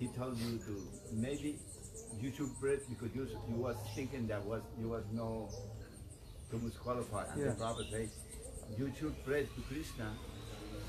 he 0.00 0.08
told 0.18 0.36
you 0.38 0.58
to 0.58 0.74
maybe 1.12 1.60
you 2.20 2.32
should 2.32 2.50
pray 2.60 2.78
because 2.88 3.14
you 3.14 3.28
you 3.48 3.56
was 3.56 3.76
thinking 3.94 4.26
that 4.26 4.44
was 4.44 4.62
you 4.80 4.88
was 4.88 5.04
no 5.12 5.48
too 6.50 6.58
much 6.58 6.74
qualified. 6.82 7.28
And 7.32 7.40
Yeah. 7.40 7.50
the 7.50 7.64
Prabhupada 7.64 7.90
says 7.90 8.10
you 8.76 8.92
should 8.98 9.14
pray 9.24 9.44
to 9.44 9.60
Krishna 9.68 10.10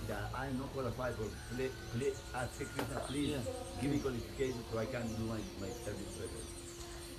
that 0.08 0.32
I 0.36 0.48
am 0.48 0.58
not 0.58 0.74
qualified 0.74 1.14
for 1.16 1.28
ask 2.36 2.58
Krishna 2.58 3.00
please 3.08 3.38
give 3.82 3.92
me 3.92 4.00
qualification 4.00 4.64
so 4.72 4.80
I 4.80 4.86
can 4.86 5.08
do 5.08 5.24
my, 5.24 5.39
my 5.60 5.70
service 5.70 6.14
better. 6.18 6.52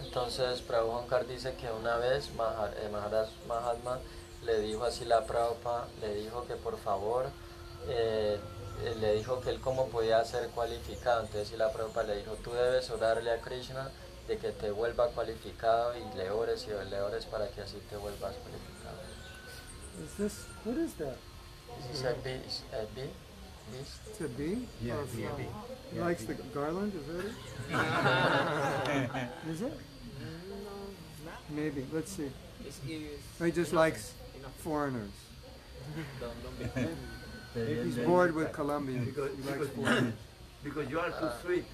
Entonces, 0.04 0.60
Prabhu 0.62 0.98
Shankar 0.98 1.26
dice 1.26 1.54
que 1.54 1.70
una 1.70 1.96
vez 1.96 2.28
eh, 2.28 2.88
Maharaj 2.90 3.28
Mahatma 3.46 4.00
le 4.44 4.60
dijo 4.60 4.84
así 4.84 5.04
la 5.04 5.24
Prabhupada, 5.26 5.86
le 6.00 6.14
dijo 6.16 6.44
que 6.46 6.56
por 6.56 6.76
favor, 6.78 7.26
eh, 7.86 8.38
eh, 8.82 8.94
le 9.00 9.14
dijo 9.14 9.40
que 9.40 9.50
él 9.50 9.60
cómo 9.60 9.88
podía 9.88 10.24
ser 10.24 10.48
cualificado. 10.50 11.20
Entonces, 11.20 11.48
sí, 11.48 11.56
la 11.56 11.72
Prabhupada 11.72 12.08
le 12.08 12.18
dijo, 12.18 12.32
tú 12.42 12.52
debes 12.52 12.90
orarle 12.90 13.30
a 13.30 13.40
Krishna 13.40 13.90
de 14.26 14.38
que 14.38 14.50
te 14.50 14.70
vuelva 14.70 15.08
cualificado 15.08 15.96
y 15.96 16.16
le 16.16 16.30
ores 16.30 16.66
y 16.66 16.90
le 16.90 17.00
ores 17.00 17.26
para 17.26 17.48
que 17.48 17.60
así 17.60 17.78
te 17.88 17.96
vuelvas 17.96 18.34
cualificado. 18.34 18.72
Is 20.02 20.14
this, 20.16 20.46
what 20.64 20.76
is 20.76 20.94
that? 20.94 21.16
Is 21.80 21.86
this 22.00 22.04
a 22.04 22.14
beast? 22.14 22.62
A 22.72 22.84
bee? 22.94 23.10
Beast? 23.72 24.00
It's 24.08 24.20
a 24.20 24.28
bee? 24.28 24.68
Yeah, 24.82 24.94
Or 24.94 25.02
a 25.02 25.06
yeah, 25.16 25.28
bee. 25.36 25.42
He 25.90 25.96
Yeah, 25.98 26.04
likes 26.04 26.24
bee. 26.24 26.34
the 26.34 26.42
garland, 26.54 26.92
is 26.94 27.06
that 27.06 27.24
it? 27.26 27.30
is 29.50 29.62
it? 29.62 29.72
No, 30.20 31.30
Maybe, 31.50 31.86
let's 31.92 32.12
see. 32.12 32.30
It's, 32.66 32.80
it's 32.86 33.40
he 33.40 33.50
just 33.52 33.72
likes 33.72 34.14
foreigners. 34.58 35.10
don't, 36.20 36.42
don't 36.42 36.58
be 37.54 37.74
He's 37.84 37.96
bored 37.98 38.34
with 38.34 38.52
Colombians. 38.52 39.06
Because, 39.08 39.30
He 39.36 39.42
likes 39.42 39.58
because, 39.58 39.68
foreigners. 39.76 40.14
because 40.64 40.88
you 40.90 40.98
are 41.00 41.10
too 41.10 41.28
sweet. 41.44 41.64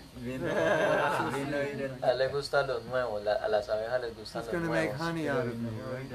A 2.03 2.14
le 2.16 2.28
gustan 2.30 2.66
los 2.66 2.82
nuevos, 2.86 3.22
a 3.26 3.49
las 3.49 3.68
abejas 3.68 4.01
les 4.03 4.11
gustan 4.12 4.42
He's 4.42 4.51
going 4.51 4.64
to 4.64 4.70
make 4.70 4.92
honey 4.94 5.28
out 5.28 5.46
of 5.46 5.61
me, 5.61 5.70
right? 5.92 6.11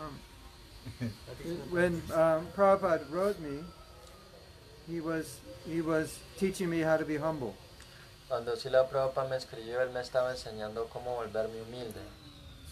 um, 0.00 0.18
when 1.70 2.02
um, 2.12 2.46
Prabhupada 2.56 3.04
wrote 3.10 3.38
me, 3.40 3.58
he 4.88 5.00
was 5.00 5.40
he 5.66 5.80
was 5.80 6.18
teaching 6.38 6.68
me 6.68 6.80
how 6.80 6.96
to 6.96 7.04
be 7.04 7.16
humble. 7.16 7.54
Cuando 8.28 8.54
Prabhupada 8.54 9.28
me 9.28 9.36
escribió, 9.36 9.80
él 9.80 9.92
me 9.92 10.00
estaba 10.00 10.30
enseñando 10.32 10.88
cómo 10.88 11.16
volverme 11.16 11.62
humilde. 11.62 12.00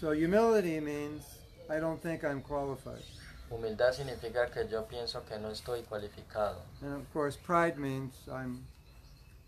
So 0.00 0.12
humility 0.12 0.80
means 0.80 1.22
I 1.70 1.78
don't 1.78 2.00
think 2.02 2.24
I'm 2.24 2.42
qualified. 2.42 3.04
Humildad 3.50 3.92
significa 3.92 4.50
que 4.50 4.66
yo 4.66 4.86
pienso 4.86 5.24
que 5.26 5.38
no 5.38 5.50
estoy 5.50 5.82
cualificado. 5.82 6.62
And 6.80 6.94
of 6.94 7.12
course, 7.12 7.36
pride 7.36 7.78
means 7.78 8.14
I'm 8.30 8.64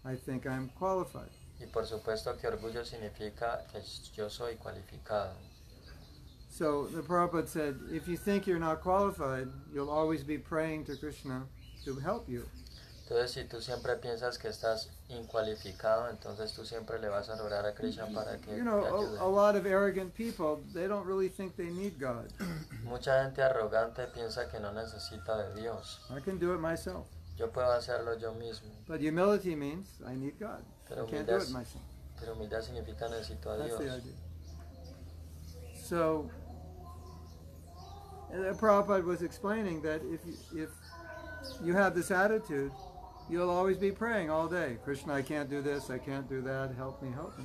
I 0.05 0.15
think 0.15 0.47
I'm 0.47 0.69
qualified. 0.79 1.31
Y 1.59 1.67
por 1.67 1.87
supuesto 1.87 2.37
que 2.37 2.47
orgullo 2.47 2.85
significa 2.85 3.65
que 3.73 3.81
yo 4.15 4.29
soy 4.29 4.57
cualificado. 4.57 5.35
So 6.55 6.87
the 6.87 7.03
Prabhupada 7.03 7.49
said, 7.49 7.81
if 7.91 8.07
you 8.07 8.17
think 8.17 8.47
you're 8.47 8.61
not 8.61 8.81
qualified, 8.81 9.49
you'll 9.73 9.91
always 9.91 10.23
be 10.23 10.39
praying 10.39 10.85
to 10.85 10.95
Krishna 10.97 11.43
to 11.85 11.97
help 11.97 12.29
you. 12.29 12.45
Entonces, 13.03 13.31
si 13.33 13.43
tú 13.45 13.61
siempre 13.61 13.97
piensas 13.97 14.39
que 14.39 14.49
estás 14.51 14.89
incualificado, 15.11 16.09
entonces 16.11 16.55
tú 16.55 16.65
siempre 16.65 17.01
le 17.01 17.09
vas 17.09 17.29
a 17.29 17.35
orar 17.43 17.67
a 17.67 17.75
Krishna 17.75 18.07
para 18.15 18.39
que 18.39 18.53
You 18.53 18.59
te 18.59 18.63
know, 18.63 18.85
ayude. 18.85 19.19
a, 19.19 19.23
a 19.25 19.29
lot 19.29 19.57
of 19.57 19.67
arrogant 19.67 20.15
people, 20.15 20.63
they 20.73 20.87
don't 20.87 21.05
really 21.05 21.29
think 21.29 21.57
they 21.57 21.71
need 21.71 21.99
God. 21.99 22.33
Mucha 22.85 23.25
gente 23.25 23.43
arrogante 23.43 24.07
piensa 24.15 24.49
que 24.49 24.61
no 24.61 24.71
necesita 24.73 25.37
de 25.37 25.61
Dios. 25.61 25.99
I 26.17 26.21
can 26.21 26.39
do 26.39 26.55
it 26.55 26.61
myself. 26.61 27.09
Yo 27.37 27.49
puedo 27.49 27.73
hacerlo 27.73 28.17
yo 28.19 28.33
mismo, 28.33 28.71
But 28.87 29.01
humility 29.01 29.57
means 29.57 29.89
I 30.07 30.15
need 30.15 30.39
God. 30.39 30.63
I 30.87 30.89
Pero 30.95 31.05
can't 31.07 31.27
do 31.27 31.37
it 31.37 31.51
myself. 31.51 31.83
pero 32.19 32.35
humildad 32.37 32.63
significa 32.63 33.09
necesito 33.09 33.51
a 33.51 33.59
That's 33.59 33.77
the 33.77 33.91
idea. 33.91 34.15
So, 35.75 36.31
uh, 38.35 38.55
Prabhupada 38.55 39.05
was 39.05 39.23
explaining 39.23 39.81
that 39.83 40.01
if 40.05 40.21
you, 40.27 40.63
if 40.65 40.71
you 41.63 41.75
have 41.75 41.95
this 41.95 42.11
attitude, 42.11 42.73
you'll 43.29 43.51
always 43.51 43.79
be 43.79 43.91
praying 43.91 44.31
all 44.31 44.49
day. 44.49 44.77
Krishna, 44.85 45.15
I 45.15 45.23
can't 45.23 45.49
do 45.49 45.63
this, 45.63 45.91
I 45.91 45.99
can't 45.99 46.29
do 46.29 46.41
that. 46.43 46.75
Help 46.77 47.03
me, 47.03 47.11
help 47.13 47.39
me. 47.39 47.45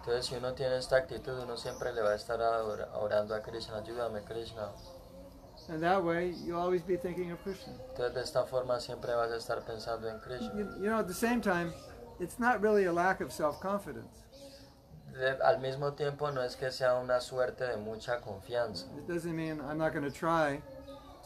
Entonces, 0.00 0.26
si 0.26 0.36
uno 0.36 0.54
tiene 0.54 0.76
esta 0.76 0.96
actitud, 0.96 1.42
uno 1.42 1.56
siempre 1.56 1.92
le 1.92 2.02
va 2.02 2.12
a 2.12 2.16
estar 2.16 2.40
orando 2.40 3.34
a 3.34 3.40
Krishna, 3.40 3.82
ayúdame 3.82 4.24
Krishna. 4.24 4.70
And 5.68 5.82
that 5.82 6.02
way, 6.02 6.34
you'll 6.44 6.58
always 6.58 6.82
be 6.82 6.96
thinking 6.96 7.30
of 7.32 7.42
Krishna. 7.42 7.74
Entonces, 7.90 8.14
de 8.14 8.20
esta 8.20 8.46
forma 8.46 8.80
siempre 8.80 9.14
vas 9.14 9.30
a 9.30 9.36
estar 9.36 9.64
pensando 9.64 10.08
en 10.08 10.18
Krishna. 10.20 10.52
You, 10.56 10.68
you 10.80 10.90
know, 10.90 10.98
at 10.98 11.06
the 11.06 11.14
same 11.14 11.40
time, 11.40 11.72
it's 12.18 12.38
not 12.38 12.62
really 12.62 12.84
a 12.86 12.92
lack 12.92 13.20
of 13.20 13.30
self-confidence. 13.30 14.24
De- 15.20 15.42
al 15.42 15.60
mismo 15.60 15.92
tiempo, 15.92 16.30
no 16.30 16.42
es 16.42 16.56
que 16.56 16.70
sea 16.70 16.94
una 16.96 17.20
suerte 17.20 17.64
de 17.64 17.76
mucha 17.76 18.20
confianza. 18.20 18.86
It 18.96 19.06
doesn't 19.06 19.34
mean 19.34 19.60
I'm 19.60 19.76
not 19.78 19.92
going 19.92 20.04
to 20.04 20.10
try 20.10 20.60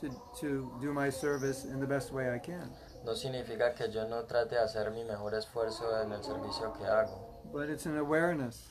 to 0.01 0.09
to 0.41 0.79
do 0.81 0.93
my 0.93 1.11
service 1.11 1.65
in 1.65 1.79
the 1.81 1.87
best 1.87 2.13
way 2.13 2.35
I 2.35 2.39
can. 2.41 2.71
No 3.05 3.15
significa 3.15 3.75
que 3.75 3.89
yo 3.91 4.09
no 4.09 4.25
trate 4.25 4.57
de 4.57 4.61
hacer 4.63 4.91
mi 4.91 5.05
mejor 5.05 5.35
esfuerzo 5.35 5.85
en 6.03 6.11
el 6.13 6.23
servicio 6.25 6.73
que 6.73 6.85
hago, 6.87 7.41
But 7.53 7.69
it's 7.69 7.87
an 7.87 7.97
awareness 7.99 8.69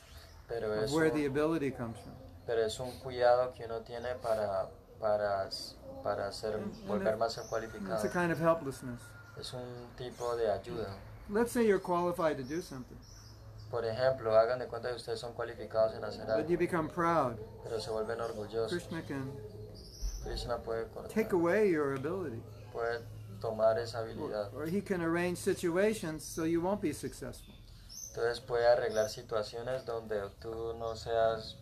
pero 0.48 0.72
of 0.74 0.84
es, 0.84 0.92
where 0.92 1.10
un, 1.10 1.16
the 1.16 1.26
ability 1.26 1.70
comes 1.70 1.96
from. 2.00 2.14
pero 2.46 2.62
es 2.62 2.78
un 2.80 2.90
cuidado 2.98 3.52
que 3.54 3.64
uno 3.64 3.80
tiene 3.80 4.14
para, 4.20 4.68
para, 5.00 5.48
para 6.02 6.30
ser, 6.32 6.58
volver 6.86 7.16
más 7.16 7.36
cualificado. 7.48 7.94
It's 7.94 8.04
a 8.04 8.10
kind 8.10 8.30
of 8.32 8.38
helplessness. 8.40 9.00
Es 9.40 9.52
un 9.54 9.88
tipo 9.96 10.36
de 10.36 10.50
ayuda. 10.50 10.88
Let's 11.30 11.52
say 11.52 11.66
you're 11.66 11.80
qualified 11.80 12.36
to 12.36 12.42
do 12.42 12.60
something, 12.60 12.98
Por 13.74 13.84
ejemplo, 13.84 14.38
hagan 14.38 14.60
de 14.60 14.68
cuenta 14.68 14.88
que 14.90 14.94
ustedes 14.94 15.18
son 15.18 15.32
cualificados 15.32 15.96
en 15.96 16.04
hacer 16.04 16.26
but 16.26 16.34
algo, 16.36 16.48
you 16.48 16.56
become 16.56 16.88
proud. 16.88 17.36
pero 17.64 17.80
se 17.80 17.90
vuelven 17.90 18.20
orgullosos. 18.20 18.70
Krishna 18.70 19.02
can 19.02 19.32
Krishna 20.22 20.58
puede, 20.58 20.86
cortar, 20.92 21.10
take 21.12 21.32
away 21.32 21.72
your 21.72 21.94
ability, 21.94 22.40
puede 22.72 23.00
tomar 23.40 23.76
esa 23.80 23.98
or, 24.02 24.06
habilidad. 24.08 24.54
or 24.54 24.66
he 24.66 24.80
can 24.80 25.00
arrange 25.02 25.38
situations 25.38 26.22
so 26.22 26.44
you 26.44 26.60
won't 26.60 26.80
be 26.80 26.92
successful. 26.92 27.52
Entonces 28.10 28.38
puede 28.38 28.64
arreglar 28.64 29.08
situaciones 29.08 29.84
donde 29.84 30.30
tú 30.40 30.74
no 30.78 30.94
seas 30.94 31.56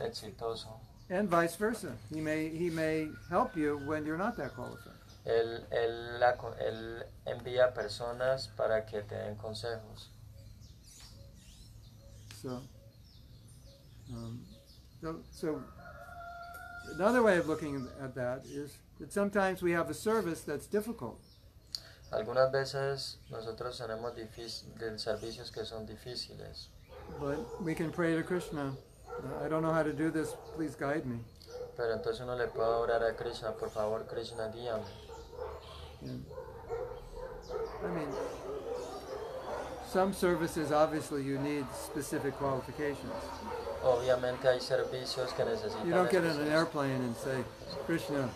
exitoso. 0.00 0.80
And 1.10 1.28
vice 1.28 1.54
versa. 1.56 1.92
He 2.10 2.22
may 2.22 2.48
he 2.48 2.70
may 2.70 3.10
help 3.28 3.54
you 3.58 3.76
when 3.86 4.06
you're 4.06 4.16
not 4.16 4.38
that 4.38 4.54
qualified. 4.54 4.94
Él, 5.26 5.66
él, 5.70 6.18
la 6.18 6.34
él 6.60 7.04
envía 7.26 7.74
personas 7.74 8.48
para 8.56 8.86
que 8.86 9.02
te 9.02 9.16
den 9.16 9.36
consejos. 9.36 10.08
So, 12.48 12.62
um, 14.14 14.40
so, 15.02 15.16
so 15.30 15.62
another 16.94 17.22
way 17.22 17.36
of 17.36 17.46
looking 17.46 17.86
at 18.02 18.14
that 18.14 18.46
is 18.46 18.78
that 18.98 19.12
sometimes 19.12 19.60
we 19.60 19.72
have 19.72 19.90
a 19.90 19.94
service 19.94 20.40
that's 20.40 20.66
difficult, 20.66 21.20
Algunas 22.10 22.50
veces 22.50 23.18
nosotros 23.30 23.76
tenemos 23.78 24.14
servicios 24.96 25.52
que 25.52 25.62
son 25.66 25.86
difíciles, 25.86 26.68
but 27.20 27.38
we 27.62 27.74
can 27.74 27.90
pray 27.92 28.16
to 28.16 28.22
Krishna. 28.22 28.74
"Uh, 29.10 29.44
I 29.44 29.48
don't 29.50 29.62
know 29.62 29.74
how 29.74 29.82
to 29.82 29.92
do 29.92 30.10
this. 30.10 30.34
Please 30.56 30.74
guide 30.74 31.04
me. 31.04 31.18
pero 31.76 31.92
entonces 31.92 32.22
uno 32.22 32.34
le 32.34 32.46
puede 32.48 32.66
orar 32.70 33.02
a 33.04 33.14
Krishna, 33.14 33.52
por 33.52 33.68
favor 33.68 34.06
Krishna 34.06 34.48
guíame. 34.48 34.86
And, 36.00 36.24
I 37.84 37.88
mean, 37.94 38.08
some 39.90 40.12
services 40.12 40.70
obviously 40.72 41.22
you 41.22 41.38
need 41.38 41.64
specific 41.72 42.34
qualifications. 42.38 43.12
Obviamente 43.82 44.48
hay 44.48 44.60
servicios 44.60 45.32
que 45.32 45.44
necesitan 45.44 45.86
You 45.86 45.94
don't 45.94 46.10
get 46.10 46.24
in 46.24 46.30
an 46.30 46.48
airplane 46.48 47.00
and 47.02 47.16
say, 47.16 47.44
Krishna, 47.86 48.28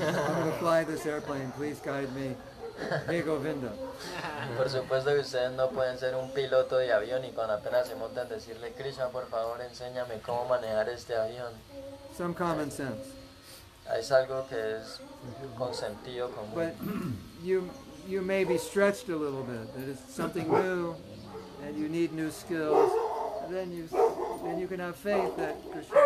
I'm 0.00 0.34
going 0.40 0.50
to 0.52 0.58
fly 0.58 0.84
this 0.84 1.04
airplane. 1.06 1.52
Please 1.52 1.80
guide 1.80 2.12
me. 2.14 2.34
Hey 3.06 3.22
Govinda. 3.22 3.72
Por 4.56 4.68
supuesto 4.68 5.12
que 5.14 5.20
ustedes 5.20 5.52
no 5.52 5.70
pueden 5.70 5.98
ser 5.98 6.14
un 6.14 6.30
piloto 6.32 6.76
de 6.76 6.92
avión 6.92 7.24
y 7.24 7.30
cuando 7.32 7.54
apenas 7.54 7.88
se 7.88 7.94
montan 7.94 8.28
decirle, 8.28 8.72
Krishna, 8.72 9.08
por 9.08 9.26
favor, 9.28 9.60
enséñame 9.62 10.20
cómo 10.20 10.44
manejar 10.46 10.88
este 10.90 11.16
avión. 11.16 11.52
Some 12.16 12.34
common 12.34 12.70
sense. 12.70 13.12
Es 13.98 14.10
algo 14.12 14.46
que 14.48 14.76
es 14.76 15.00
con 15.56 15.72
sentido 15.72 16.28
But 16.54 16.76
común. 16.78 17.16
you 17.42 17.70
you 18.08 18.22
may 18.22 18.44
be 18.44 18.58
stretched 18.58 19.08
a 19.08 19.16
little 19.16 19.42
bit. 19.42 19.74
That 19.74 19.88
it's 19.88 20.14
something 20.14 20.48
new, 20.48 20.94
and 21.64 21.76
you 21.78 21.88
need 21.88 22.12
new 22.12 22.30
skills. 22.30 22.90
Then 23.50 23.72
you 23.72 23.88
then 24.44 24.58
you 24.58 24.66
can 24.66 24.80
have 24.80 24.96
faith 24.96 25.36
that 25.36 25.56
Krishna 25.70 26.00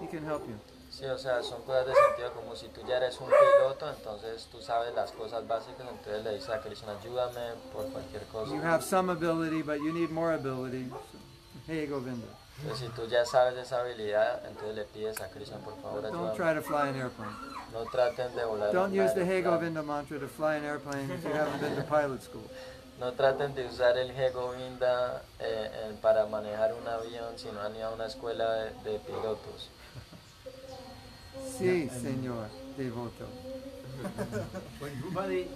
he 0.00 0.06
can 0.06 0.24
help 0.24 0.46
you. 0.48 0.58
Sí, 0.90 1.04
o 1.06 1.18
sea, 1.18 1.42
son 1.42 1.60
cosas 1.62 1.86
de 1.86 1.92
sentido 1.92 2.32
común. 2.34 2.56
Si 2.56 2.68
tú 2.68 2.80
ya 2.86 2.98
eres 2.98 3.18
un 3.20 3.26
piloto, 3.26 3.90
entonces 3.90 4.46
tú 4.52 4.60
sabes 4.60 4.94
las 4.94 5.10
cosas 5.10 5.44
básicas, 5.46 5.88
entonces 5.90 6.22
le 6.22 6.34
dices 6.34 6.50
a 6.50 6.60
Krishna, 6.60 6.92
ayúdame 6.92 7.54
por 7.72 7.86
cualquier 7.86 8.22
cosa. 8.26 8.54
You 8.54 8.62
have 8.62 8.84
some 8.84 9.10
ability, 9.10 9.62
but 9.62 9.78
you 9.78 9.92
need 9.92 10.10
more 10.10 10.34
ability. 10.34 10.88
So, 10.88 11.18
hey 11.66 11.86
Govinda. 11.86 12.28
Entonces, 12.62 12.86
si 12.86 12.94
tú 12.94 13.08
ya 13.08 13.26
sabes 13.26 13.58
esa 13.58 13.80
habilidad, 13.80 14.46
entonces 14.46 14.76
le 14.76 14.84
pides 14.84 15.20
a 15.20 15.28
Krishna, 15.30 15.58
por 15.58 15.74
favor, 15.82 16.02
Don't 16.02 16.36
try 16.36 16.54
to 16.54 16.62
fly 16.62 16.88
an 16.88 16.94
airplane. 16.94 17.34
No 17.74 17.84
traten 17.90 18.34
de 18.36 18.44
volar 18.44 18.72
Don't 18.72 18.92
un 18.92 19.04
use 19.04 19.12
the 19.14 19.24
Hey 19.26 19.42
aeroplano. 19.42 19.58
Govinda 19.58 19.82
mantra 19.82 20.18
to 20.20 20.28
fly 20.28 20.54
an 20.56 20.64
airplane 20.64 21.10
if 21.10 21.24
you 21.24 21.32
haven't 21.32 21.60
been 21.60 21.74
to 21.76 21.82
pilot 21.82 22.22
school. 22.22 22.48
No 23.00 23.10
traten 23.12 23.52
de 23.54 23.66
usar 23.66 23.98
el 23.98 24.10
He 24.10 24.30
Govinda 24.30 25.22
eh, 25.40 25.68
eh, 25.72 25.96
para 26.00 26.24
manejar 26.26 26.72
un 26.74 26.86
avión 26.86 27.36
si 27.36 27.50
no 27.50 27.60
han 27.60 27.74
ido 27.74 27.88
a 27.88 27.94
una 27.94 28.06
escuela 28.06 28.44
de, 28.54 28.70
de 28.92 28.98
pilotos. 29.00 29.68
Sí, 31.58 31.88
señor 31.90 32.46
devoto. 32.76 33.26
When 34.80 34.92
somebody 35.02 35.48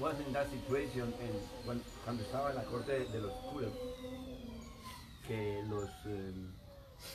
was 0.00 0.14
in 0.26 0.32
that 0.32 0.46
situation, 0.50 1.12
and 1.20 1.34
when, 1.64 1.80
cuando 2.04 2.22
estaba 2.24 2.50
en 2.50 2.56
la 2.56 2.64
corte 2.64 2.92
de, 2.92 3.04
de 3.06 3.20
los 3.20 3.32
Kuros, 3.52 3.72
que 5.28 5.62
los 5.68 5.88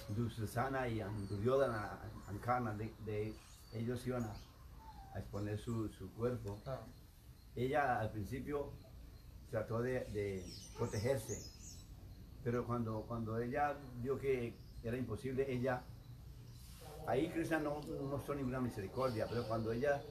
Dususana 0.10 0.88
y 0.88 1.02
Duryodhana, 1.30 1.90
Ankana, 2.30 2.74
de, 2.74 2.90
de- 3.06 3.34
ellos 3.74 4.06
iban 4.08 4.24
a, 4.24 4.34
a 5.16 5.20
exponer 5.20 5.60
su, 5.60 5.90
su 5.90 6.12
cuerpo, 6.14 6.58
ella 7.56 8.00
al 8.00 8.12
principio 8.12 8.72
trató 9.50 9.82
de, 9.82 10.06
de 10.12 10.46
protegerse, 10.78 11.38
pero 12.44 12.66
cuando, 12.66 13.04
cuando 13.08 13.40
ella 13.40 13.76
vio 14.02 14.18
que 14.20 14.56
era 14.84 14.98
imposible, 14.98 15.52
ella, 15.52 15.82
ahí 17.08 17.30
Krishna 17.30 17.60
no, 17.60 17.82
no 17.82 18.04
mostró 18.04 18.36
ninguna 18.36 18.60
misericordia, 18.60 19.26
pero 19.28 19.48
cuando 19.48 19.72
ella 19.72 20.02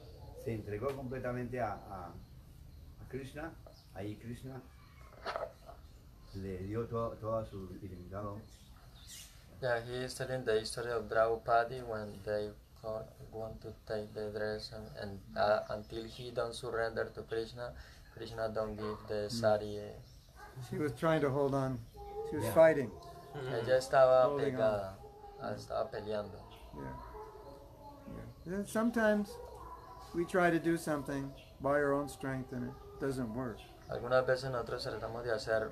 se 0.44 0.54
entregó 0.54 0.94
completamente 0.94 1.60
a, 1.60 1.72
a, 1.72 2.06
a 2.08 3.08
Krishna, 3.08 3.52
ahí 3.94 4.16
Krishna 4.16 4.60
le 6.34 6.58
dio 6.58 6.86
todo, 6.86 7.10
todo 7.16 7.44
su 7.46 7.78
ilimitado. 7.82 8.40
Yeah, 9.62 9.80
he 9.80 10.04
is 10.04 10.14
telling 10.14 10.44
the 10.44 10.60
history 10.60 10.92
of 10.92 11.08
Draupadi 11.08 11.80
when 11.80 12.20
they 12.24 12.50
go- 12.86 13.04
want 13.32 13.60
to 13.60 13.68
take 13.86 14.14
the 14.14 14.30
dress 14.30 14.72
and, 14.72 14.86
and 15.02 15.18
uh, 15.36 15.60
until 15.70 16.04
he 16.04 16.30
don't 16.30 16.54
surrender 16.54 17.04
to 17.14 17.22
Krishna, 17.22 17.72
Krishna 18.16 18.48
don't 18.54 18.76
give 18.76 18.96
the 19.08 19.28
sari. 19.28 19.80
She 20.70 20.78
was 20.78 20.92
trying 20.92 21.20
to 21.20 21.30
hold 21.30 21.54
on. 21.54 21.78
She 22.30 22.36
was 22.36 22.44
Yeah. 22.46 22.54
fighting. 22.54 22.90
Ella 23.34 23.76
estaba 23.76 24.24
Holding 24.24 24.54
pegada, 24.54 24.94
ah, 25.42 25.52
estaba 25.52 25.90
peleando. 25.92 26.38
Yeah. 26.74 26.96
yeah. 28.46 28.54
And 28.56 28.66
sometimes 28.66 29.28
we 30.14 30.24
try 30.24 30.48
to 30.50 30.58
do 30.58 30.78
something 30.78 31.30
by 31.60 31.72
our 31.76 31.92
own 31.92 32.08
strength 32.08 32.52
and 32.52 32.64
it 32.68 32.74
doesn't 33.00 33.34
work. 33.34 33.58
Algunas 33.90 34.24
veces 34.26 34.50
nosotros 34.50 34.84
tratamos 34.86 35.24
de 35.24 35.32
hacer 35.32 35.70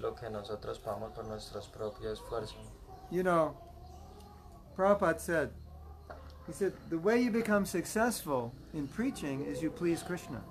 lo 0.00 0.14
que 0.14 0.30
nosotros 0.30 0.78
podamos 0.78 1.12
por 1.12 1.24
nuestros 1.24 1.66
propios 1.68 2.20
esfuerzos. 2.20 2.70
You 3.10 3.22
know, 3.24 3.56
Prabhupada 4.76 5.18
said, 5.20 5.50
he 6.46 6.52
said, 6.52 6.72
the 6.90 6.98
way 6.98 7.20
you 7.20 7.30
become 7.30 7.64
successful 7.64 8.52
in 8.74 8.86
preaching 8.86 9.44
is 9.46 9.62
you 9.62 9.70
please 9.70 10.02
Krishna. 10.02 10.42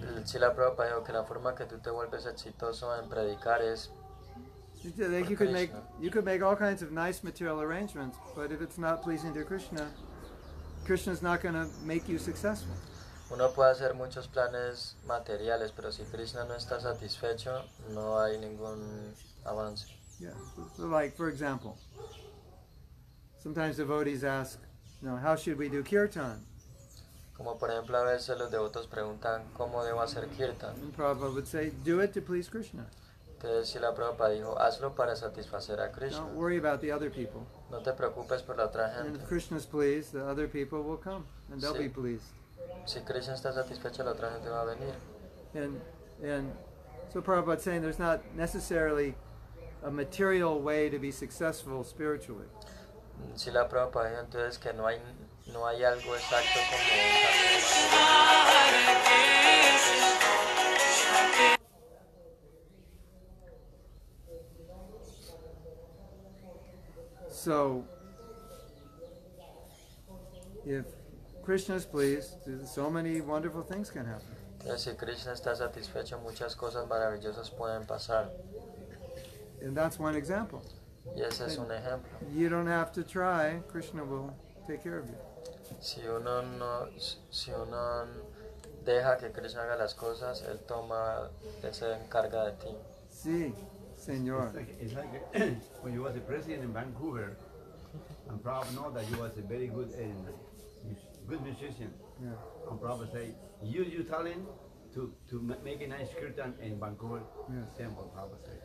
Mm, 0.00 0.34
El 0.34 0.50
Prabhupada 0.54 0.88
dijo 0.88 1.04
que 1.04 1.12
la 1.12 1.24
forma 1.24 1.54
que 1.54 1.66
tú 1.66 1.80
te 1.82 1.90
vuelves 1.90 2.26
exitoso 2.26 2.92
en 2.98 3.08
predicar 3.08 3.60
es 3.60 3.90
like, 4.96 5.30
you 5.30 5.36
could 5.36 5.52
make 5.52 5.70
you 6.00 6.10
could 6.10 6.24
make 6.24 6.42
all 6.42 6.56
kinds 6.56 6.82
of 6.82 6.90
nice 6.90 7.22
material 7.22 7.60
arrangements, 7.60 8.18
but 8.34 8.50
if 8.50 8.60
it's 8.60 8.78
not 8.78 9.02
pleasing 9.02 9.32
to 9.34 9.44
Krishna, 9.44 9.88
Krishna's 10.84 11.22
not 11.22 11.40
going 11.40 11.54
to 11.54 11.68
make 11.84 12.08
you 12.08 12.18
successful. 12.18 12.74
Uno 13.30 13.48
puede 13.48 13.74
hacer 13.74 13.94
muchos 13.94 14.26
planes 14.26 14.96
materiales, 15.06 15.70
pero 15.74 15.90
si 15.90 16.02
Krishna 16.04 16.44
no 16.44 16.54
está 16.54 16.80
satisfecho, 16.80 17.62
no 17.94 18.18
hay 18.18 18.36
ningún 18.38 19.14
avance. 19.46 19.86
Yeah. 20.18 20.30
So 20.76 20.86
like 20.86 21.16
for 21.16 21.28
example, 21.28 21.78
sometimes 23.38 23.76
devotees 23.76 24.24
ask, 24.24 24.58
know, 25.08 25.16
how 25.16 25.36
should 25.36 25.58
we 25.58 25.68
do 25.68 25.82
kirtan? 25.82 26.40
Como 27.36 27.56
por 27.58 27.70
ejemplo 27.70 27.96
a 27.98 28.04
veces 28.04 28.38
los 28.38 28.50
devotos 28.50 28.86
preguntan 28.86 29.42
cómo 29.56 29.82
debo 29.84 30.00
hacer 30.00 30.28
kirtan. 30.28 30.74
And 30.80 30.94
Prabhupada 30.94 31.32
would 31.34 31.46
say, 31.46 31.70
do 31.84 32.00
it 32.00 32.12
to 32.14 32.20
please 32.20 32.48
Krishna. 32.48 32.86
Entonces 33.38 33.66
si 33.72 33.78
la 33.80 33.92
Prabhupada 33.94 34.30
dijo, 34.34 34.56
hazlo 34.60 34.94
para 34.94 35.16
satisfacer 35.16 35.80
a 35.80 35.90
Krishna. 35.90 36.18
Don't 36.20 36.34
worry 36.36 36.58
about 36.58 36.80
the 36.80 36.92
other 36.92 37.10
people. 37.10 37.44
No 37.70 37.80
te 37.80 37.90
preocupes 37.92 38.42
por 38.42 38.56
la 38.56 38.64
otra 38.68 38.96
And 38.96 39.06
gente. 39.08 39.22
if 39.22 39.28
Krishna's 39.28 39.66
pleased, 39.66 40.12
the 40.12 40.24
other 40.24 40.46
people 40.46 40.82
will 40.82 40.98
come, 40.98 41.24
and 41.50 41.60
they'll 41.60 41.74
Sí. 41.74 41.84
be 41.84 41.88
pleased. 41.88 42.26
Si 42.86 43.00
Krishna 43.00 43.34
está 43.34 43.52
satisfecho, 43.52 44.04
la 44.04 44.12
otra 44.12 44.30
gente 44.32 44.48
va 44.48 44.62
a 44.62 44.66
venir. 44.66 44.94
And 45.54 45.80
and 46.22 46.52
so 47.12 47.20
Prabhupada's 47.20 47.62
saying 47.64 47.82
there's 47.82 47.98
not 47.98 48.20
necessarily 48.36 49.14
a 49.84 49.90
material 49.90 50.60
way 50.60 50.88
to 50.88 50.98
be 51.00 51.10
successful 51.10 51.82
spiritually. 51.82 52.46
Si 53.34 53.50
la 53.50 53.68
Prabhupada 53.68 54.10
dijo 54.10 54.20
entonces 54.20 54.58
que 54.58 54.72
no 54.72 54.86
hay, 54.86 55.00
no 55.52 55.66
hay 55.66 55.82
algo 55.84 56.14
exacto 56.14 56.60
como. 56.70 56.82
So 67.30 67.84
if 70.64 70.84
Krishna's 71.44 71.84
pleased, 71.84 72.36
so 72.64 72.88
many 72.88 73.20
wonderful 73.20 73.62
things 73.62 73.90
can 73.90 74.06
happen. 74.06 74.36
Entonces 74.60 74.80
si 74.80 74.96
Krishna 74.96 75.32
está 75.32 75.56
satisfecho, 75.56 76.20
muchas 76.20 76.54
cosas 76.54 76.86
maravillosas 76.86 77.50
pueden 77.50 77.84
pasar. 77.84 78.30
And 79.60 79.76
that's 79.76 79.98
one 79.98 80.14
example. 80.14 80.62
Y 81.16 81.20
ese 81.22 81.46
es 81.46 81.58
un 81.58 81.70
ejemplo. 81.70 82.10
You 82.32 82.48
don't 82.48 82.68
have 82.68 82.92
to 82.92 83.02
try, 83.02 83.60
Krishna 83.68 84.04
will 84.04 84.30
take 84.66 84.82
care 84.82 84.98
of 84.98 85.06
you. 85.08 85.16
Si 85.80 86.00
uno 86.06 86.42
no, 86.42 86.86
si 87.30 87.50
uno 87.50 88.06
deja 88.84 89.16
que 89.18 89.30
Krishna 89.30 89.62
haga 89.62 89.76
las 89.76 89.94
cosas, 89.94 90.42
él 90.48 90.60
toma, 90.66 91.30
él 91.62 91.74
se 91.74 91.92
encarga 91.94 92.44
de 92.46 92.52
ti. 92.52 92.76
Sí, 93.10 93.54
Señor. 93.96 94.48
It's 94.48 94.54
like, 94.54 94.76
it's 94.80 94.94
like 94.94 95.58
when 95.82 95.92
you 95.92 96.02
was 96.02 96.16
a 96.16 96.20
president 96.20 96.62
in 96.64 96.72
Vancouver, 96.72 97.36
I'm 98.28 98.38
proud 98.38 98.66
to 98.68 98.74
know 98.74 98.90
that 98.90 99.08
you 99.10 99.18
was 99.18 99.36
a 99.38 99.42
very 99.42 99.66
good 99.66 99.90
and 99.98 100.28
good 101.28 101.42
musician. 101.42 101.92
Yeah. 102.22 102.30
Proud 102.80 103.00
to 103.00 103.06
say, 103.12 103.34
use 103.62 103.88
your 103.92 104.04
talent 104.04 104.46
to, 104.94 105.12
to 105.30 105.40
ma- 105.42 105.56
make 105.64 105.82
a 105.82 105.88
nice 105.88 106.08
curtain 106.18 106.54
in 106.62 106.78
Vancouver 106.78 107.20
Yes. 107.50 107.76
temple, 107.76 108.10
Prabhupada 108.14 108.44
say. 108.46 108.58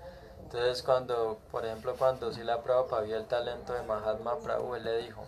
Entonces 0.48 0.82
cuando, 0.82 1.40
por 1.52 1.66
ejemplo, 1.66 1.94
cuando 1.98 2.32
Sila 2.32 2.62
Prabhupada 2.64 3.02
vio 3.04 3.18
el 3.18 3.26
talento 3.26 3.74
de 3.74 3.84
Mahatma 3.84 4.38
Prabhu, 4.40 4.76
él 4.76 4.86
le 4.86 4.98
dijo 5.00 5.28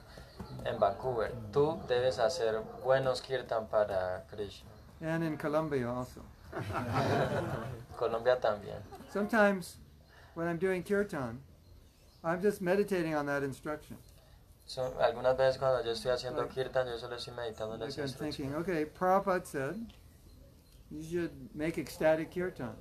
en 0.63 0.79
Vancouver, 0.79 1.33
tú 1.51 1.77
debes 1.89 2.19
hacer 2.19 2.61
buenos 2.85 3.21
kirtan 3.21 3.67
para 3.67 4.23
Krishna. 4.29 4.69
And 5.01 5.23
in 5.25 5.37
Colombia 5.37 5.89
also. 5.89 6.21
Colombia 7.97 8.39
también. 8.39 8.77
Sometimes 9.11 9.75
when 10.35 10.47
I'm 10.47 10.57
doing 10.57 10.83
kirtan, 10.83 11.41
I'm 12.23 12.41
just 12.41 12.61
meditating 12.61 13.13
on 13.13 13.25
that 13.25 13.43
instruction. 13.43 13.97
So, 14.65 14.93
algunas 15.01 15.35
veces 15.35 15.57
cuando 15.57 15.83
yo 15.83 15.91
estoy 15.91 16.11
haciendo 16.11 16.47
kirtan, 16.47 16.87
yo 16.87 16.97
solo 16.97 17.17
estoy 17.17 17.33
meditando 17.33 17.73
en 17.75 17.81
Like 17.81 17.91
esa 17.91 18.01
I'm 18.01 18.07
instrucción. 18.07 18.51
thinking, 18.53 18.55
okay, 18.55 18.85
Prabhupada 18.85 19.45
said 19.45 19.75
you 20.89 21.03
should 21.03 21.31
make 21.53 21.77
ecstatic 21.77 22.31
kirtan. 22.31 22.73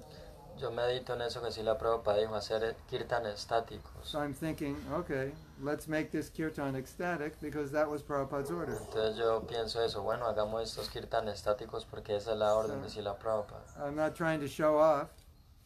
Yo 0.59 0.71
medito 0.73 1.15
en 1.15 1.23
eso 1.23 1.41
que 1.41 1.53
Sila 1.53 1.79
Prabhupada 1.79 2.19
dijo, 2.19 2.35
hacer 2.35 2.75
kirtan 2.89 3.27
estáticos. 3.27 3.93
So 4.03 4.19
I'm 4.21 4.35
thinking, 4.35 4.77
okay, 4.93 5.33
let's 5.63 5.87
make 5.87 6.11
this 6.11 6.31
kirtan 6.31 6.75
ecstatic 6.75 7.39
because 7.41 7.71
that 7.73 7.89
was 7.89 8.03
Prabhupada's 8.03 8.51
order. 8.51 8.77
Entonces 8.77 9.17
yo 9.17 9.41
pienso 9.47 9.81
eso, 9.85 10.03
bueno, 10.03 10.27
hagamos 10.27 10.63
estos 10.65 10.89
kirtan 10.91 11.29
estáticos 11.29 11.85
porque 11.85 12.17
esa 12.17 12.33
es 12.33 12.39
la 12.39 12.55
orden 12.57 12.83
de 12.83 12.91
Sila 12.91 13.17
Prabhupada. 13.19 13.63
I'm 13.79 13.95
not 13.95 14.15
trying 14.17 14.41
to 14.41 14.49
show 14.49 14.79
off. 14.79 15.09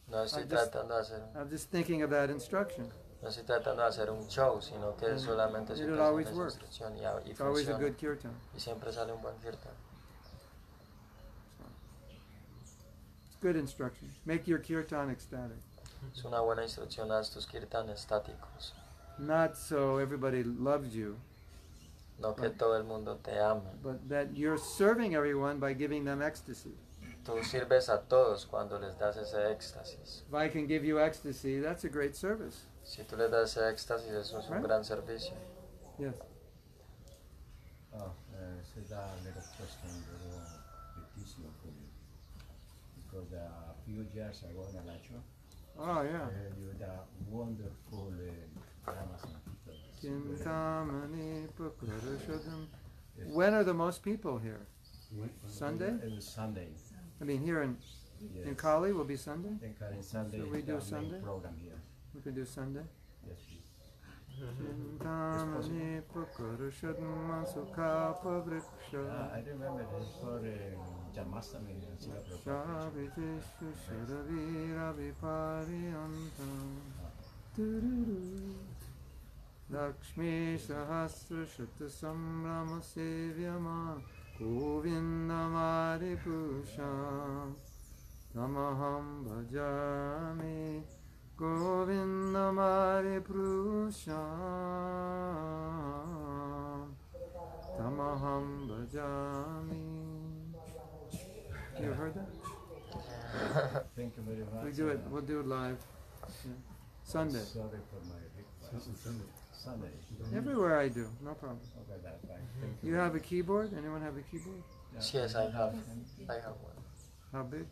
No 0.07 0.23
estoy 0.23 0.43
I'm 0.43 0.49
just- 0.49 0.71
tratando 0.71 0.95
de 0.95 1.01
hacer, 1.01 1.21
I'm 1.35 1.49
just 1.49 1.71
thinking 1.71 2.03
of 2.03 2.11
that 2.11 2.29
instruction. 2.29 2.91
no 3.21 3.29
estoy 3.29 3.45
tratando 3.45 3.81
de 3.81 3.87
hacer 3.87 4.11
un 4.11 4.27
show, 4.27 4.61
sino 4.61 4.95
que 4.97 5.07
And 5.07 5.17
solamente 5.19 5.73
estoy 5.73 5.87
pensando 5.87 6.19
en 6.19 6.27
esa 6.27 6.43
instrucción 6.43 6.97
y, 6.97 7.05
a- 7.05 7.21
y 7.25 7.31
It's 7.31 7.41
always 7.41 7.67
a 7.67 7.71
funciona. 7.71 7.79
good 7.89 7.97
kirtan. 7.97 8.31
Y 8.55 8.59
siempre 8.59 8.91
sale 8.93 9.11
un 9.13 9.21
buen 9.23 9.37
kirtan. 9.37 9.71
Good 13.43 13.55
instruction. 13.57 14.07
Make 14.25 14.47
your 14.47 14.59
kirtan 14.59 15.09
ecstatic. 15.11 15.57
Es 16.15 16.23
una 16.25 16.39
buena 16.41 16.63
instrucción, 16.63 17.11
haz 17.11 17.29
tus 17.29 17.45
kirtan 17.45 17.89
estáticos. 17.89 18.73
Not 19.19 19.55
so 19.55 19.97
everybody 19.99 20.43
loves 20.43 20.93
you, 20.95 21.17
No 22.19 22.33
que 22.33 22.47
Right. 22.47 22.57
todo 22.57 22.77
el 22.77 22.83
mundo 22.85 23.19
te 23.23 23.31
ame. 23.39 23.61
but 23.81 24.07
that 24.09 24.35
you're 24.35 24.57
serving 24.57 25.13
everyone 25.15 25.59
by 25.59 25.73
giving 25.73 26.05
them 26.05 26.21
ecstasy. 26.21 26.73
Tú 27.25 27.41
sirves 27.43 27.89
a 27.89 27.99
todos 28.01 28.45
cuando 28.45 28.77
les 28.79 28.97
das 28.97 29.17
ese 29.17 29.35
éxtasis. 29.51 30.23
If 30.27 30.33
I 30.33 30.49
can 30.49 30.67
give 30.67 30.83
you 30.85 30.99
ecstasy, 30.99 31.59
that's 31.59 31.83
a 31.85 31.89
great 31.89 32.15
service. 32.15 32.65
Si 32.83 33.03
tú 33.03 33.15
les 33.17 33.29
das 33.31 33.55
ese 33.55 33.69
éxtasis, 33.69 34.11
eso 34.11 34.39
es 34.39 34.49
un 34.49 34.61
gran 34.61 34.83
servicio. 34.83 35.33
Yes. 35.97 36.15
Oh, 37.93 37.97
uh, 37.97 38.09
so 38.63 38.81
that 38.89 39.09
little 39.23 39.41
question, 39.57 39.89
little 40.11 40.41
petition 40.95 41.43
for 41.61 41.67
you. 41.69 41.87
Because 43.05 43.31
uh, 43.33 43.71
a 43.71 43.82
few 43.93 44.05
years 44.13 44.43
ago 44.43 44.65
in 44.71 44.79
Alacho, 44.79 45.19
Oh, 45.77 46.01
yeah. 46.03 46.27
you 46.59 46.67
had 46.79 46.81
a 46.87 46.99
wonderful 47.29 48.13
uh, 48.13 48.91
drama 48.91 49.17
Sankirtan. 49.17 50.37
Kintamani 50.37 51.47
Pukurushodam. 51.57 52.67
When 53.33 53.53
are 53.53 53.63
the 53.63 53.73
most 53.73 54.03
people 54.03 54.37
here? 54.37 54.61
Sunday? 55.47 55.93
Sunday. 56.19 56.67
I 57.21 57.23
mean, 57.23 57.41
here 57.41 57.61
in, 57.63 57.77
Yes. 58.33 58.47
in 58.47 58.55
Kali 58.55 58.93
will 58.93 59.03
be 59.03 59.17
Sunday? 59.17 59.49
I 59.55 59.57
think 59.59 59.81
uh, 59.81 60.01
Sunday 60.01 60.37
Should 60.37 60.51
we 60.51 60.61
do 60.61 60.79
Sunday? 60.79 61.19
program 61.19 61.55
here. 61.61 61.79
We 62.15 62.21
can 62.21 62.33
do 62.33 62.45
Sunday. 62.45 62.83
Yes, 63.27 63.37
Chintami 64.33 66.01
Pukurushudma 66.11 67.45
Sukhapa 67.45 68.33
Vriksha. 68.43 69.01
Uh, 69.07 69.35
I 69.35 69.39
remember 69.47 69.85
this 69.97 70.09
for 70.19 70.39
uh, 70.39 70.45
Jamastami 71.15 71.75
in 71.85 71.97
Singapore. 71.99 72.39
Shavitishu 72.43 73.67
Shuravira 73.83 74.87
Vipariyantam. 74.97 76.61
Lakshmi 79.69 80.57
Sahasra 80.57 81.45
Shuta 81.45 81.87
Samrama 81.87 82.81
Sevyama 82.81 84.01
Govindamari 84.39 86.17
Pusha 86.17 86.91
Namaham 88.35 89.07
Bhajami 89.25 90.83
Govindamari 91.43 93.19
Pusham 93.19 94.15
Tamaham 97.77 98.47
Bhajami 98.69 99.83
You 101.77 101.83
ever 101.83 101.95
heard 101.95 102.13
that? 102.15 102.29
Thank 103.97 104.15
you 104.15 104.23
very 104.23 104.45
much. 104.45 104.63
We 104.63 104.71
do 104.71 104.87
it, 104.87 105.01
we'll 105.09 105.21
do 105.21 105.41
it 105.41 105.47
live. 105.47 105.77
Yeah. 106.45 106.53
Sunday. 107.03 107.39
Sorry 107.39 107.79
for 107.91 107.99
my 108.07 108.21
request. 108.37 108.89
Sunday. 109.51 109.87
Mm-hmm. 110.21 110.37
Everywhere 110.37 110.79
I 110.79 110.87
do, 110.87 111.09
no 111.21 111.33
problem. 111.33 111.59
Okay, 111.81 111.99
that's 112.01 112.21
fine. 112.25 112.37
Thank 112.61 112.73
mm-hmm. 112.73 112.87
you. 112.87 112.93
You 112.93 112.99
have 112.99 113.15
a 113.15 113.19
keyboard? 113.19 113.73
Anyone 113.77 114.01
have 114.01 114.15
a 114.15 114.21
keyboard? 114.21 114.63
Yes, 115.11 115.35
I 115.35 115.43
have. 115.51 115.75
I 116.29 116.35
have 116.35 116.55
one. 116.63 116.79
How 117.33 117.43
big? 117.43 117.65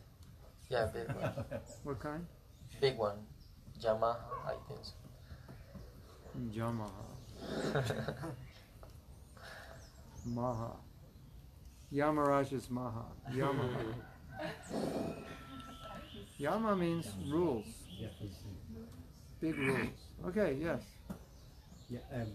Yeah, 0.69 0.87
big 0.87 1.07
one. 1.07 1.31
What 1.83 1.99
kind? 2.01 2.25
Big 2.81 2.97
one. 2.97 3.17
Yamaha, 3.81 4.17
I 4.45 4.55
think 4.67 4.79
so. 4.83 4.93
Yamaha. 6.53 7.05
Maha. 10.25 10.71
Yamaraj 11.91 12.53
is 12.53 12.69
Maha. 12.69 13.05
Yamaha. 13.33 13.95
Yama 16.37 16.75
means 16.75 17.07
rules, 17.29 17.65
Yeah, 17.99 18.07
big 19.39 19.57
rules. 19.57 19.89
Okay, 20.27 20.57
yes. 20.59 20.81
Yeah, 21.89 21.99
um, 22.13 22.27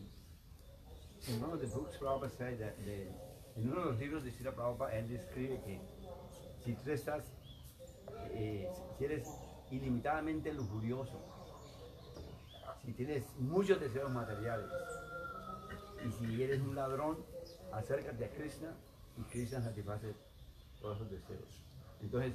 in 1.26 1.40
one 1.40 1.52
of 1.52 1.60
the 1.60 1.66
books, 1.66 1.96
Prabhupada 1.96 2.30
said 2.36 2.60
that 2.60 2.76
the, 2.84 3.08
en 3.56 3.72
uno 3.72 3.82
de 3.82 3.90
los 3.90 3.98
libros 3.98 4.22
de 4.22 4.30
Srila 4.30 4.52
Prabhupada, 4.54 4.92
él 4.96 5.08
describe 5.08 5.60
que 5.64 5.80
si 6.64 6.74
tú 6.74 6.90
estás, 6.90 7.24
eh, 8.32 8.68
si 8.98 9.04
eres 9.04 9.28
ilimitadamente 9.70 10.52
lujurioso, 10.52 11.20
si 12.86 12.92
tienes 12.92 13.24
muchos 13.40 13.80
deseos 13.80 14.12
materiales, 14.12 14.70
y 16.06 16.12
si 16.12 16.42
eres 16.42 16.60
un 16.60 16.76
ladrón, 16.76 17.18
acércate 17.72 18.24
a 18.24 18.30
Krishna 18.30 18.72
y 19.18 19.22
Krishna 19.24 19.60
satisface 19.60 20.14
todos 20.80 20.96
esos 20.98 21.10
deseos. 21.10 21.64
Entonces, 22.00 22.34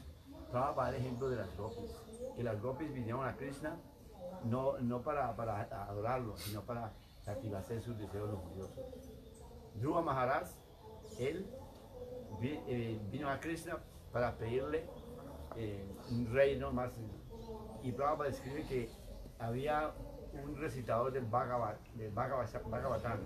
Prabhupada 0.52 0.92
da 0.92 0.98
el 0.98 1.02
ejemplo 1.02 1.30
de 1.30 1.38
las 1.38 1.56
gopis, 1.56 1.92
que 2.36 2.44
las 2.44 2.62
gopis 2.62 2.94
vinieron 2.94 3.26
a 3.26 3.38
Krishna 3.38 3.78
no, 4.44 4.78
no 4.80 5.02
para, 5.02 5.34
para 5.38 5.62
adorarlo, 5.62 6.36
sino 6.36 6.64
para 6.64 6.92
satisfacer 7.22 7.82
sus 7.82 7.98
deseos 7.98 8.30
lujuriosos. 8.30 8.86
Dhruva 9.76 10.02
Maharaj, 10.02 10.50
él 11.18 11.48
eh, 12.42 13.00
vino 13.10 13.30
a 13.30 13.40
Krishna 13.40 13.78
para 14.12 14.38
pedirle 14.38 14.86
eh, 15.56 15.86
un 16.10 16.34
reino 16.34 16.74
más. 16.74 16.92
Y 17.84 17.94
Prabhupada 17.94 18.30
describe 18.30 18.68
que 18.68 18.90
había 19.40 19.94
un 20.34 20.56
recitador 20.58 21.12
del 21.12 21.26
Bhagavad, 21.26 21.76
del 21.96 22.12
Bhagavad, 22.12 22.48
Bhagavatam, 22.66 23.18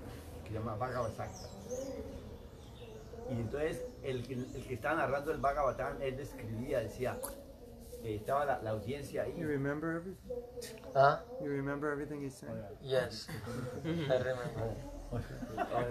que 0.43 0.49
se 0.49 0.53
llama 0.55 0.75
Bhagavasakta. 0.75 1.47
Y 3.29 3.33
entonces 3.39 3.83
el, 4.03 4.25
que- 4.27 4.33
el 4.33 4.65
que 4.67 4.73
estaba 4.75 4.95
narrando 4.95 5.31
el 5.31 5.39
Bhagavatam, 5.39 6.01
él 6.01 6.15
describía, 6.17 6.79
decía, 6.79 7.17
que 8.01 8.15
estaba 8.15 8.45
la, 8.45 8.61
la 8.61 8.69
audiencia 8.71 9.25
You 9.27 9.33
ahí. 9.35 9.43
remember 9.43 9.95
everything? 9.95 10.31
Ah, 10.93 11.23
You 11.41 11.47
remember 11.49 11.91
everything 11.91 12.21
he's 12.23 12.35
saying? 12.35 12.55
yes. 12.81 13.27
I 13.83 14.17
remember. 14.19 14.75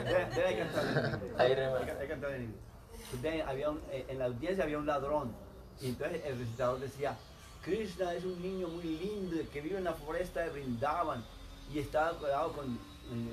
Debe- 0.04 0.34
debe 0.34 0.58
cantar 0.58 0.84
en 0.86 1.04
inglés. 1.14 1.32
Ahí 1.38 1.54
remember. 1.54 3.44
Había 3.48 3.70
un- 3.70 3.82
eh, 3.90 4.04
en 4.08 4.18
la 4.18 4.26
audiencia 4.26 4.64
había 4.64 4.78
un 4.78 4.86
ladrón. 4.86 5.32
Y 5.80 5.88
entonces 5.88 6.22
el 6.24 6.38
recitador 6.38 6.78
decía, 6.78 7.16
Krishna 7.64 8.12
es 8.14 8.24
un 8.24 8.40
niño 8.42 8.68
muy 8.68 8.84
lindo 8.84 9.36
que 9.52 9.60
vive 9.60 9.78
en 9.78 9.84
la 9.84 9.94
foresta 9.94 10.40
de 10.40 10.50
Brindavan 10.50 11.24
y 11.72 11.78
está 11.78 12.12
decorado 12.12 12.52
con 12.52 12.78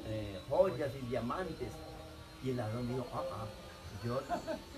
eh, 0.07 0.39
joyas 0.49 0.91
y 0.95 1.05
diamantes. 1.07 1.73
Y 2.43 2.51
el 2.51 2.57
ladrón 2.57 2.87
dijo, 2.87 3.05
ah, 3.13 3.23
ah, 3.33 3.45
yo, 4.03 4.21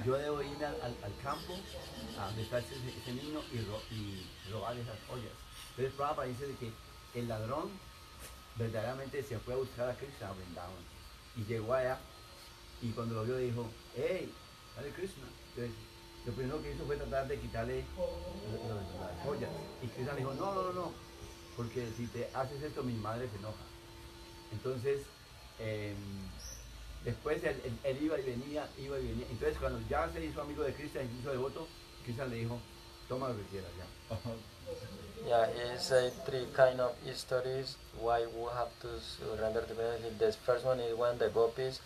yo 0.05 0.15
debo 0.17 0.41
ir 0.41 0.65
al, 0.65 0.95
campo 1.21 1.53
a 2.19 2.29
está 2.39 2.59
ese, 2.59 2.75
ese 2.75 3.13
niño 3.13 3.39
y, 3.53 3.59
ro- 3.59 3.81
y 3.91 4.25
robar 4.51 4.75
esas 4.77 4.97
joyas. 5.07 5.31
Entonces 5.69 5.93
Prabhupada 5.95 6.27
dice 6.27 6.47
de 6.47 6.55
que 6.55 6.71
el 7.15 7.27
ladrón 7.27 7.69
verdaderamente 8.57 9.23
se 9.23 9.39
fue 9.39 9.53
a 9.53 9.57
buscar 9.57 9.89
a 9.89 9.95
Krishna 9.95 10.29
a 10.29 10.33
Brindavan. 10.33 10.93
Y 11.37 11.43
llegó 11.45 11.73
allá 11.73 11.99
y 12.81 12.89
cuando 12.91 13.15
lo 13.15 13.23
vio 13.23 13.37
dijo, 13.37 13.65
hey, 13.95 14.31
Hare 14.77 14.89
Krishna. 14.89 15.23
Lo 16.25 16.33
primero 16.33 16.61
que 16.61 16.71
hizo 16.71 16.85
fue 16.85 16.95
tratar 16.97 17.27
de 17.27 17.39
quitarle 17.39 17.83
lo- 17.97 19.03
las 19.05 19.25
joyas. 19.25 19.49
Y 19.81 19.87
Krishna 19.87 20.13
le 20.13 20.19
dijo, 20.19 20.33
no, 20.33 20.53
no, 20.53 20.63
no, 20.63 20.73
no, 20.73 20.91
porque 21.57 21.87
si 21.97 22.07
te 22.07 22.29
haces 22.33 22.61
esto 22.61 22.83
mi 22.83 22.93
madre 22.93 23.29
se 23.29 23.37
enoja. 23.37 23.63
Entonces, 24.51 25.01
em, 25.59 25.95
después 27.03 27.43
él, 27.43 27.59
él- 27.65 27.79
él 27.83 28.03
iba 28.03 28.19
y 28.19 28.23
venía, 28.23 28.67
iba 28.77 28.99
y 28.99 29.07
venía. 29.07 29.25
Entonces 29.29 29.57
cuando 29.59 29.79
ya 29.89 30.09
se 30.13 30.23
hizo 30.23 30.41
amigo 30.41 30.63
de 30.63 30.73
Krishna 30.73 31.01
y 31.01 31.07
se 31.07 31.13
hizo 31.19 31.31
devoto, 31.31 31.67
Krishna 32.03 32.25
le 32.25 32.35
dijo, 32.37 32.59
toma 33.09 33.29
lo 33.29 33.35
que 33.37 33.43
quieras 33.43 33.71
ya. 33.77 34.15
Yeah, 35.25 35.45
he 35.47 35.77
said 35.79 36.11
three 36.25 36.45
kind 36.53 36.81
of 36.81 36.91
stories 37.15 37.77
why 38.01 38.25
we 38.25 38.43
have 38.53 38.71
to 38.81 38.99
surrender 38.99 39.61
to 39.65 39.73
benefit. 39.73 40.19
The 40.19 40.33
first 40.33 40.65
one 40.65 40.81
is 40.81 40.93
when 40.95 41.17
the 41.17 41.29
gopis 41.29 41.79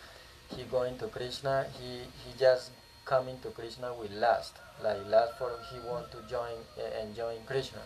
he 0.56 0.64
going 0.64 0.98
to 0.98 1.08
Krishna, 1.08 1.66
he 1.80 2.02
he 2.26 2.34
just 2.40 2.72
coming 3.08 3.40
to 3.40 3.50
Krishna 3.50 3.94
with 3.94 4.12
lust, 4.12 4.58
like 4.84 5.00
lust 5.08 5.38
for 5.40 5.52
he 5.72 5.80
want 5.88 6.12
to 6.12 6.18
join 6.30 6.60
uh, 6.78 7.02
and 7.02 7.16
join 7.16 7.38
Krishna. 7.46 7.80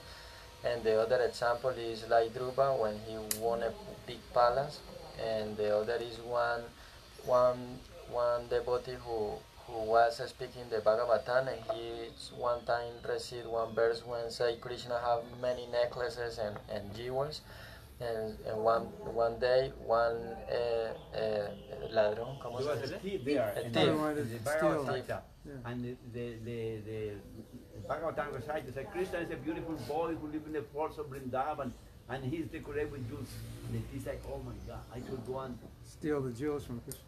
And 0.63 0.83
the 0.83 1.01
other 1.01 1.21
example 1.21 1.69
is 1.69 2.07
like 2.09 2.33
Druba 2.33 2.77
when 2.81 2.99
he 3.07 3.15
won 3.39 3.63
a 3.63 3.71
big 4.05 4.19
palace, 4.33 4.79
and 5.23 5.55
the 5.55 5.77
other 5.77 5.95
is 5.95 6.17
one 6.19 6.63
one 7.25 7.79
one 8.09 8.47
devotee 8.49 8.97
who 9.05 9.37
who 9.67 9.83
was 9.83 10.21
speaking 10.27 10.63
the 10.69 10.77
Bhagavatam 10.77 11.47
and 11.47 11.61
he 11.71 12.09
one 12.35 12.63
time 12.65 12.93
received 13.07 13.47
one 13.47 13.73
verse 13.73 14.03
when 14.05 14.29
say 14.29 14.57
Krishna 14.57 14.99
have 14.99 15.21
many 15.41 15.67
necklaces 15.67 16.39
and, 16.39 16.57
and 16.69 16.93
jewels 16.95 17.41
and, 18.01 18.37
and 18.47 18.57
one 18.63 18.83
one 19.13 19.39
day 19.39 19.71
one 19.85 20.15
uh, 20.51 21.17
uh, 21.17 21.49
ladrón 21.93 22.39
¿cómo 22.41 22.57
There 22.59 22.75
se 22.75 22.81
was 22.81 22.91
a 22.91 22.93
dice? 22.93 23.01
thief 23.01 23.23
there. 23.25 23.53
A 23.55 23.59
in 23.61 23.73
thief. 23.73 23.85
the- 23.85 23.95
Wanted 23.95 24.17
in 24.17 24.29
the 24.31 24.37
to 24.39 24.57
steal. 24.57 25.21
Yeah. 25.43 25.53
And 25.65 25.83
the, 25.83 25.95
the, 26.13 26.35
the, 26.45 26.81
the 26.85 27.11
Bhagavatam 27.89 28.35
recites 28.35 28.71
that 28.73 28.91
Krishna 28.91 29.19
is 29.19 29.31
a 29.31 29.35
beautiful 29.37 29.73
boy 29.87 30.13
who 30.13 30.27
lives 30.27 30.45
in 30.45 30.53
the 30.53 30.61
forest 30.73 30.99
of 30.99 31.07
Vrindavan 31.07 31.71
and 32.09 32.23
he's 32.23 32.45
decorated 32.45 32.91
with 32.91 33.07
jewels. 33.09 33.27
And 33.73 33.83
he's 33.91 34.05
like, 34.05 34.21
oh 34.31 34.39
my 34.45 34.51
God, 34.67 34.81
I 34.93 34.99
could 34.99 35.25
go 35.25 35.39
and 35.39 35.57
Steal 35.83 36.21
the 36.21 36.31
jewels 36.31 36.65
from 36.65 36.79
Krishna. 36.81 37.01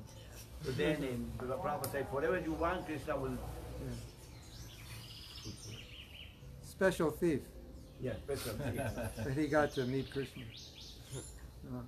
But 0.65 0.77
then 0.77 0.95
um, 1.41 1.47
the 1.47 1.55
Prabhupada 1.57 1.91
said, 1.91 2.07
whatever 2.11 2.39
you 2.39 2.53
want, 2.53 2.85
Krishna 2.87 3.15
will. 3.17 3.37
Special 6.63 7.11
thief 7.11 7.41
Yeah, 8.01 8.13
special. 8.25 8.53
thief. 8.53 8.75
that 9.25 9.33
he 9.35 9.47
got 9.47 9.71
to 9.75 9.85
meet 9.85 10.11
Krishna. 10.11 10.43
Uh, 11.65 11.83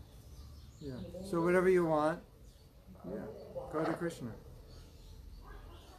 yeah. 0.79 0.93
So 1.29 1.41
whatever 1.41 1.69
you 1.69 1.85
want, 1.85 2.19
yeah, 3.07 3.19
go 3.71 3.83
to 3.83 3.93
Krishna. 3.93 4.31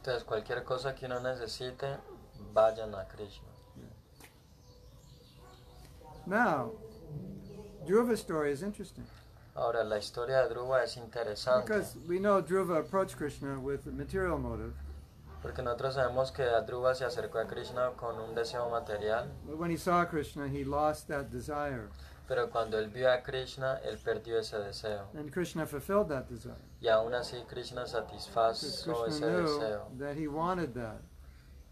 Entonces 0.01 0.23
cualquier 0.23 0.63
cosa 0.63 0.93
que 0.95 1.05
uno 1.05 1.19
necesite 1.19 1.99
vayan 2.53 2.93
a 2.95 3.05
Krishna. 3.05 3.47
Now, 6.25 6.71
Dhruva's 7.85 8.19
story 8.19 8.51
is 8.51 8.61
interesting. 8.61 9.05
Ahora 9.55 9.83
la 9.83 9.97
historia 9.97 10.43
de 10.43 10.53
Dhruva 10.53 10.83
es 10.83 10.97
interesante. 10.97 11.65
Because 11.65 11.95
we 12.07 12.19
know 12.19 12.41
Dhruva 12.41 12.79
approached 12.79 13.17
Krishna 13.17 13.59
with 13.59 13.87
a 13.87 13.91
material 13.91 14.37
motive, 14.37 14.73
porque 15.41 15.63
nosotros 15.63 15.95
sabemos 15.95 16.33
que 16.33 16.43
Dhruva 16.43 16.93
se 16.93 17.05
acercó 17.05 17.39
a 17.39 17.47
Krishna 17.47 17.91
con 17.95 18.19
un 18.19 18.35
deseo 18.35 18.69
material, 18.69 19.27
but 19.45 19.57
when 19.57 19.71
he 19.71 19.77
saw 19.77 20.05
Krishna, 20.05 20.47
he 20.47 20.63
lost 20.63 21.07
that 21.07 21.31
desire, 21.31 21.89
pero 22.27 22.49
cuando 22.49 22.77
él 22.77 22.89
vio 22.89 23.11
a 23.11 23.21
Krishna, 23.23 23.77
él 23.83 23.97
perdió 23.97 24.39
ese 24.39 24.57
deseo. 24.59 25.07
and 25.15 25.31
Krishna 25.31 25.65
fulfilled 25.65 26.09
that 26.09 26.27
desire. 26.29 26.55
Y 26.81 26.87
aún 26.87 27.13
así 27.13 27.37
Krishna 27.47 27.85
satisfazo 27.85 28.67
ese 28.67 28.83
Krishna 28.83 29.27
knew 29.27 29.41
deseo, 29.43 29.87
that 29.97 30.15
he 30.17 30.27
wanted 30.27 30.73
that, 30.73 31.01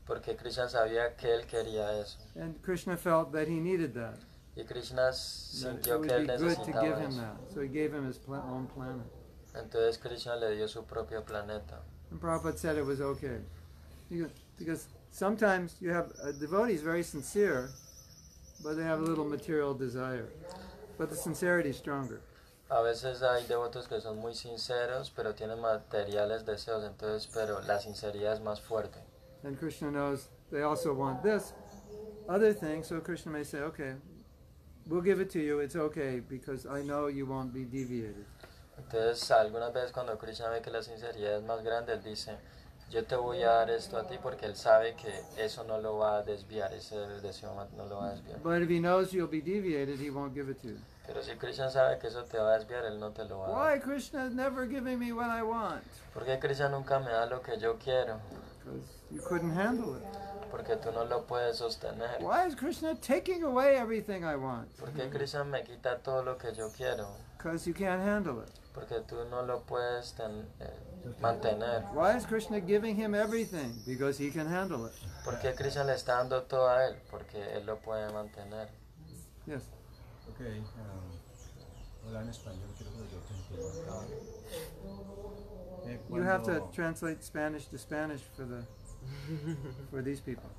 porque 0.06 0.36
Krishna 0.36 0.68
sabía 0.69 1.15
que 1.15 1.34
él 1.34 1.45
quería 1.45 1.99
eso. 1.99 2.19
and 2.36 2.61
Krishna 2.61 2.95
felt 2.98 3.32
that 3.32 3.48
he 3.48 3.60
needed 3.60 3.94
that. 3.94 4.18
Y 4.56 4.64
Krishna 4.64 5.11
sintió 5.11 6.02
que 6.02 6.15
él 6.15 6.27
necesitaba 6.27 6.82
give 6.82 6.98
him 6.98 7.10
eso. 7.10 7.22
that, 7.22 7.53
so 7.53 7.61
he 7.61 7.68
gave 7.68 7.94
him 7.94 8.06
his 8.06 8.19
own 8.27 8.68
planet. 8.68 9.06
Entonces 9.53 9.98
Krishna 9.98 10.36
le 10.36 10.56
dio 10.56 10.68
su 10.68 10.84
propio 10.84 11.22
planeta. 11.23 11.82
And 12.11 12.19
Prabhupada 12.22 12.57
said 12.57 12.77
it 12.77 12.86
was 12.86 13.02
okay. 13.02 13.40
Because, 14.10 14.32
because 14.57 14.88
sometimes 15.11 15.76
you 15.82 15.90
have 15.91 16.11
a 16.23 16.32
devotee 16.32 16.73
is 16.73 16.82
very 16.82 17.03
sincere, 17.03 17.69
but 18.66 18.76
they 18.76 18.84
have 18.84 19.00
a 19.00 19.04
little 19.04 19.26
material 19.26 19.76
desire. 19.76 20.28
But 20.98 21.12
the 21.12 21.16
sincerity 21.16 21.70
is 21.70 21.78
stronger. 21.78 22.20
A 22.72 22.82
veces 22.82 23.22
hay 23.22 23.46
devotos 23.46 23.88
que 23.88 24.02
son 24.02 24.18
muy 24.18 24.34
sinceros, 24.34 25.12
pero 25.16 25.36
tienen 25.36 25.60
materiales 25.62 26.46
deseos, 26.46 26.84
entonces, 26.84 27.30
pero 27.32 27.62
la 27.62 27.80
sinceridad 27.80 28.34
es 28.34 28.42
más 28.42 28.60
fuerte. 28.60 28.98
And 29.44 29.56
Krishna 29.60 29.92
knows 29.92 30.30
they 30.52 30.64
also 30.64 30.94
want 30.94 31.22
this 31.22 31.54
other 32.28 32.54
thing, 32.54 32.84
so 32.84 33.00
Krishna 33.02 33.32
may 33.32 33.44
say, 33.44 33.60
okay, 33.60 33.94
we'll 34.88 35.04
give 35.04 35.20
it 35.22 35.30
to 35.30 35.40
you, 35.40 35.60
it's 35.60 35.76
okay, 35.76 36.20
because 36.28 36.66
I 36.66 36.82
know 36.82 37.06
you 37.06 37.28
won't 37.28 37.54
be 37.54 37.66
deviated. 37.66 38.26
Entonces, 38.80 39.30
algunas 39.30 39.72
veces 39.74 39.92
cuando 39.92 40.18
Krishna 40.18 40.50
ve 40.50 40.62
que 40.62 40.72
la 40.72 40.82
sinceridad 40.82 41.38
es 41.38 41.44
más 41.44 41.64
grande, 41.64 41.94
él 41.94 42.04
dice, 42.04 42.36
yo 42.91 43.03
te 43.03 43.16
voy 43.16 43.41
a 43.44 43.49
dar 43.52 43.70
esto 43.70 43.98
a 43.98 44.07
ti 44.07 44.18
porque 44.22 44.45
él 44.45 44.56
sabe 44.56 44.95
que 44.95 45.12
eso 45.38 45.64
no 45.64 45.80
lo 45.80 45.98
va 45.98 46.18
a 46.18 46.24
desviar, 46.24 46.74
ese 46.74 46.95
deseo 47.22 47.53
no 47.76 47.86
lo 47.86 47.98
va 47.98 48.10
a 48.10 48.12
desviar. 48.12 48.40
But 48.44 48.62
if 48.62 48.70
he 48.70 48.80
knows 48.80 49.12
you'll 49.12 49.28
be 49.30 49.41
deviated, 49.41 49.99
he 49.99 50.10
won't 50.10 50.34
give 50.34 50.49
it 50.49 50.62
to 50.62 50.68
you. 50.70 50.78
Pero 51.07 51.22
si 51.22 51.36
Krishna 51.36 51.70
sabe 51.70 51.99
que 51.99 52.07
eso 52.07 52.24
te 52.24 52.38
va 52.38 52.53
a 52.56 52.57
desviar, 52.60 52.86
él 52.86 52.99
no 52.99 53.12
te 53.12 53.26
lo 53.26 53.40
va 53.40 53.48
a 53.48 53.49
Why 53.52 53.78
dar. 53.78 53.82
Krishna 53.82 54.26
is 54.26 54.34
never 54.34 54.66
giving 54.68 54.98
me 54.99 55.12
what 55.12 55.30
I 55.30 55.44
want? 55.44 55.84
Porque 56.14 56.40
Krishna 56.40 56.70
nunca 56.70 56.99
me 56.99 57.12
da 57.12 57.26
lo 57.26 57.41
que 57.41 57.57
yo 57.60 57.78
quiero, 57.78 58.20
Because 58.64 58.82
you 59.12 59.22
couldn't 59.22 59.56
handle 59.56 59.95
it. 59.98 60.03
porque 60.49 60.78
tú 60.78 60.91
no 60.94 61.03
lo 61.06 61.24
puedes 61.28 61.57
sostener. 61.57 62.22
Why 62.22 62.48
is 62.48 62.56
Krishna 62.56 62.95
taking 62.95 63.44
away 63.44 63.76
everything 63.76 64.24
I 64.24 64.36
want? 64.36 64.68
Porque 64.80 65.10
Krishna 65.12 65.44
me 65.44 65.62
quita 65.64 65.98
todo 66.02 66.24
lo 66.24 66.38
que 66.38 66.53
yo 66.53 66.70
quiero, 66.76 67.07
Because 67.38 67.68
you 67.68 67.74
can't 67.76 68.02
handle 68.02 68.41
it. 68.41 68.49
Porque 68.76 69.00
tú 69.08 69.16
no 69.30 69.42
lo 69.44 69.62
puedes 69.64 70.14
ten- 70.16 70.48
eh, 70.60 70.70
mantener. 71.22 71.84
Why 71.94 72.16
is 72.18 72.26
Krishna 72.26 72.60
giving 72.60 72.96
him 72.96 73.16
everything? 73.16 73.82
Because 73.86 74.18
he 74.20 74.30
can 74.32 74.48
handle 74.48 74.86
it. 74.88 74.94
Porque 75.24 75.54
Krishna 75.56 75.84
le 75.86 75.94
está 75.94 76.18
dando 76.18 76.44
todo 76.44 76.68
a 76.70 76.86
él, 76.88 76.98
porque 77.10 77.42
él 77.56 77.66
lo 77.66 77.78
puede 77.80 78.12
mantener. 78.12 78.70
Yes. 79.46 79.64
Okay. 80.36 80.60
Um, 80.60 82.06
Habla 82.08 82.22
en 82.22 82.30
español, 82.30 82.70
creo 82.78 82.92
que 82.92 83.00
yo 83.12 83.20
te 83.20 83.34
entiendo. 83.34 84.06
Eh, 85.88 86.00
You 86.10 86.22
have 86.24 86.44
to 86.44 86.70
translate 86.74 87.24
Spanish 87.24 87.68
to 87.70 87.78
Spanish 87.78 88.22
for 88.36 88.46
the 88.46 88.64
for 89.92 90.02
these 90.04 90.20
people. 90.22 90.50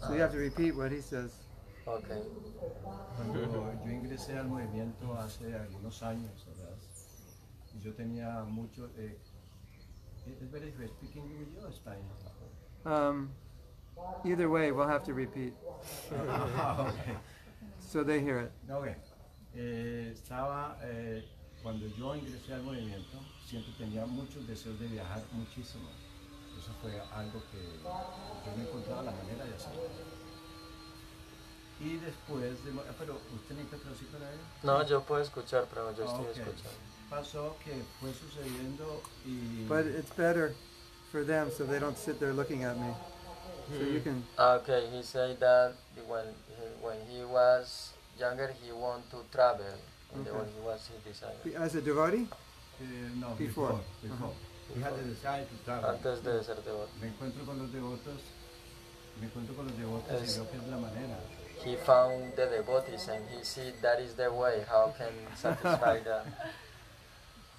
So 0.00 0.14
you 0.14 0.20
have 0.20 0.32
to 0.32 0.38
repeat 0.38 0.74
what 0.74 0.90
he 0.90 1.00
says. 1.00 1.30
Ok. 1.86 2.06
Cuando 3.16 3.40
yo 3.84 3.90
ingresé 3.90 4.38
al 4.38 4.46
movimiento 4.48 5.14
hace 5.18 5.54
algunos 5.54 6.02
años 6.02 6.46
yo 7.80 7.92
tenía 7.94 8.42
mucho. 8.44 8.90
Eh, 8.96 9.18
¿Es 10.40 10.50
better 10.52 10.68
if 10.68 10.78
I 10.80 10.86
speak 10.88 11.16
English 11.16 11.38
with 11.38 11.54
you 11.54 11.66
or 11.66 11.72
Spanish? 11.72 12.04
Um, 12.84 13.30
either 14.24 14.48
way, 14.48 14.70
we'll 14.72 14.86
have 14.88 15.02
to 15.04 15.14
repeat 15.14 15.54
Ah, 16.12 16.76
ok. 16.88 17.16
so 17.80 18.04
they 18.04 18.20
hear 18.20 18.38
it. 18.40 18.52
Ok. 18.70 18.88
Eh, 19.54 20.10
estaba, 20.14 20.78
eh, 20.82 21.24
cuando 21.62 21.86
yo 21.88 22.14
ingresé 22.14 22.54
al 22.54 22.62
movimiento, 22.62 23.18
siempre 23.46 23.72
tenía 23.78 24.06
muchos 24.06 24.46
deseos 24.46 24.78
de 24.80 24.86
viajar 24.88 25.22
muchísimo. 25.32 25.88
Eso 26.58 26.70
fue 26.80 26.92
algo 27.14 27.40
que 27.50 27.58
yo 27.60 28.56
no 28.56 28.62
encontraba 28.62 29.02
la 29.02 29.10
manera 29.12 29.44
de 29.44 29.54
hacer. 29.54 29.72
Y 31.80 31.96
después, 31.96 32.64
de, 32.64 32.70
pero 32.98 33.14
usted 33.34 33.56
necesita 33.56 33.76
traducir 33.78 34.08
para 34.08 34.30
él. 34.32 34.38
No, 34.62 34.86
yo 34.86 35.02
puedo 35.02 35.20
escuchar, 35.20 35.66
pero 35.68 35.92
yo 35.96 36.04
estoy 36.04 36.24
ok. 36.26 36.30
escuchando. 36.36 36.91
Pasó 37.12 37.54
que 37.62 37.72
fue 38.00 38.10
sucediendo 38.14 39.02
y... 39.26 39.66
But 39.68 39.84
it's 39.86 40.10
better 40.16 40.54
for 41.10 41.24
them 41.24 41.50
so 41.50 41.64
they 41.64 41.78
don't 41.78 41.96
sit 41.98 42.18
there 42.18 42.32
looking 42.32 42.64
at 42.64 42.76
me. 42.78 42.88
So 43.68 43.84
you 43.84 44.00
can. 44.00 44.24
Ah, 44.38 44.54
Okay, 44.56 44.88
he 44.90 45.02
said 45.02 45.38
that 45.40 45.74
when 46.08 46.24
he, 46.48 46.64
when 46.80 46.96
he 47.08 47.22
was 47.24 47.92
younger, 48.18 48.54
he 48.64 48.72
wanted 48.72 49.10
to 49.10 49.18
travel. 49.30 49.66
And 50.14 50.26
Okay. 50.26 50.36
when 50.36 50.46
he 50.48 50.60
was 50.64 50.88
he 50.88 50.96
decided. 51.10 51.54
As 51.60 51.74
a 51.74 51.82
devotee? 51.82 52.26
eh, 52.80 52.84
no, 53.20 53.28
Before. 53.36 53.78
before. 54.02 54.08
before. 54.08 54.32
He 54.74 54.80
had 54.80 54.96
the 54.96 55.04
desire 55.04 55.44
to 55.44 55.56
travel. 55.64 55.90
Antes 55.90 56.20
de 56.24 56.42
ser 56.42 56.56
devoto. 56.64 56.88
Me 57.00 57.08
encuentro 57.08 57.44
con 57.44 57.58
los 57.58 57.70
devotos, 57.72 58.20
me 59.20 59.26
encuentro 59.26 59.54
con 59.54 59.66
los 59.66 59.76
devotos 59.76 60.22
Es- 60.22 60.36
y 60.36 60.40
veo 60.40 60.50
que 60.50 60.56
es 60.58 60.66
la 60.68 60.78
manera. 60.78 61.18
He 61.64 61.76
found 61.76 62.34
the 62.36 62.46
devotees 62.46 63.06
and 63.08 63.22
he 63.30 63.44
see 63.44 63.70
that 63.82 64.00
is 64.00 64.14
the 64.16 64.30
way. 64.32 64.64
How 64.68 64.92
can 64.96 65.12
satisfy 65.36 66.00
that? 66.04 66.24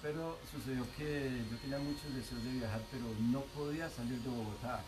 Pero 0.04 0.36
sucedió 0.52 0.84
que 0.98 1.32
yo 1.50 1.56
tenía 1.62 1.78
muchos 1.78 2.14
deseos 2.14 2.44
de 2.44 2.50
viajar, 2.60 2.82
pero 2.92 3.04
no 3.32 3.40
podía 3.56 3.88
salir 3.88 4.20
de 4.20 4.28
Bogotá. 4.28 4.84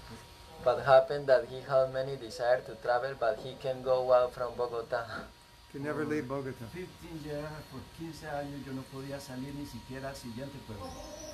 But 0.62 0.86
happened 0.86 1.26
that 1.26 1.48
he 1.48 1.62
had 1.62 1.90
many 1.90 2.18
desire 2.18 2.60
to 2.66 2.74
travel, 2.84 3.16
but 3.18 3.38
he 3.40 3.56
can 3.56 3.82
go 3.82 4.12
out 4.12 4.34
from 4.34 4.54
Bogota. 4.58 5.24
Can 5.72 5.84
never 5.84 6.04
leave 6.04 6.28
Bogota. 6.28 6.66
15 6.70 7.24
years, 7.24 7.48
por 7.72 7.80
15 7.96 8.28
años 8.28 8.60
yo 8.66 8.74
no 8.74 8.82
podía 8.92 9.18
salir 9.18 9.54
ni 9.54 9.64
siquiera 9.64 10.10
al 10.10 10.16
siguiente 10.16 10.58
pueblo. 10.66 10.84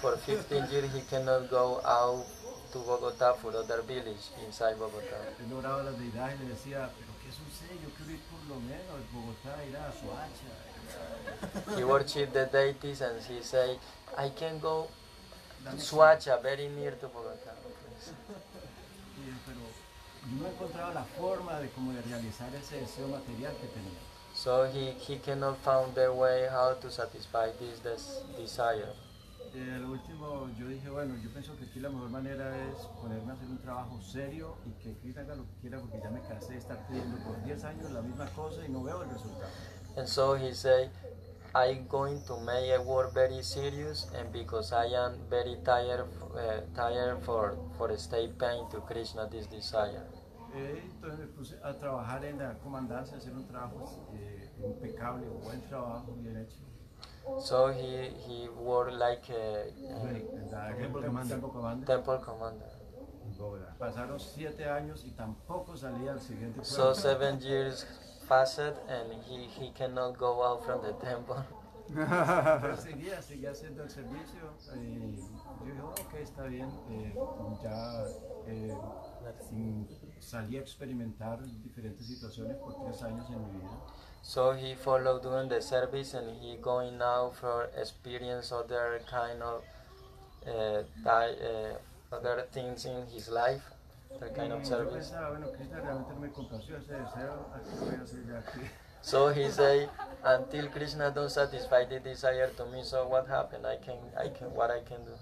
For 0.00 0.16
15 0.16 0.70
years, 0.70 0.94
he 0.94 1.02
cannot 1.10 1.50
go 1.50 1.82
out 1.84 2.24
to 2.72 2.78
Bogota 2.86 3.34
for 3.34 3.50
other 3.56 3.82
village 3.82 4.30
inside 4.46 4.76
Bogota. 4.78 5.18
Él 5.40 5.52
oraba 5.52 5.80
a 5.80 5.84
las 5.90 5.98
deidades 5.98 6.38
y 6.40 6.44
le 6.44 6.50
decía, 6.50 6.88
pero 6.96 7.11
¿qué 7.32 7.44
sucede? 7.44 7.78
Yo 7.82 7.88
quiero 7.96 8.12
ir 8.12 8.20
por 8.28 8.40
lo 8.48 8.60
menos 8.60 8.92
a 8.92 9.00
Bogotá, 9.12 9.64
ir 9.64 9.76
a 9.76 9.92
Soacha. 9.92 10.52
He 11.78 11.84
worshiped 11.84 12.32
the 12.34 12.46
deities 12.46 13.00
and 13.00 13.20
he 13.24 13.42
say, 13.42 13.78
I 14.18 14.28
can 14.30 14.59
go 14.60 14.88
Dame 15.64 15.78
Suacha, 15.78 16.40
very 16.42 16.68
near 16.68 16.92
to 16.92 17.09
Bogota. 17.09 17.52
please." 17.62 18.12
Sí, 19.14 19.32
pero 19.46 19.60
yo 20.28 20.42
no 20.42 20.48
encontraba 20.48 20.92
la 20.92 21.04
forma 21.04 21.60
de 21.60 21.68
cómo 21.70 21.92
de 21.92 22.02
realizar 22.02 22.54
ese 22.54 22.76
deseo 22.80 23.09
material 23.09 23.52
que 23.60 23.68
tenía. 23.68 23.98
So 24.34 24.64
he, 24.64 24.92
he 25.06 25.18
cannot 25.18 25.59
found 25.62 25.94
the 25.94 26.10
way 26.12 26.48
how 26.50 26.74
to 26.74 26.90
satisfy 26.90 27.50
this 27.59 27.80
des- 27.80 28.22
desire. 28.36 28.88
Eh, 29.54 29.78
lo 29.80 29.90
último, 29.90 30.48
yo 30.58 30.66
dije, 30.66 30.88
bueno, 30.88 31.14
yo 31.22 31.30
pienso 31.30 31.54
que 31.58 31.66
aquí 31.66 31.78
la 31.78 31.90
mejor 31.90 32.08
manera 32.08 32.56
es 32.68 32.86
ponerme 33.00 33.32
a 33.32 33.34
hacer 33.34 33.48
un 33.48 33.58
trabajo 33.58 34.00
serio 34.00 34.56
y 34.64 34.70
que 34.82 34.96
Chris 34.98 35.18
haga 35.18 35.34
lo 35.34 35.44
que 35.44 35.54
quiera 35.60 35.78
porque 35.78 36.00
ya 36.02 36.10
me 36.10 36.22
cansé 36.22 36.54
de 36.54 36.58
estar 36.58 36.86
pidiendo 36.86 37.18
por 37.22 37.42
10 37.44 37.64
años 37.64 37.90
la 37.90 38.00
misma 38.00 38.26
cosa 38.30 38.64
y 38.64 38.70
no 38.70 38.82
veo 38.82 39.02
el 39.02 39.10
resultado. 39.10 39.52
And 39.98 40.08
so 40.08 40.36
he 40.36 40.54
say, 40.54 40.88
I'm 41.54 41.86
going 41.86 42.22
to 42.28 42.40
make 42.40 42.72
a 42.72 42.80
work 42.80 43.12
very 43.12 43.42
serious 43.42 44.08
and 44.14 44.32
because 44.32 44.72
I 44.72 44.86
am 44.86 45.18
very 45.28 45.58
tired, 45.62 46.06
uh, 46.34 46.62
tired 46.74 47.22
for, 47.22 47.58
for 47.76 47.94
stay 47.98 48.28
paying 48.28 48.70
to 48.70 48.80
Krishna 48.80 49.28
this 49.28 49.46
desire. 49.48 50.06
Eh, 50.54 50.82
entonces 50.94 51.18
me 51.18 51.26
puse 51.26 51.58
a 51.62 51.74
trabajar 51.78 52.24
en 52.24 52.38
la 52.38 52.58
comandancia, 52.58 53.18
hacer 53.18 53.34
un 53.34 53.46
trabajo 53.46 54.08
eh, 54.14 54.50
impecable, 54.64 55.28
un 55.28 55.42
buen 55.42 55.60
trabajo, 55.68 56.14
bien 56.16 56.38
hecho. 56.38 56.71
So 57.38 57.68
he, 57.72 58.10
he 58.26 58.48
worked 58.48 58.94
like 58.94 59.28
a, 59.30 59.68
En 59.68 60.50
la 60.50 60.72
Temple 60.74 61.02
Commander. 61.50 61.86
Temple 61.86 62.18
Commander. 62.20 62.68
Pasaron 63.78 64.20
7 64.20 64.68
años 64.68 65.04
y 65.04 65.10
tampoco 65.12 65.76
salía 65.76 66.12
al 66.12 66.20
siguiente 66.20 66.64
So 66.64 66.94
seven 66.94 67.40
years 67.40 67.86
passed 68.28 68.74
and 68.88 69.12
he, 69.28 69.48
he 69.48 69.70
cannot 69.72 70.16
go 70.16 70.42
out 70.44 70.64
from 70.64 70.82
the 70.82 70.92
temple. 70.94 71.42
Pero 71.94 72.76
seguía, 72.76 73.20
seguía 73.20 73.50
haciendo 73.50 73.82
el 73.82 73.90
servicio 73.90 74.54
y 74.76 75.16
yo 75.16 75.66
dije, 75.66 75.80
"Oh, 75.82 75.90
ok, 75.90 76.14
está 76.14 76.44
bien, 76.44 76.70
eh, 76.88 77.14
ya 77.62 78.04
eh, 78.46 78.74
salí 80.20 80.56
a 80.56 80.60
experimentar 80.60 81.42
diferentes 81.42 82.06
situaciones 82.06 82.56
por 82.56 82.82
tres 82.84 83.02
años 83.02 83.28
en 83.30 83.42
mi 83.42 83.58
vida. 83.58 83.70
So 84.22 84.52
he 84.52 84.74
followed 84.74 85.22
doing 85.22 85.48
the 85.48 85.60
service 85.60 86.14
and 86.14 86.36
he 86.40 86.56
going 86.56 86.98
now 86.98 87.30
for 87.30 87.68
experience 87.76 88.52
other 88.52 89.00
kind 89.10 89.42
of 89.42 89.62
uh, 90.46 90.82
di- 91.04 91.36
uh, 91.50 92.14
other 92.16 92.46
things 92.52 92.84
in 92.84 93.06
his 93.12 93.28
life, 93.28 93.62
that 94.20 94.34
kind 94.34 94.52
of 94.52 94.64
service. 94.66 95.10
pensaba, 95.10 95.30
bueno, 95.30 95.50
Krishna 95.52 95.80
realmente 95.80 96.14
no 96.14 96.20
me 96.20 96.30
complació 96.30 96.76
ese 96.76 96.92
deseo, 96.92 97.46
aquí 97.54 97.70
voy 97.80 97.94
a 97.94 98.02
hacer 98.02 98.26
ya 98.26 98.38
aquí. 98.38 98.60
So 99.02 99.30
he 99.30 99.50
say, 99.50 99.88
until 100.22 100.68
Krishna 100.68 101.10
don't 101.10 101.28
satisfy 101.28 101.84
the 101.84 101.98
desire 101.98 102.48
to 102.56 102.66
me, 102.66 102.84
so 102.84 103.08
what 103.08 103.26
happened? 103.26 103.66
I 103.66 103.76
can, 103.76 103.98
I 104.16 104.28
can, 104.28 104.54
what 104.54 104.70
I 104.70 104.80
can 104.80 105.04
do? 105.04 105.12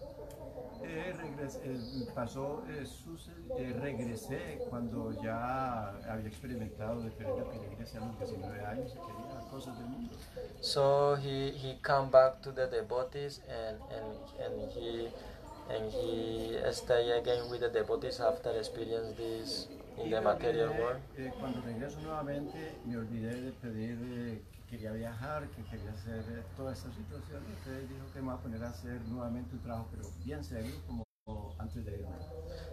Eh, 0.83 1.13
regres- 1.17 1.61
eh, 1.65 2.07
pasó, 2.15 2.63
eh, 2.69 2.87
suce- 2.87 3.31
eh, 3.59 3.77
regresé 3.81 4.59
cuando 4.71 5.13
ya 5.23 5.89
había 6.11 6.27
experimentado 6.29 7.03
diferentes 7.03 7.45
experiencias 7.47 7.95
a 8.03 8.07
los 8.07 8.19
19 8.19 8.65
años 8.65 8.91
y 8.93 8.99
quería 9.07 9.51
cosas 9.51 9.77
del 9.79 9.87
mundo. 9.89 10.15
So 10.61 11.17
he, 11.17 11.53
he 11.53 11.79
come 11.83 12.11
back 12.11 12.41
to 12.43 12.53
the 12.53 12.67
devotees 12.67 13.41
and, 13.49 13.79
and, 13.93 14.17
and 14.63 14.71
he 14.73 15.09
and 15.69 15.93
he 15.93 16.59
stay 16.73 17.13
again 17.13 17.49
with 17.51 17.61
the 17.61 17.69
devotees 17.69 18.21
after 18.21 18.51
experience 18.59 19.17
this 19.17 19.69
in 19.99 20.07
Y 20.09 20.11
the 20.11 20.21
material 20.21 20.71
world. 20.71 20.99
eh, 21.17 21.31
cuando 21.39 21.61
regreso 21.63 22.01
nuevamente 22.01 22.73
me 22.87 22.97
olvidé 22.97 23.41
de 23.41 23.53
pedir 23.53 23.99
eh, 24.03 24.43
quería 24.71 24.93
viajar, 24.93 25.49
que 25.49 25.65
quería 25.65 25.91
hacer 25.91 26.25
eh, 26.31 26.45
toda 26.57 26.73
esta 26.73 26.91
situación. 26.93 27.43
y 27.49 27.53
Entonces 27.59 27.89
dijo 27.89 28.07
que 28.13 28.21
me 28.21 28.29
va 28.29 28.35
a 28.35 28.39
poner 28.41 28.63
a 28.65 28.69
hacer 28.71 29.01
nuevamente 29.03 29.55
un 29.55 29.63
trabajo, 29.63 29.89
pero 29.91 30.09
bien 30.25 30.45
serio, 30.45 30.73
como 30.87 31.05
antes 31.59 31.85
de 31.85 31.93
irme. 31.93 32.17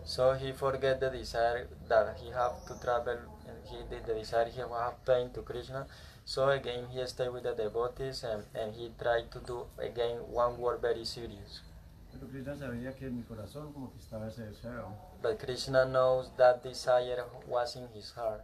So 0.06 0.34
he 0.34 0.54
forget 0.54 1.00
the 1.00 1.10
desire 1.10 1.68
that 1.90 2.16
he 2.18 2.32
have 2.32 2.66
to 2.68 2.80
travel 2.80 3.18
and 3.48 3.58
he 3.66 3.84
did 3.90 4.06
the 4.06 4.14
desire 4.14 4.50
he 4.50 4.62
have 4.62 5.04
pain 5.06 5.32
to 5.34 5.42
Krishna. 5.42 5.88
So 6.26 6.50
again 6.50 6.88
he 6.92 7.06
stay 7.08 7.30
with 7.30 7.44
the 7.44 7.54
devotees 7.54 8.24
and, 8.24 8.44
and 8.54 8.74
he 8.74 8.92
tried 8.98 9.32
to 9.32 9.40
do 9.40 9.66
again 9.78 10.18
one 10.32 10.58
word 10.58 10.82
very 10.82 11.06
serious. 11.06 11.64
Pero 12.12 12.28
Krishna 12.30 12.56
sabía 12.56 12.96
que 12.96 13.08
en 13.08 13.18
mi 13.18 13.24
corazón 13.24 13.74
como 13.74 13.92
que 13.92 14.00
estaba 14.00 14.28
ese 14.28 14.46
deseo. 14.46 14.96
But 15.22 15.40
Krishna 15.40 15.86
knows 15.86 16.32
that 16.38 16.64
desire 16.64 17.26
was 17.48 17.76
in 17.76 17.88
his 17.94 18.12
heart. 18.12 18.44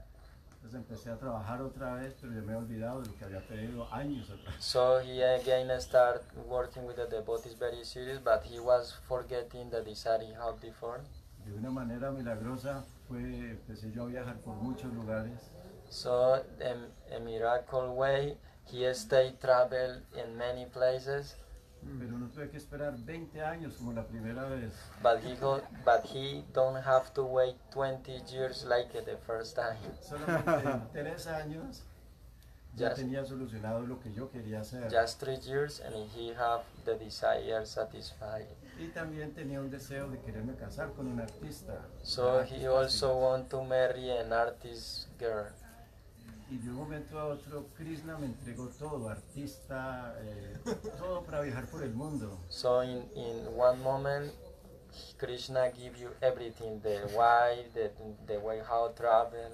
Entonces 0.63 0.79
empecé 0.79 1.11
a 1.11 1.17
trabajar 1.17 1.61
otra 1.61 1.95
vez, 1.95 2.15
pero 2.21 2.31
yo 2.31 2.41
me 2.41 2.53
he 2.53 2.55
olvidado 2.55 3.01
de 3.01 3.07
lo 3.09 3.17
que 3.17 3.25
había 3.25 3.45
pedido 3.45 3.85
años 3.93 4.29
atrás. 4.29 4.55
So 4.59 5.01
he 5.01 5.21
again 5.21 5.69
start 5.81 6.23
working 6.47 6.85
with 6.85 6.95
the 6.95 7.05
devotees 7.05 7.59
very 7.59 7.83
serious, 7.83 8.17
but 8.23 8.43
he 8.45 8.61
was 8.61 8.93
forgetting 9.09 9.69
the 9.69 9.81
desire 9.81 10.21
he 10.23 10.33
had 10.33 10.57
before. 10.61 11.01
De 11.45 11.51
una 11.53 11.69
manera 11.69 12.11
milagrosa 12.11 12.85
fue, 13.09 13.19
empecé 13.19 13.91
yo 13.91 14.03
a 14.03 14.05
viajar 14.05 14.37
por 14.37 14.55
muchos 14.55 14.93
lugares. 14.93 15.51
So 15.89 16.41
in 16.61 16.87
a 17.13 17.19
miracle 17.19 17.89
way, 17.89 18.37
he 18.71 18.89
stayed 18.93 19.41
travel 19.41 20.01
in 20.15 20.37
many 20.37 20.65
places, 20.65 21.35
Pero 21.99 22.17
no 22.17 22.27
tuve 22.29 22.49
que 22.49 22.57
esperar 22.57 22.95
20 22.97 23.41
años 23.43 23.75
como 23.77 23.93
la 23.93 24.05
primera 24.05 24.43
vez. 24.45 24.73
but 25.01 25.19
he 25.23 25.35
go, 25.35 25.61
but 25.85 26.03
he 26.05 26.43
don't 26.53 26.77
have 26.85 27.11
to 27.13 27.23
wait 27.23 27.55
20 27.71 28.11
years 28.31 28.65
like 28.65 28.91
the 29.05 29.17
first 29.25 29.55
time. 29.55 29.77
Solamente 30.01 30.69
en 30.69 30.87
tres 30.91 31.27
años 31.27 31.83
ya 32.75 32.89
Just- 32.89 32.95
tenía 33.01 33.23
solucionado 33.25 33.81
lo 33.85 33.99
que 33.99 34.11
yo 34.13 34.29
quería 34.31 34.61
hacer. 34.61 34.89
Just 34.91 35.19
three 35.19 35.37
years, 35.45 35.79
and 35.81 35.93
he 36.15 36.33
have 36.33 36.63
the 36.85 36.95
desire 36.95 37.65
satisfied. 37.65 38.47
Y 38.79 38.87
también 38.87 39.33
tenía 39.35 39.59
un 39.59 39.69
deseo 39.69 40.09
de 40.09 40.19
quererme 40.19 40.55
casar 40.55 40.91
con 40.93 41.05
un 41.07 41.19
artista. 41.19 41.85
So 42.01 42.41
he 42.43 42.65
also 42.65 43.15
want 43.15 43.49
to 43.49 43.63
marry 43.63 44.09
an 44.09 44.33
artist 44.33 45.07
girl. 45.19 45.51
Y 46.53 46.57
de 46.59 46.69
un 46.69 46.75
momento 46.75 47.19
a 47.19 47.25
otro 47.25 47.65
Krishna 47.75 48.15
me 48.17 48.27
entregó 48.27 48.67
todo, 48.77 49.09
artista, 49.09 50.15
eh, 50.21 50.57
todo 50.99 51.23
para 51.23 51.41
viajar 51.41 51.65
por 51.65 51.83
el 51.83 51.93
mundo. 51.93 52.37
So 52.49 52.83
in, 52.83 53.03
in 53.15 53.47
one 53.57 53.81
moment, 53.81 54.31
Krishna 55.17 55.71
give 55.71 55.97
you 55.97 56.09
everything, 56.21 56.79
the 56.81 57.09
why, 57.15 57.65
the, 57.73 57.91
the 58.27 58.37
way 58.39 58.59
how 58.59 58.89
travel. 58.89 59.51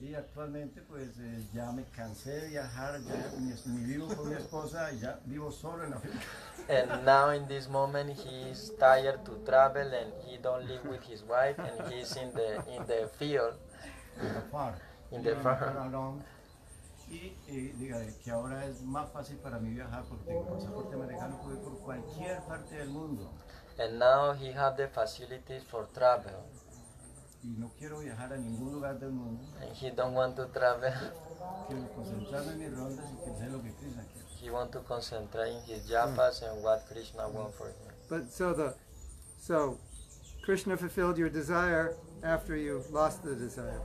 Y 0.00 0.14
actualmente 0.14 0.80
pues 0.82 1.18
eh, 1.18 1.44
ya 1.52 1.72
me 1.72 1.84
cansé 1.96 2.30
de 2.30 2.48
viajar, 2.48 3.00
ya 3.02 3.32
ni, 3.38 3.52
ni 3.66 3.84
vivo 3.84 4.06
con 4.14 4.28
mi 4.28 4.36
esposa, 4.36 4.92
ya 4.92 5.18
vivo 5.26 5.50
solo 5.50 5.84
en 5.84 5.94
África. 5.94 6.16
And 6.68 7.04
now 7.04 7.30
in 7.30 7.48
this 7.48 7.68
moment, 7.68 8.16
he 8.16 8.50
is 8.50 8.72
tired 8.78 9.24
to 9.24 9.32
travel 9.44 9.92
and 9.92 10.12
he 10.24 10.38
don't 10.38 10.66
live 10.68 10.84
with 10.86 11.02
his 11.02 11.24
wife 11.24 11.58
and 11.58 11.92
he's 11.92 12.16
in 12.16 12.32
the 12.32 12.62
in 12.72 12.86
the 12.86 13.10
field. 13.18 13.54
In 15.12 15.22
the 15.22 15.30
Yeah, 15.30 15.42
far. 15.42 15.58
far 15.58 15.86
along. 15.88 16.22
Y 17.08 17.34
eh, 17.48 17.74
diga, 17.76 17.98
que 18.22 18.30
ahora 18.30 18.64
es 18.66 18.80
más 18.82 19.10
fácil 19.10 19.36
para 19.38 19.58
mí 19.58 19.70
viajar 19.74 20.04
porque 20.08 20.24
tengo 20.26 20.46
pasaporte 20.46 20.94
americano, 20.94 21.40
puedo 21.42 21.56
ir 21.56 21.62
por 21.64 21.78
cualquier 21.80 22.40
parte 22.42 22.76
del 22.76 22.88
mundo. 22.90 23.32
And 23.78 23.98
now 23.98 24.32
he 24.34 24.52
have 24.52 24.76
the 24.76 24.86
facilities 24.88 25.64
for 25.64 25.88
travel. 25.92 26.34
Y 27.42 27.48
no 27.58 27.70
quiero 27.78 27.98
viajar 28.00 28.32
a 28.32 28.36
ningún 28.36 28.72
lugar 28.74 28.98
del 29.00 29.10
mundo, 29.12 29.42
And 29.60 29.72
he 29.74 29.90
don't 29.90 30.14
want 30.14 30.36
to 30.36 30.46
travel. 30.48 30.92
quiero 31.66 31.88
concentrarme 31.94 32.52
en 32.52 32.58
mis 32.58 32.76
rondas 32.78 33.06
y 33.10 33.16
que 33.24 33.36
sé 33.38 33.50
lo 33.50 33.62
que 33.62 33.72
Krishna 33.74 34.04
quiere. 34.12 34.26
He 34.40 34.50
want 34.50 34.70
to 34.72 34.80
concentrate 34.84 35.50
in 35.52 35.62
his 35.64 35.88
japas 35.90 36.42
and 36.42 36.62
what 36.62 36.86
Krishna 36.88 37.28
want 37.28 37.52
for 37.54 37.68
him. 37.68 37.74
But 38.08 38.30
so 38.30 38.52
the 38.54 38.74
so 39.40 39.78
Krishna 40.44 40.76
fulfilled 40.76 41.18
your 41.18 41.28
desire 41.30 41.94
after 42.22 42.54
you 42.56 42.84
lost 42.92 43.22
the 43.24 43.34
desire. 43.34 43.80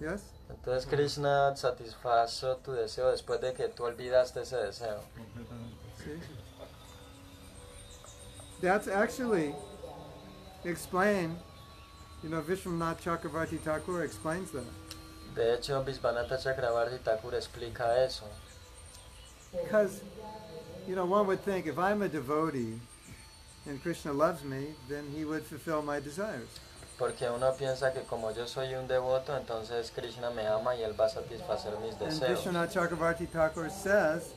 Yes? 0.00 0.22
Entonces 0.68 0.86
Krishna 0.86 1.56
satisfazo 1.56 2.56
tu 2.56 2.72
deseo 2.72 3.10
después 3.10 3.40
de 3.40 3.54
que 3.54 3.68
tú 3.68 3.84
olvidaste 3.84 4.42
ese 4.42 4.56
deseo. 4.56 5.00
See? 5.96 6.20
That's 8.60 8.86
actually 8.86 9.54
explained. 10.64 11.38
You 12.22 12.28
know, 12.28 12.42
Vishwanath 12.42 13.00
Chakravarti 13.00 13.58
Thakur 13.60 14.02
explains 14.02 14.50
that. 14.50 14.66
De 15.34 15.54
hecho, 15.54 15.82
Visvanatha 15.82 16.36
Chakravarti 16.36 16.98
Thakur 17.02 17.32
explica 17.32 18.04
eso. 18.04 18.24
Because, 19.50 20.02
you 20.86 20.94
know, 20.94 21.06
one 21.06 21.26
would 21.28 21.40
think 21.46 21.66
if 21.66 21.78
I'm 21.78 22.02
a 22.02 22.10
devotee 22.10 22.78
and 23.64 23.82
Krishna 23.82 24.12
loves 24.12 24.44
me, 24.44 24.74
then 24.86 25.04
he 25.16 25.24
would 25.24 25.44
fulfill 25.44 25.80
my 25.80 25.98
desires. 25.98 26.60
Porque 26.98 27.30
uno 27.30 27.52
piensa 27.56 27.92
que 27.92 28.02
como 28.02 28.32
yo 28.32 28.46
soy 28.46 28.74
un 28.74 28.88
devoto, 28.88 29.36
entonces 29.36 29.92
Krishna 29.94 30.30
me 30.30 30.46
ama 30.46 30.74
y 30.74 30.82
él 30.82 30.98
va 30.98 31.06
a 31.06 31.08
satisfacer 31.08 31.78
mis 31.78 31.92
And 31.92 32.10
deseos. 32.10 32.44
Vishwanath 32.44 32.72
Chakravarti 32.72 33.26
Thakur 33.30 33.70
says 33.70 34.34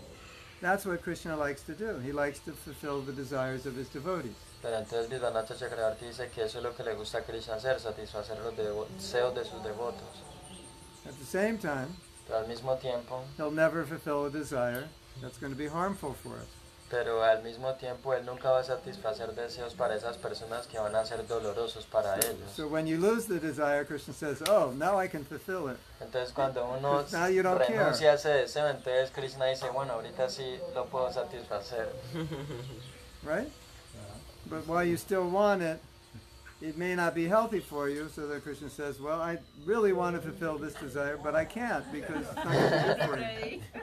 that's 0.62 0.86
what 0.86 1.02
Krishna 1.02 1.36
likes 1.36 1.64
to 1.64 1.74
do. 1.74 1.98
He 2.00 2.12
likes 2.12 2.40
to 2.46 2.52
fulfill 2.52 3.02
the 3.02 3.14
desires 3.14 3.66
of 3.66 3.76
his 3.76 3.90
devotees. 3.90 4.36
Pero 4.62 4.78
entonces 4.78 5.10
Visvanatha 5.10 5.58
Chakravarti 5.58 6.06
dice 6.06 6.30
que 6.30 6.44
eso 6.44 6.60
es 6.60 6.64
lo 6.64 6.76
que 6.76 6.84
le 6.84 6.94
gusta 6.94 7.18
a 7.18 7.22
Krishna 7.22 7.56
hacer, 7.56 7.80
satisfacer 7.80 8.38
los 8.44 8.54
deseos 8.56 9.34
de 9.34 9.44
sus 9.44 9.64
devotos. 9.64 10.22
At 11.08 11.18
the 11.18 11.26
same 11.26 11.58
time, 11.58 11.88
Pero 12.28 12.38
al 12.38 12.48
mismo 12.48 12.80
tiempo, 12.80 13.24
he'll 13.38 13.50
never 13.50 13.84
fulfill 13.84 14.26
a 14.26 14.30
desire 14.30 14.88
that's 15.20 15.40
going 15.40 15.52
to 15.52 15.58
be 15.58 15.68
harmful 15.68 16.14
for 16.14 16.36
us. 16.36 16.61
Pero 16.92 17.24
al 17.24 17.42
mismo 17.42 17.74
tiempo 17.76 18.14
él 18.14 18.26
nunca 18.26 18.52
va 18.52 18.60
a 18.60 18.64
satisfacer 18.64 19.34
deseos 19.34 19.74
para 19.74 19.96
esas 19.96 20.18
personas 20.18 20.68
que 20.68 20.78
van 20.78 20.94
a 20.94 21.06
ser 21.06 21.26
dolorosos 21.26 21.86
para 21.86 22.18
ellos. 22.18 22.52
So 22.54 22.68
when 22.68 22.86
you 22.86 22.98
lose 22.98 23.28
the 23.28 23.40
desire, 23.40 23.86
Krishna 23.86 24.14
says, 24.14 24.44
"Oh, 24.50 24.74
now 24.76 25.00
I 25.02 25.08
can 25.08 25.24
fulfill 25.24 25.70
it." 25.70 25.78
Entonces 26.02 26.34
cuando 26.34 26.66
uno 26.66 27.06
Now 27.14 27.28
you 27.28 27.42
don't 27.42 27.62
renuncia 27.62 28.12
a 28.12 28.16
ese 28.16 28.30
deseo, 28.30 28.68
entonces 28.68 29.10
Krishna 29.12 29.46
dice, 29.46 29.70
bueno, 29.70 29.94
ahorita 29.94 30.30
sí 30.30 30.60
lo 30.76 30.86
puedo 30.86 31.12
satisfacer. 31.12 31.88
Right? 33.24 33.50
But 34.48 34.68
while 34.68 34.84
you 34.84 34.98
still 34.98 35.30
want 35.30 35.62
it, 35.62 35.80
it 36.60 36.76
may 36.76 36.96
not 36.96 37.14
be 37.14 37.28
healthy 37.28 37.60
for 37.60 37.88
you. 37.88 38.10
So 38.10 38.28
the 38.28 38.40
Krishna 38.40 38.70
says, 38.70 39.00
"Well, 39.00 39.22
I 39.22 39.38
really 39.66 39.94
want 39.94 40.16
to 40.16 40.22
fulfill 40.22 40.58
this 40.58 40.74
desire, 40.74 41.18
but 41.18 41.36
I 41.36 41.46
can't 41.46 41.86
because 41.92 42.26
it's 42.26 42.36
not 42.36 42.52
going 42.52 42.72
to 42.72 42.96
good 42.98 43.10
for 43.10 43.46
you." 43.48 43.62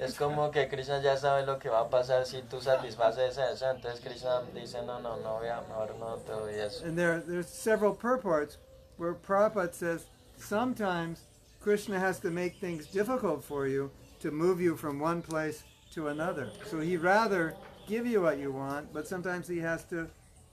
Es 0.00 0.16
como 0.16 0.50
que 0.50 0.68
Krishna 0.68 1.02
ya 1.02 1.16
sabe 1.16 1.46
lo 1.46 1.58
que 1.58 1.68
va 1.68 1.80
a 1.80 1.90
pasar 1.90 2.26
si 2.26 2.42
tú 2.42 2.60
satisfaces 2.60 3.30
ese 3.30 3.40
deseo, 3.40 3.70
entonces 3.70 4.00
Krishna 4.00 4.42
dice, 4.54 4.82
no, 4.84 5.00
no, 5.00 5.16
no, 5.16 5.40
mejor 5.40 5.94
no 5.98 6.16
te 6.16 6.32
doy 6.32 6.54
eso. 6.54 6.84
And 6.84 6.96
there, 6.96 7.20
there's 7.20 7.48
several 7.48 7.94
purports 7.94 8.58
where 8.96 9.14
Prabhupada 9.14 9.74
says 9.74 10.06
sometimes 10.36 11.22
Krishna 11.60 11.98
has 11.98 12.20
to 12.20 12.30
make 12.30 12.56
things 12.56 12.86
difficult 12.86 13.42
for 13.42 13.66
you 13.66 13.90
to 14.20 14.30
move 14.30 14.60
you 14.60 14.76
from 14.76 14.98
one 14.98 15.22
place 15.22 15.64
to 15.92 16.08
another. 16.08 16.50
So 16.66 16.80
he'd 16.80 16.98
rather 16.98 17.54
give 17.88 18.06
you 18.06 18.22
what 18.22 18.38
you 18.38 18.52
want, 18.52 18.92
but 18.92 19.06
sometimes 19.06 19.48
he 19.48 19.58
has 19.58 19.84
to 19.84 20.08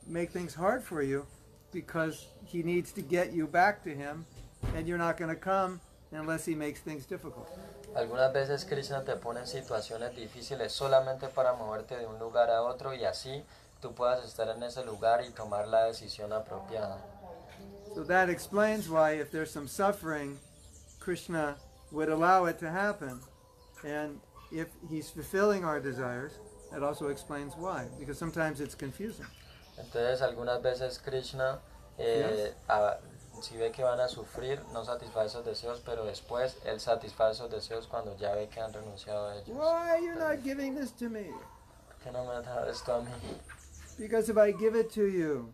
make 0.08 0.32
things 0.32 0.54
hard 0.54 0.84
for 0.84 1.02
you 1.02 1.26
because 1.72 2.28
he 2.46 2.64
needs 2.64 2.92
to 2.94 3.02
get 3.02 3.34
you 3.34 3.48
back 3.48 3.84
to 3.84 3.90
him, 3.90 4.26
and 4.76 4.88
you're 4.88 4.98
not 4.98 5.18
going 5.18 5.30
to 5.30 5.36
come 5.36 5.82
unless 6.12 6.46
he 6.46 6.56
makes 6.56 6.80
things 6.80 7.06
difficult. 7.06 7.50
Algunas 7.96 8.34
veces 8.34 8.66
Krishna 8.66 9.04
te 9.04 9.16
pone 9.16 9.42
en 9.42 9.48
situaciones 9.48 10.16
difíciles 10.16 10.72
solamente 10.72 11.28
para 11.28 11.54
moverte 11.54 11.96
de 11.98 12.08
un 12.08 12.18
lugar 12.20 12.50
a 12.50 12.64
otro 12.64 12.94
y 12.94 13.06
así 13.06 13.44
tú 13.82 13.94
puedas 13.94 14.26
estar 14.26 14.50
en 14.50 14.64
ese 14.64 14.84
lugar 14.84 15.24
y 15.24 15.30
tomar 15.32 15.68
la 15.68 15.86
decisión 15.86 16.34
apropiada. 16.34 16.98
So 17.94 18.04
that 18.06 18.30
explains 18.30 18.90
why, 18.90 19.20
if 19.20 19.30
there's 19.30 19.52
some 19.52 19.68
suffering, 19.68 20.40
Krishna 21.00 21.56
would 21.92 22.10
allow 22.10 22.46
it 22.48 22.58
to 22.60 22.70
happen. 22.70 23.22
And 23.84 24.20
if 24.52 24.68
he's 24.90 25.12
fulfilling 25.12 25.64
our 25.64 25.80
desires, 25.80 26.40
that 26.72 26.82
also 26.82 27.10
explains 27.10 27.54
why. 27.56 27.86
Because 28.00 28.18
sometimes 28.18 28.60
it's 28.60 28.74
confusing. 28.76 29.28
Entonces 29.78 30.22
algunas 30.24 30.62
veces 30.64 30.98
Krishna, 31.00 31.60
eh, 32.00 32.54
a- 32.68 32.98
si 33.44 33.58
ve 33.58 33.72
que 33.72 33.84
van 33.84 34.00
a 34.00 34.08
sufrir, 34.08 34.62
no 34.72 34.84
satisface 34.84 35.28
esos 35.28 35.46
deseos, 35.46 35.82
pero 35.86 36.06
después 36.06 36.56
él 36.66 36.80
satisface 36.80 37.34
esos 37.34 37.52
deseos 37.52 37.88
cuando 37.88 38.16
ya 38.18 38.34
ve 38.34 38.48
que 38.48 38.62
han 38.62 38.72
renunciado 38.72 39.28
a 39.28 39.36
ellos. 39.36 39.50
Why 39.50 39.90
are 39.92 40.02
you 40.02 40.16
not 40.16 40.44
giving 40.44 40.76
this 40.76 40.92
to 40.94 41.10
me? 41.10 41.26
¿Por 41.88 41.98
qué 42.04 42.12
no 42.12 42.26
me 42.26 42.32
has 42.36 42.46
dado 42.46 42.70
esto 42.70 42.94
a 42.94 43.02
mí? 43.02 43.12
Because 44.00 44.30
if 44.30 44.38
I 44.38 44.52
give 44.52 44.76
it 44.76 44.92
to 44.94 45.08
you, 45.08 45.52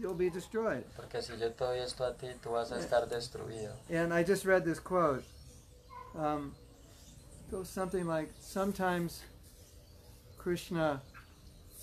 you'll 0.00 0.14
be 0.14 0.30
destroyed. 0.30 0.84
Porque 0.96 1.22
si 1.22 1.36
yo 1.36 1.50
te 1.50 1.64
doy 1.64 1.78
esto 1.78 2.04
a 2.04 2.14
ti, 2.14 2.28
tú 2.42 2.52
vas 2.52 2.72
a 2.72 2.78
estar 2.78 3.08
destruido. 3.08 3.72
And 3.90 4.12
I 4.12 4.24
just 4.24 4.44
read 4.44 4.64
this 4.64 4.80
quote. 4.80 5.24
Um, 6.16 6.54
it 7.46 7.52
goes 7.52 7.68
something 7.68 8.06
like 8.06 8.30
Sometimes 8.40 9.22
Krishna 10.38 11.02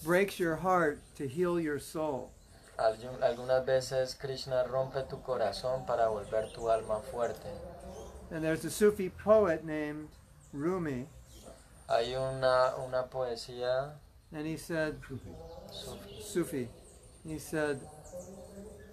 breaks 0.04 0.40
your 0.40 0.56
heart 0.56 1.00
to 1.16 1.28
heal 1.28 1.60
your 1.60 1.80
soul. 1.80 2.32
Algu- 2.78 3.22
Algunas 3.24 3.66
veces 3.66 4.16
Krishna 4.16 4.64
rompe 4.64 5.04
tu 5.10 5.22
corazón 5.22 5.86
para 5.86 6.08
volver 6.10 6.52
tu 6.54 6.70
alma 6.70 7.00
fuerte. 7.02 7.50
And 8.32 8.44
there's 8.44 8.66
a 8.66 8.70
Sufi 8.70 9.10
poet 9.10 9.64
named 9.64 10.10
Rumi, 10.54 11.08
Hay 11.90 12.14
una, 12.16 12.74
una 12.86 13.04
poesía 13.10 13.94
and 14.34 14.46
he 14.46 14.58
said, 14.58 15.00
sufi. 15.08 15.32
Sufi, 16.22 16.68
he 17.26 17.40
said, 17.40 17.80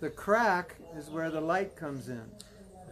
the 0.00 0.10
crack 0.10 0.76
is 0.96 1.10
where 1.10 1.30
the 1.30 1.40
light 1.40 1.74
comes 1.76 2.08
in. 2.08 2.22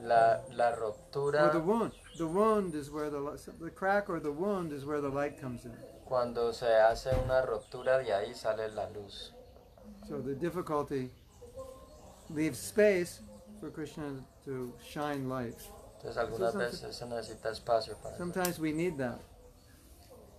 La, 0.03 0.39
la 0.53 0.71
Or 0.71 0.95
the 1.13 1.21
ruptura, 1.21 1.65
wound. 1.65 1.93
The 2.19 2.27
wound 2.27 2.75
is 2.75 2.91
where 2.91 3.09
the 3.09 3.39
the 3.61 3.71
crack 3.71 4.11
or 4.11 4.19
the 4.19 4.33
wound 4.33 4.73
is 4.73 4.85
where 4.85 5.01
the 5.01 5.09
light 5.09 5.41
comes 5.41 5.65
in. 5.65 5.73
cuando 6.05 6.51
se 6.53 6.67
hace 6.67 7.11
una 7.25 7.41
ruptura, 7.43 7.99
de 7.99 8.13
ahí 8.13 8.35
sale 8.35 8.69
la 8.75 8.89
luz. 8.91 9.33
So 10.09 10.21
the 10.21 10.35
difficulty 10.35 11.11
leaves 12.31 12.59
space 12.59 13.21
for 13.61 13.71
Krishna 13.71 14.25
to 14.45 14.73
shine 14.85 15.29
light. 15.29 15.55
Entonces 15.99 16.17
algunas 16.17 16.55
veces 16.55 16.97
se 16.97 17.07
necesita 17.07 17.51
espacio 17.51 17.97
para. 18.03 18.17
Sometimes 18.17 18.59
we 18.59 18.73
need 18.73 18.99
that. 18.99 19.21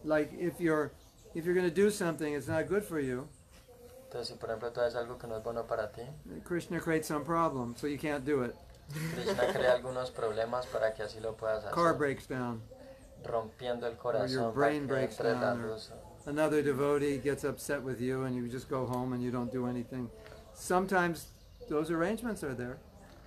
Like 0.03 0.33
if 0.37 0.59
you're 0.59 0.91
if 1.33 1.45
you're 1.45 1.55
going 1.55 1.69
to 1.69 1.73
do 1.73 1.89
something 1.89 2.33
it's 2.33 2.47
not 2.47 2.67
good 2.67 2.83
for 2.83 2.99
you, 2.99 3.27
Entonces 4.09 4.27
si 4.27 4.33
por 4.33 4.49
ejemplo 4.49 4.71
tú 4.71 4.81
haces 4.81 4.95
algo 4.95 5.17
que 5.17 5.27
no 5.27 5.37
es 5.37 5.43
bueno 5.43 5.63
para 5.63 5.91
ti, 5.91 6.03
Krishna 6.43 6.79
creates 6.79 7.07
some 7.07 7.23
problem 7.23 7.75
so 7.77 7.87
you 7.87 7.97
can't 7.97 8.25
do 8.25 8.43
it. 8.43 8.55
Krishna 9.15 9.53
crea 9.53 9.73
algunos 9.75 10.11
problemas 10.11 10.65
para 10.65 10.93
que 10.93 11.03
así 11.03 11.21
lo 11.21 11.33
puedas 11.33 11.63
Car 11.71 11.93
breaks 11.93 12.27
down. 12.27 12.61
Rompiendo 13.23 13.87
el 13.87 13.93
your 13.93 14.01
corazón 14.01 14.37
para 14.37 14.51
brain 14.51 14.87
breaks 14.87 15.17
down 15.17 15.61
or-. 15.61 15.79
Another 16.25 16.61
devotee 16.61 17.17
gets 17.17 17.43
upset 17.43 17.81
with 17.83 17.99
you 17.99 18.23
and 18.23 18.35
you 18.35 18.47
just 18.47 18.69
go 18.69 18.85
home 18.85 19.13
and 19.13 19.21
you 19.21 19.29
don't 19.31 19.51
do 19.51 19.67
anything. 19.67 20.09
Sometimes 20.53 21.27
those 21.69 21.91
arrangements 21.91 22.43
are 22.43 22.53
there. 22.53 22.77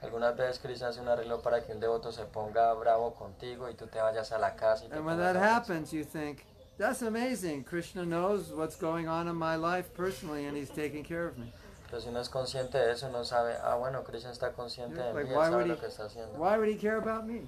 Algunas 0.03 0.37
veces 0.37 0.59
Krishna 0.61 0.89
hace 0.89 1.01
un 1.01 1.09
arreglo 1.09 1.43
para 1.43 1.63
que 1.65 1.75
un 1.75 1.81
devoto 1.81 2.13
se 2.13 2.25
ponga 2.25 2.73
bravo 2.75 3.15
contigo 3.15 3.69
y 3.69 3.75
tú 3.75 3.87
te 3.87 3.99
vayas 3.99 4.31
a 4.33 4.39
la 4.39 4.55
casa 4.55 4.85
y 4.85 4.89
te 4.89 4.97
And 4.97 5.05
when 5.05 5.19
that 5.19 5.37
happens, 5.37 5.93
you 5.93 6.05
think, 6.05 6.45
that's 6.79 7.03
amazing. 7.03 7.65
Krishna 7.65 8.05
knows 8.05 8.53
what's 8.53 8.77
going 8.77 9.09
on 9.09 9.27
in 9.27 9.37
my 9.37 9.57
life 9.57 9.93
personally, 9.95 10.45
and 10.47 10.57
he's 10.57 10.69
taking 10.71 11.03
care 11.03 11.27
of 11.27 11.39
me. 11.39 11.51
Pero 11.91 12.01
si 12.01 12.09
uno 12.09 12.21
es 12.21 12.29
consciente 12.29 12.79
de 12.79 12.93
eso, 12.93 13.09
uno 13.09 13.25
sabe, 13.25 13.55
ah, 13.63 13.77
bueno, 13.77 14.03
Krishna 14.05 14.31
está 14.31 14.53
consciente 14.53 15.01
de 15.01 15.13
Like, 15.15 15.31
él 15.31 15.35
sabe 15.35 15.67
lo 15.67 15.75
he- 15.75 15.79
que 15.79 15.87
está 15.87 16.05
haciendo. 16.05 16.39
Why 16.39 16.59
would 16.59 16.69
he 16.69 16.77
care 16.77 16.97
about 16.99 17.25
me? 17.27 17.47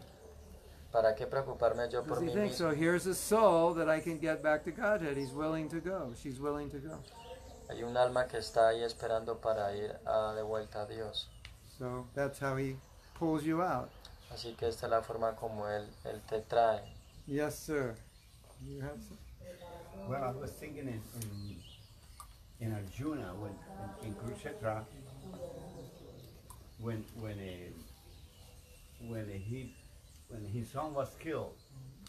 ¿Para 0.92 1.14
qué 1.14 1.26
preocuparme 1.26 1.88
yo 1.90 2.02
por 2.02 2.20
mí 2.20 2.28
thinks, 2.32 2.52
mismo? 2.60 2.70
so 2.70 2.70
here's 2.74 3.06
a 3.06 3.14
soul 3.14 3.74
that 3.74 3.88
I 3.90 4.00
can 4.00 4.18
get 4.18 4.42
back 4.42 4.64
to 4.64 4.70
Godhead. 4.70 5.16
He's 5.18 5.32
willing 5.34 5.68
to 5.68 5.80
go. 5.80 6.12
She's 6.16 6.40
willing 6.40 6.70
to 6.70 6.78
go. 6.78 6.98
Hay 7.68 7.82
un 7.82 7.94
alma 7.96 8.26
que 8.26 8.38
está 8.38 8.68
ahí 8.68 8.82
esperando 8.82 9.38
para 9.38 9.74
ir 9.76 9.94
a- 10.06 10.32
de 10.34 10.42
vuelta 10.42 10.82
a 10.82 10.86
Dios. 10.86 11.28
So 11.78 12.06
that's 12.14 12.38
how 12.40 12.56
he 12.56 12.76
pulls 13.18 13.42
you 13.44 13.60
out. 13.62 13.90
Así 14.32 14.54
que 14.56 14.68
esta 14.68 14.86
es 14.86 14.90
la 14.90 15.02
forma 15.02 15.34
como 15.36 15.66
Él, 15.68 15.86
él 16.04 16.20
te 16.26 16.40
trae. 16.40 16.82
Yes, 17.26 17.54
sir. 17.58 17.94
You 18.66 18.80
have 18.82 18.98
some? 19.02 19.18
Well, 20.08 20.24
I 20.24 20.30
was 20.32 20.52
thinking 20.52 20.88
in, 20.88 21.02
in, 22.60 22.66
in 22.66 22.72
Arjuna, 22.74 23.34
when, 23.34 23.52
in, 24.02 24.08
in 24.08 24.14
Kurukshetra, 24.14 24.84
when, 26.80 27.04
when, 27.20 27.38
a, 27.38 27.70
when 29.06 29.28
he, 29.28 29.74
when 30.28 30.44
his 30.44 30.70
son 30.70 30.94
was 30.94 31.14
killed. 31.18 31.54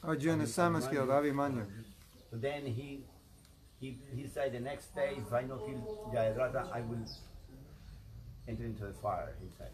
Arjuna's 0.04 0.54
son 0.54 0.74
was 0.74 0.88
killed, 0.88 1.10
Abhimanyu. 1.10 1.66
So 2.32 2.38
then 2.38 2.66
he, 2.66 3.02
he, 3.80 3.98
he 4.16 4.28
said 4.28 4.54
the 4.54 4.60
next 4.60 4.96
day, 4.96 5.12
if 5.18 5.34
I 5.34 5.44
don't 5.44 5.60
kill 5.60 6.12
Jayadratha, 6.14 6.72
I 6.74 6.82
will 6.82 7.06
enter 8.48 8.64
into 8.64 8.86
the 8.86 8.94
fire, 8.94 9.36
he 9.42 9.50
said. 9.58 9.72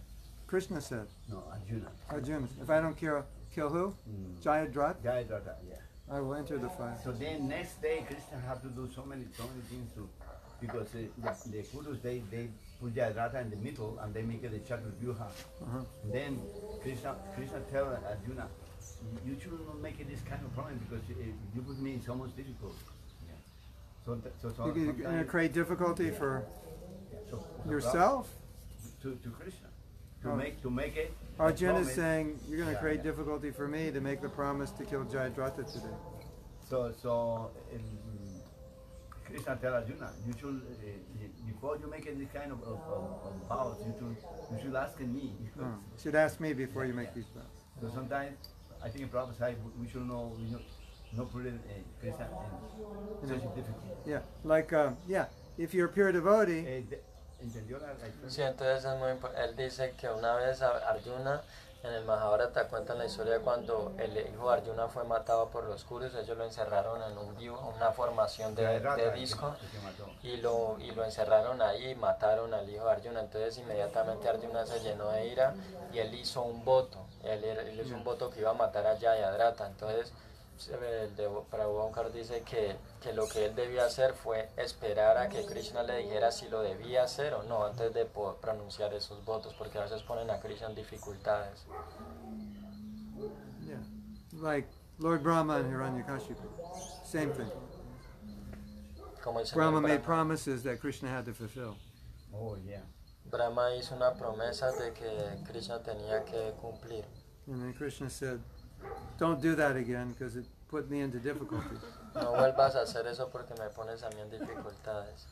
Krishna 0.47 0.79
said, 0.79 1.07
No, 1.29 1.43
Arjuna. 1.51 1.91
Arjuna, 2.09 2.47
if 2.61 2.69
I 2.69 2.79
don't 2.81 2.95
kill, 2.97 3.25
kill 3.53 3.69
who? 3.69 3.95
Mm. 4.09 4.41
Jayadrat, 4.43 4.95
Jayadratha, 5.03 5.55
yeah. 5.67 5.75
I 6.11 6.19
will 6.19 6.35
enter 6.35 6.57
the 6.57 6.69
fire. 6.69 6.97
So 7.03 7.11
then 7.11 7.47
next 7.47 7.81
day, 7.81 8.05
Krishna 8.07 8.39
had 8.47 8.61
to 8.61 8.69
do 8.69 8.87
so 8.95 9.03
many, 9.05 9.25
so 9.35 9.43
many 9.43 9.61
things 9.69 9.91
to, 9.93 10.07
because 10.61 10.87
uh, 10.93 10.99
the, 11.17 11.49
the 11.49 11.63
Kurus, 11.63 12.01
they, 12.01 12.21
they 12.29 12.47
put 12.81 12.93
Jayadratha 12.95 13.41
in 13.41 13.49
the 13.49 13.55
middle 13.57 13.97
and 14.01 14.13
they 14.13 14.21
make 14.21 14.43
it 14.43 14.53
a 14.53 14.59
Chaturvyuha. 14.59 15.21
Uh-huh. 15.21 15.79
Then 16.11 16.39
Krishna, 16.81 17.15
Krishna 17.35 17.59
tell 17.71 17.85
Arjuna, 17.87 18.47
you 19.25 19.33
you 19.33 19.39
should 19.39 19.53
not 19.65 19.79
make 19.81 19.99
it 19.99 20.09
this 20.09 20.21
kind 20.21 20.41
of 20.45 20.53
problem 20.53 20.79
because 20.87 21.03
uh, 21.09 21.23
you 21.55 21.61
put 21.61 21.79
me 21.79 21.93
in 21.93 22.01
so 22.03 22.15
much 22.15 22.35
difficulty. 22.35 22.75
So, 24.05 24.13
th- 24.15 24.33
so, 24.39 24.51
so 24.55 24.67
You- 24.67 24.83
You're 24.83 24.93
going 24.93 25.17
to 25.17 25.25
create 25.25 25.51
difficulty 25.53 26.11
for 26.11 26.45
so- 27.31 27.43
so 27.63 27.69
yourself? 27.71 28.29
to, 29.01 29.15
to 29.23 29.29
Krishna 29.29 29.67
to 30.23 30.31
Oh. 30.31 30.35
make 30.35 30.61
to 30.61 30.69
make 30.69 30.95
it. 30.97 31.11
Arjuna 31.39 31.79
is 31.79 31.91
saying, 31.93 32.39
you're 32.47 32.57
going 32.57 32.69
to 32.69 32.73
Yeah, 32.75 32.79
create 32.81 32.97
yeah. 32.97 33.09
difficulty 33.11 33.51
for 33.51 33.67
me 33.67 33.91
to 33.91 33.99
make 34.01 34.21
the 34.21 34.29
promise 34.29 34.71
to 34.77 34.83
kill 34.85 35.05
Jayadratha 35.05 35.63
today. 35.71 35.95
So 36.69 36.91
so 37.01 37.51
um, 37.73 37.79
Krishna 39.35 39.57
tell 39.61 39.73
Arjuna, 39.73 40.09
you 40.25 40.33
should 40.39 40.61
uh, 40.63 41.45
before 41.45 41.77
you 41.77 41.87
make 41.91 42.07
any 42.07 42.25
kind 42.25 42.51
of, 42.53 42.61
of, 42.63 42.79
of, 42.87 43.03
of 43.27 43.33
vows, 43.49 43.77
you 43.85 43.93
should 43.99 44.15
you 44.51 44.57
should 44.61 44.75
ask 44.75 44.97
me. 45.01 45.33
Oh, 45.59 45.63
you 45.63 45.99
should 46.01 46.15
ask 46.15 46.39
me 46.39 46.53
before 46.53 46.85
you 46.85 46.93
make 46.93 47.13
these 47.13 47.25
vows. 47.35 47.43
So 47.81 47.89
sometimes 47.93 48.37
I 48.81 48.87
think 48.89 49.03
in 49.03 49.09
Prabhupada's 49.09 49.37
side 49.37 49.57
we 49.81 49.87
should 49.89 50.07
know 50.07 50.31
we 50.39 50.45
know 50.51 50.59
not 51.17 51.31
put 51.33 51.45
it 51.45 51.49
in 51.75 51.83
Krishna 51.99 52.29
in 53.21 53.27
such 53.27 53.43
a 53.43 53.47
difficult. 53.47 53.97
Yeah, 54.05 54.19
like, 54.45 54.71
um, 54.71 54.95
yeah, 55.07 55.25
if 55.57 55.73
you're 55.73 55.87
a 55.87 55.93
pure 55.97 56.11
devotee, 56.13 56.63
Eh, 56.65 56.83
de- 56.89 56.99
¿Entendió 57.43 57.77
la, 57.81 57.87
la? 57.87 58.29
Sí, 58.29 58.41
entonces 58.41 58.85
es 58.85 58.97
muy 58.97 59.09
impo- 59.09 59.31
Él 59.35 59.55
dice 59.57 59.93
que 59.97 60.07
una 60.09 60.35
vez 60.35 60.61
Arjuna 60.61 61.41
en 61.87 61.93
el 61.93 62.05
Mahabharata 62.05 62.67
cuentan 62.67 62.97
la 62.97 63.05
historia 63.05 63.33
de 63.33 63.39
cuando 63.39 63.93
el 63.97 64.17
hijo 64.17 64.49
de 64.49 64.57
Arjuna 64.57 64.87
fue 64.87 65.03
matado 65.03 65.49
por 65.49 65.65
los 65.65 65.83
Kurus, 65.83 66.15
ellos 66.15 66.37
lo 66.37 66.43
encerraron 66.43 67.01
en 67.03 67.17
un 67.17 67.35
una 67.35 67.91
formación 67.91 68.55
de, 68.55 69.11
disco 69.11 69.55
y 70.23 70.37
lo, 70.37 70.77
y 70.79 70.91
lo 70.91 71.03
encerraron 71.03 71.61
ahí 71.61 71.91
y 71.91 71.95
mataron 71.95 72.53
al 72.53 72.67
hijo 72.69 72.85
de 72.85 72.91
Arjuna. 72.91 73.21
Entonces 73.21 73.57
inmediatamente 73.57 74.27
Arjuna 74.27 74.65
se 74.65 74.79
llenó 74.79 75.09
de 75.11 75.27
ira 75.27 75.53
y 75.93 75.99
él 75.99 76.13
hizo 76.15 76.41
un 76.41 76.65
voto. 76.65 77.05
Él, 77.23 77.43
él 77.43 77.79
hizo 77.79 77.95
un 77.95 78.03
voto 78.03 78.29
que 78.29 78.39
iba 78.39 78.51
a 78.51 78.55
matar 78.55 78.87
a 78.87 78.97
Jayadratha. 78.97 79.67
Entonces 79.67 80.11
el 80.71 81.15
de 81.15 81.29
Prabhu 81.49 81.77
Onkar 81.77 82.11
dice 82.11 82.41
que, 82.43 82.77
que 83.01 83.13
lo 83.13 83.27
que 83.27 83.45
él 83.45 83.55
debía 83.55 83.85
hacer 83.85 84.13
fue 84.13 84.49
esperar 84.57 85.17
a 85.17 85.27
que 85.27 85.45
Krishna 85.45 85.83
le 85.83 85.97
dijera 85.97 86.31
si 86.31 86.47
lo 86.47 86.61
debía 86.61 87.03
hacer 87.03 87.33
o 87.33 87.43
no 87.43 87.65
antes 87.65 87.93
de 87.93 88.05
poder 88.05 88.39
pronunciar 88.39 88.93
esos 88.93 89.23
votos 89.25 89.53
porque 89.57 89.77
a 89.77 89.81
veces 89.83 90.01
ponen 90.03 90.29
a 90.29 90.39
Krishna 90.39 90.67
en 90.67 90.75
dificultades. 90.75 91.65
yeah, 93.65 93.77
like 94.33 94.67
Lord 94.99 95.23
Brahma 95.23 95.57
and 95.57 95.71
Hiranyakashipu, 95.71 96.47
same 97.05 97.31
thing. 97.31 97.51
Como 99.21 99.39
dice 99.39 99.53
Brahma 99.53 99.81
Brahma, 99.81 99.87
made 99.87 100.03
promises 100.03 100.63
that 100.63 100.79
Krishna 100.79 101.09
had 101.09 101.25
to 101.25 101.33
fulfill. 101.33 101.75
Oh 102.33 102.57
yeah. 102.65 102.81
Brahma 103.29 103.75
hizo 103.75 103.95
una 103.95 104.13
promesa 104.13 104.71
de 104.71 104.93
que 104.93 105.43
Krishna 105.51 105.79
tenía 105.79 106.23
que 106.25 106.53
cumplir. 106.61 107.03
And 107.47 107.61
then 107.61 107.73
Krishna 107.73 108.09
said, 108.09 108.39
don't 109.17 109.41
do 109.41 109.55
that 109.55 109.75
again 109.75 110.11
because 110.11 110.35
it 110.35 110.45
put 110.69 110.89
me 110.89 111.01
into 111.01 111.19
difficulty. 111.19 111.77
No 112.15 112.31
vuelvas 112.33 112.75
a 112.75 112.81
hacer 112.81 113.07
eso 113.07 113.29
porque 113.29 113.53
me 113.59 113.69
pones 113.69 114.03
a 114.03 114.09
mí 114.09 114.21
en 114.21 114.29
dificultades. 114.29 115.27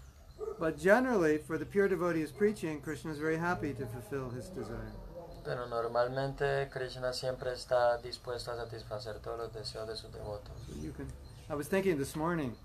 But 0.59 0.77
generally, 0.77 1.37
for 1.37 1.57
the 1.57 1.65
pure 1.65 1.87
devotee 1.87 2.21
who's 2.21 2.31
preaching, 2.31 2.81
Krishna 2.81 3.11
is 3.11 3.19
very 3.19 3.37
happy 3.37 3.73
to 3.73 3.85
fulfill 3.85 4.29
his 4.29 4.49
desire. 4.49 4.91
Pero 5.43 5.67
normalmente 5.67 6.69
Krishna 6.71 7.13
siempre 7.13 7.51
está 7.51 7.97
dispuesto 8.01 8.51
a 8.51 8.55
satisfacer 8.55 9.19
todos 9.21 9.37
los 9.37 9.53
deseos 9.53 9.87
de 9.87 9.95
sus 9.95 10.11
devotos. 10.11 10.53
So 10.67 10.75
you 10.81 10.91
can. 10.91 11.07
I 11.49 11.55
was 11.55 11.67
thinking 11.67 11.97
this 11.97 12.15
morning, 12.15 12.55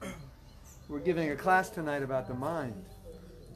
we're 0.88 1.00
giving 1.00 1.30
a 1.30 1.36
class 1.36 1.70
tonight 1.70 2.02
about 2.02 2.28
the 2.28 2.34
mind. 2.34 2.84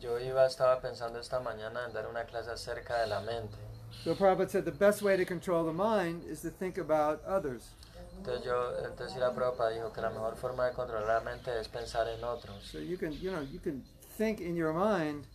Yo 0.01 0.19
iba, 0.19 0.45
estaba 0.47 0.81
pensando 0.81 1.21
esta 1.21 1.39
mañana 1.39 1.85
en 1.87 1.93
dar 1.93 2.09
una 2.09 2.25
clase 2.25 2.51
acerca 2.51 3.01
de 3.01 3.07
la 3.07 3.21
mente. 3.21 3.57
So 4.05 4.15
Prabhupada 4.15 4.51
said 4.51 4.65
the 4.65 4.73
best 4.73 5.03
way 5.03 5.17
to 5.17 5.25
control 5.25 5.65
the 5.65 5.73
mind 5.73 6.25
is 6.29 6.41
to 6.43 6.51
think 6.51 6.79
about 6.79 7.23
others. 7.25 7.71
Entonces 8.19 8.45
yo, 8.45 8.73
entonces 8.85 9.17
la 9.19 9.33
Prabhupada 9.33 9.71
dijo 9.73 9.93
que 9.93 10.03
la 10.03 10.11
mejor 10.11 10.37
forma 10.37 10.67
de 10.69 10.73
controlar 10.75 11.07
la 11.07 11.21
mente 11.21 11.51
es 11.59 11.69
pensar 11.69 12.09
en 12.09 12.23
otros. 12.25 12.63
So 12.63 12.79
you 12.79 12.97
can, 12.97 13.13
you 13.21 13.31
know, 13.31 13.41
you 13.41 13.61
can 13.61 13.83
think 14.17 14.41
in 14.41 14.57
your 14.57 14.73
mind 14.73 15.27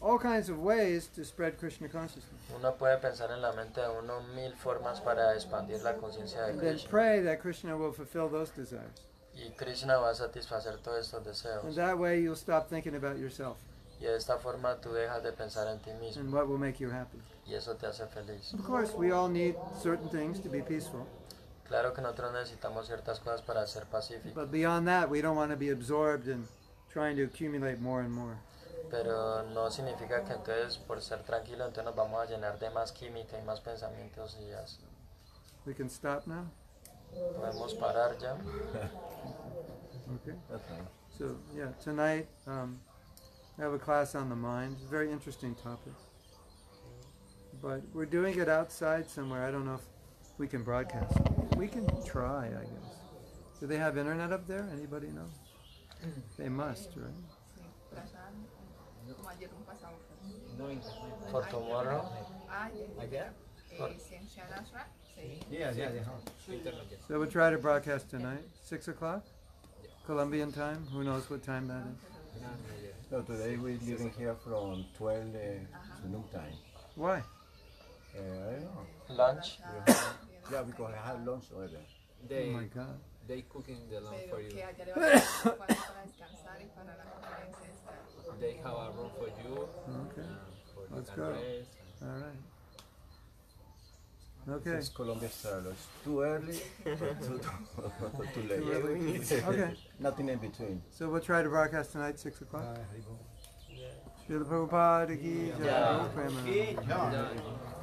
all 0.00 0.18
kinds 0.18 0.48
of 0.48 0.60
ways 0.60 1.08
to 1.08 1.24
spread 1.24 1.58
Krishna 1.58 1.88
consciousness. 1.88 2.40
Uno 2.56 2.72
puede 2.72 3.00
pensar 3.00 3.32
en 3.32 3.42
la 3.42 3.52
mente 3.52 3.80
de 3.80 3.88
uno 3.90 4.22
mil 4.34 4.52
formas 4.52 5.00
para 5.00 5.34
expandir 5.34 5.82
la 5.82 5.94
conciencia 5.94 6.46
de 6.46 6.52
And 6.52 6.60
then 6.60 6.78
pray 6.88 7.20
that 7.22 7.40
Krishna 7.40 7.76
will 7.76 7.92
fulfill 7.92 8.28
those 8.28 8.50
desires. 8.50 9.06
Y 9.34 9.50
Krishna 9.56 9.98
va 9.98 10.10
a 10.10 10.14
satisfacer 10.14 10.78
todos 10.82 11.12
estos 11.12 11.64
And 11.64 11.74
that 11.74 11.98
way 11.98 12.20
you'll 12.20 12.36
stop 12.36 12.68
thinking 12.68 12.94
about 12.94 13.18
yourself 13.18 13.58
Y 14.00 14.04
de 14.04 14.16
esta 14.16 14.38
forma 14.38 14.80
tú 14.80 14.92
dejas 14.92 15.22
de 15.22 15.32
pensar 15.32 15.66
en 15.68 15.80
ti 15.80 15.92
mismo. 15.94 16.20
and 16.20 16.32
what 16.32 16.46
will 16.46 16.58
make 16.58 16.78
you 16.78 16.90
happy. 16.90 17.18
Y 17.46 17.54
eso 17.54 17.74
te 17.76 17.86
hace 17.86 18.06
feliz. 18.06 18.54
Of 18.54 18.64
course, 18.64 18.94
we 18.94 19.10
all 19.12 19.28
need 19.28 19.56
certain 19.82 20.08
things 20.08 20.40
to 20.40 20.48
be 20.48 20.62
peaceful. 20.62 21.06
Claro 21.66 21.92
que 21.92 22.00
nosotros 22.00 22.32
necesitamos 22.32 22.86
ciertas 22.86 23.20
cosas 23.20 23.42
para 23.42 23.66
ser 23.66 23.84
pacíficos. 23.86 24.34
But 24.34 24.50
beyond 24.50 24.86
that, 24.86 25.10
we 25.10 25.20
don't 25.20 25.36
want 25.36 25.50
to 25.50 25.56
be 25.56 25.70
absorbed 25.70 26.28
in 26.28 26.46
trying 26.92 27.16
to 27.16 27.24
accumulate 27.24 27.78
more 27.80 28.00
and 28.02 28.12
more. 28.12 28.36
Pero 28.90 29.42
no 29.52 29.68
significa 29.70 30.24
que 30.24 30.32
entonces 30.32 30.78
por 30.78 31.00
ser 31.02 31.22
tranquilo 31.22 31.66
entonces 31.66 31.84
nos 31.84 31.94
vamos 31.94 32.22
a 32.22 32.24
llenar 32.26 32.58
de 32.58 32.70
más 32.70 32.92
química 32.92 33.38
y 33.38 33.42
más 33.42 33.60
pensamientos 33.60 34.38
y 34.40 34.48
ya 34.48 34.64
We 35.66 35.74
can 35.74 35.88
stop 35.90 36.26
now? 36.26 36.46
podemos 37.36 37.74
parar 37.74 38.16
ya. 38.18 38.36
Okay. 40.08 40.32
Okay. 40.50 40.78
So, 41.18 41.36
yeah, 41.54 41.72
tonight 41.84 42.28
um, 42.46 42.80
I 43.58 43.62
have 43.62 43.72
a 43.72 43.78
class 43.78 44.14
on 44.14 44.28
the 44.28 44.36
mind. 44.36 44.76
It's 44.76 44.84
a 44.84 44.88
very 44.88 45.10
interesting 45.10 45.54
topic. 45.56 45.92
But 47.60 47.82
we're 47.92 48.06
doing 48.06 48.38
it 48.38 48.48
outside 48.48 49.10
somewhere. 49.10 49.44
I 49.44 49.50
don't 49.50 49.64
know 49.66 49.74
if 49.74 49.80
we 50.38 50.46
can 50.46 50.62
broadcast. 50.62 51.16
We 51.56 51.66
can 51.66 51.86
try, 52.04 52.46
I 52.46 52.50
guess. 52.64 52.94
Do 53.58 53.66
they 53.66 53.76
have 53.76 53.98
internet 53.98 54.32
up 54.32 54.46
there? 54.46 54.68
Anybody 54.72 55.08
know? 55.08 55.26
They 56.38 56.48
must, 56.48 56.90
right? 56.96 57.10
Sí, 57.56 57.62
pasaron, 57.92 58.46
como 59.16 59.28
ayer. 59.30 59.50
No 60.56 60.70
internet. 60.70 61.30
For 61.32 61.42
tomorrow. 61.50 62.08
Ayer, 62.48 62.86
Allá? 63.00 63.30
eh, 63.72 63.98
Ciencia 63.98 64.44
Nasra, 64.48 64.84
sí. 65.16 65.42
Yeah, 65.50 65.72
yeah, 65.72 65.90
yeah. 65.92 66.58
So 67.08 67.18
we'll 67.18 67.26
try 67.28 67.50
to 67.50 67.58
broadcast 67.58 68.08
tonight. 68.08 68.44
Six 68.62 68.86
o'clock? 68.86 69.24
Colombian 70.06 70.52
time? 70.52 70.86
Who 70.92 71.02
knows 71.02 71.28
what 71.28 71.42
time 71.42 71.66
that 71.66 71.82
is? 71.92 71.98
No, 73.10 73.18
no, 73.18 73.24
yeah. 73.24 73.28
No, 73.28 73.36
today 73.36 73.56
we're 73.56 73.78
leaving 73.80 74.10
here 74.18 74.34
from 74.34 74.84
12 74.96 75.28
uh, 75.28 75.38
to 76.02 76.08
noon 76.08 76.24
time. 76.32 76.52
Why? 76.94 77.18
Uh, 77.18 78.20
I 78.20 78.52
don't 78.52 78.62
know. 78.64 79.14
Lunch. 79.14 79.58
Yeah, 80.50 80.62
because 80.62 80.94
I 80.94 81.08
have 81.08 81.26
lunch 81.26 81.44
over 81.54 81.68
there. 81.68 81.80
Oh 81.86 82.28
They, 82.28 82.50
my 82.50 82.64
God. 82.64 82.98
they 83.26 83.42
cooking 83.42 83.88
the 83.90 84.00
lunch 84.00 84.28
for 84.30 84.40
you. 84.40 84.48
que 84.50 84.62
allá 84.62 84.84
le 84.84 84.92
va 84.94 85.06
a 85.06 85.10
dar 85.10 85.22
un 85.44 85.56
cuarto 85.56 85.74
para 85.86 86.02
descansar 86.06 86.60
y 86.60 86.66
para 86.74 86.96
la 86.96 87.04
conferencia 87.04 87.68
esta. 87.68 88.40
They 88.40 88.56
have 88.56 88.76
a 88.76 88.90
room 88.96 89.10
for 89.18 89.28
you. 89.28 89.68
Okay. 89.88 90.22
um, 90.22 90.38
for 90.74 90.96
Let's 90.96 91.10
go. 91.10 91.34
All 92.02 92.08
right. 92.08 92.57
Okay. 94.50 94.70
It's 94.70 94.88
Colombia 94.88 95.28
style. 95.28 95.62
It's 95.70 95.86
too 96.02 96.22
early, 96.22 96.58
but 96.84 97.20
too, 97.20 97.38
too 98.34 98.42
late. 98.48 98.60
Too 98.60 98.70
early. 98.72 99.20
Okay. 99.54 99.74
Nothing 100.00 100.28
in 100.30 100.38
between. 100.38 100.82
So 100.90 101.08
we'll 101.10 101.20
try 101.20 101.42
to 101.42 101.48
broadcast 101.48 101.92
tonight, 101.92 102.18
six 102.18 102.40
o'clock. 102.40 102.64
Ah, 102.66 102.78
Haribo. 102.90 103.16
Srila 104.26 104.44
Prabhupada 104.44 105.16
ki 105.20 105.52
jai. 106.44 107.77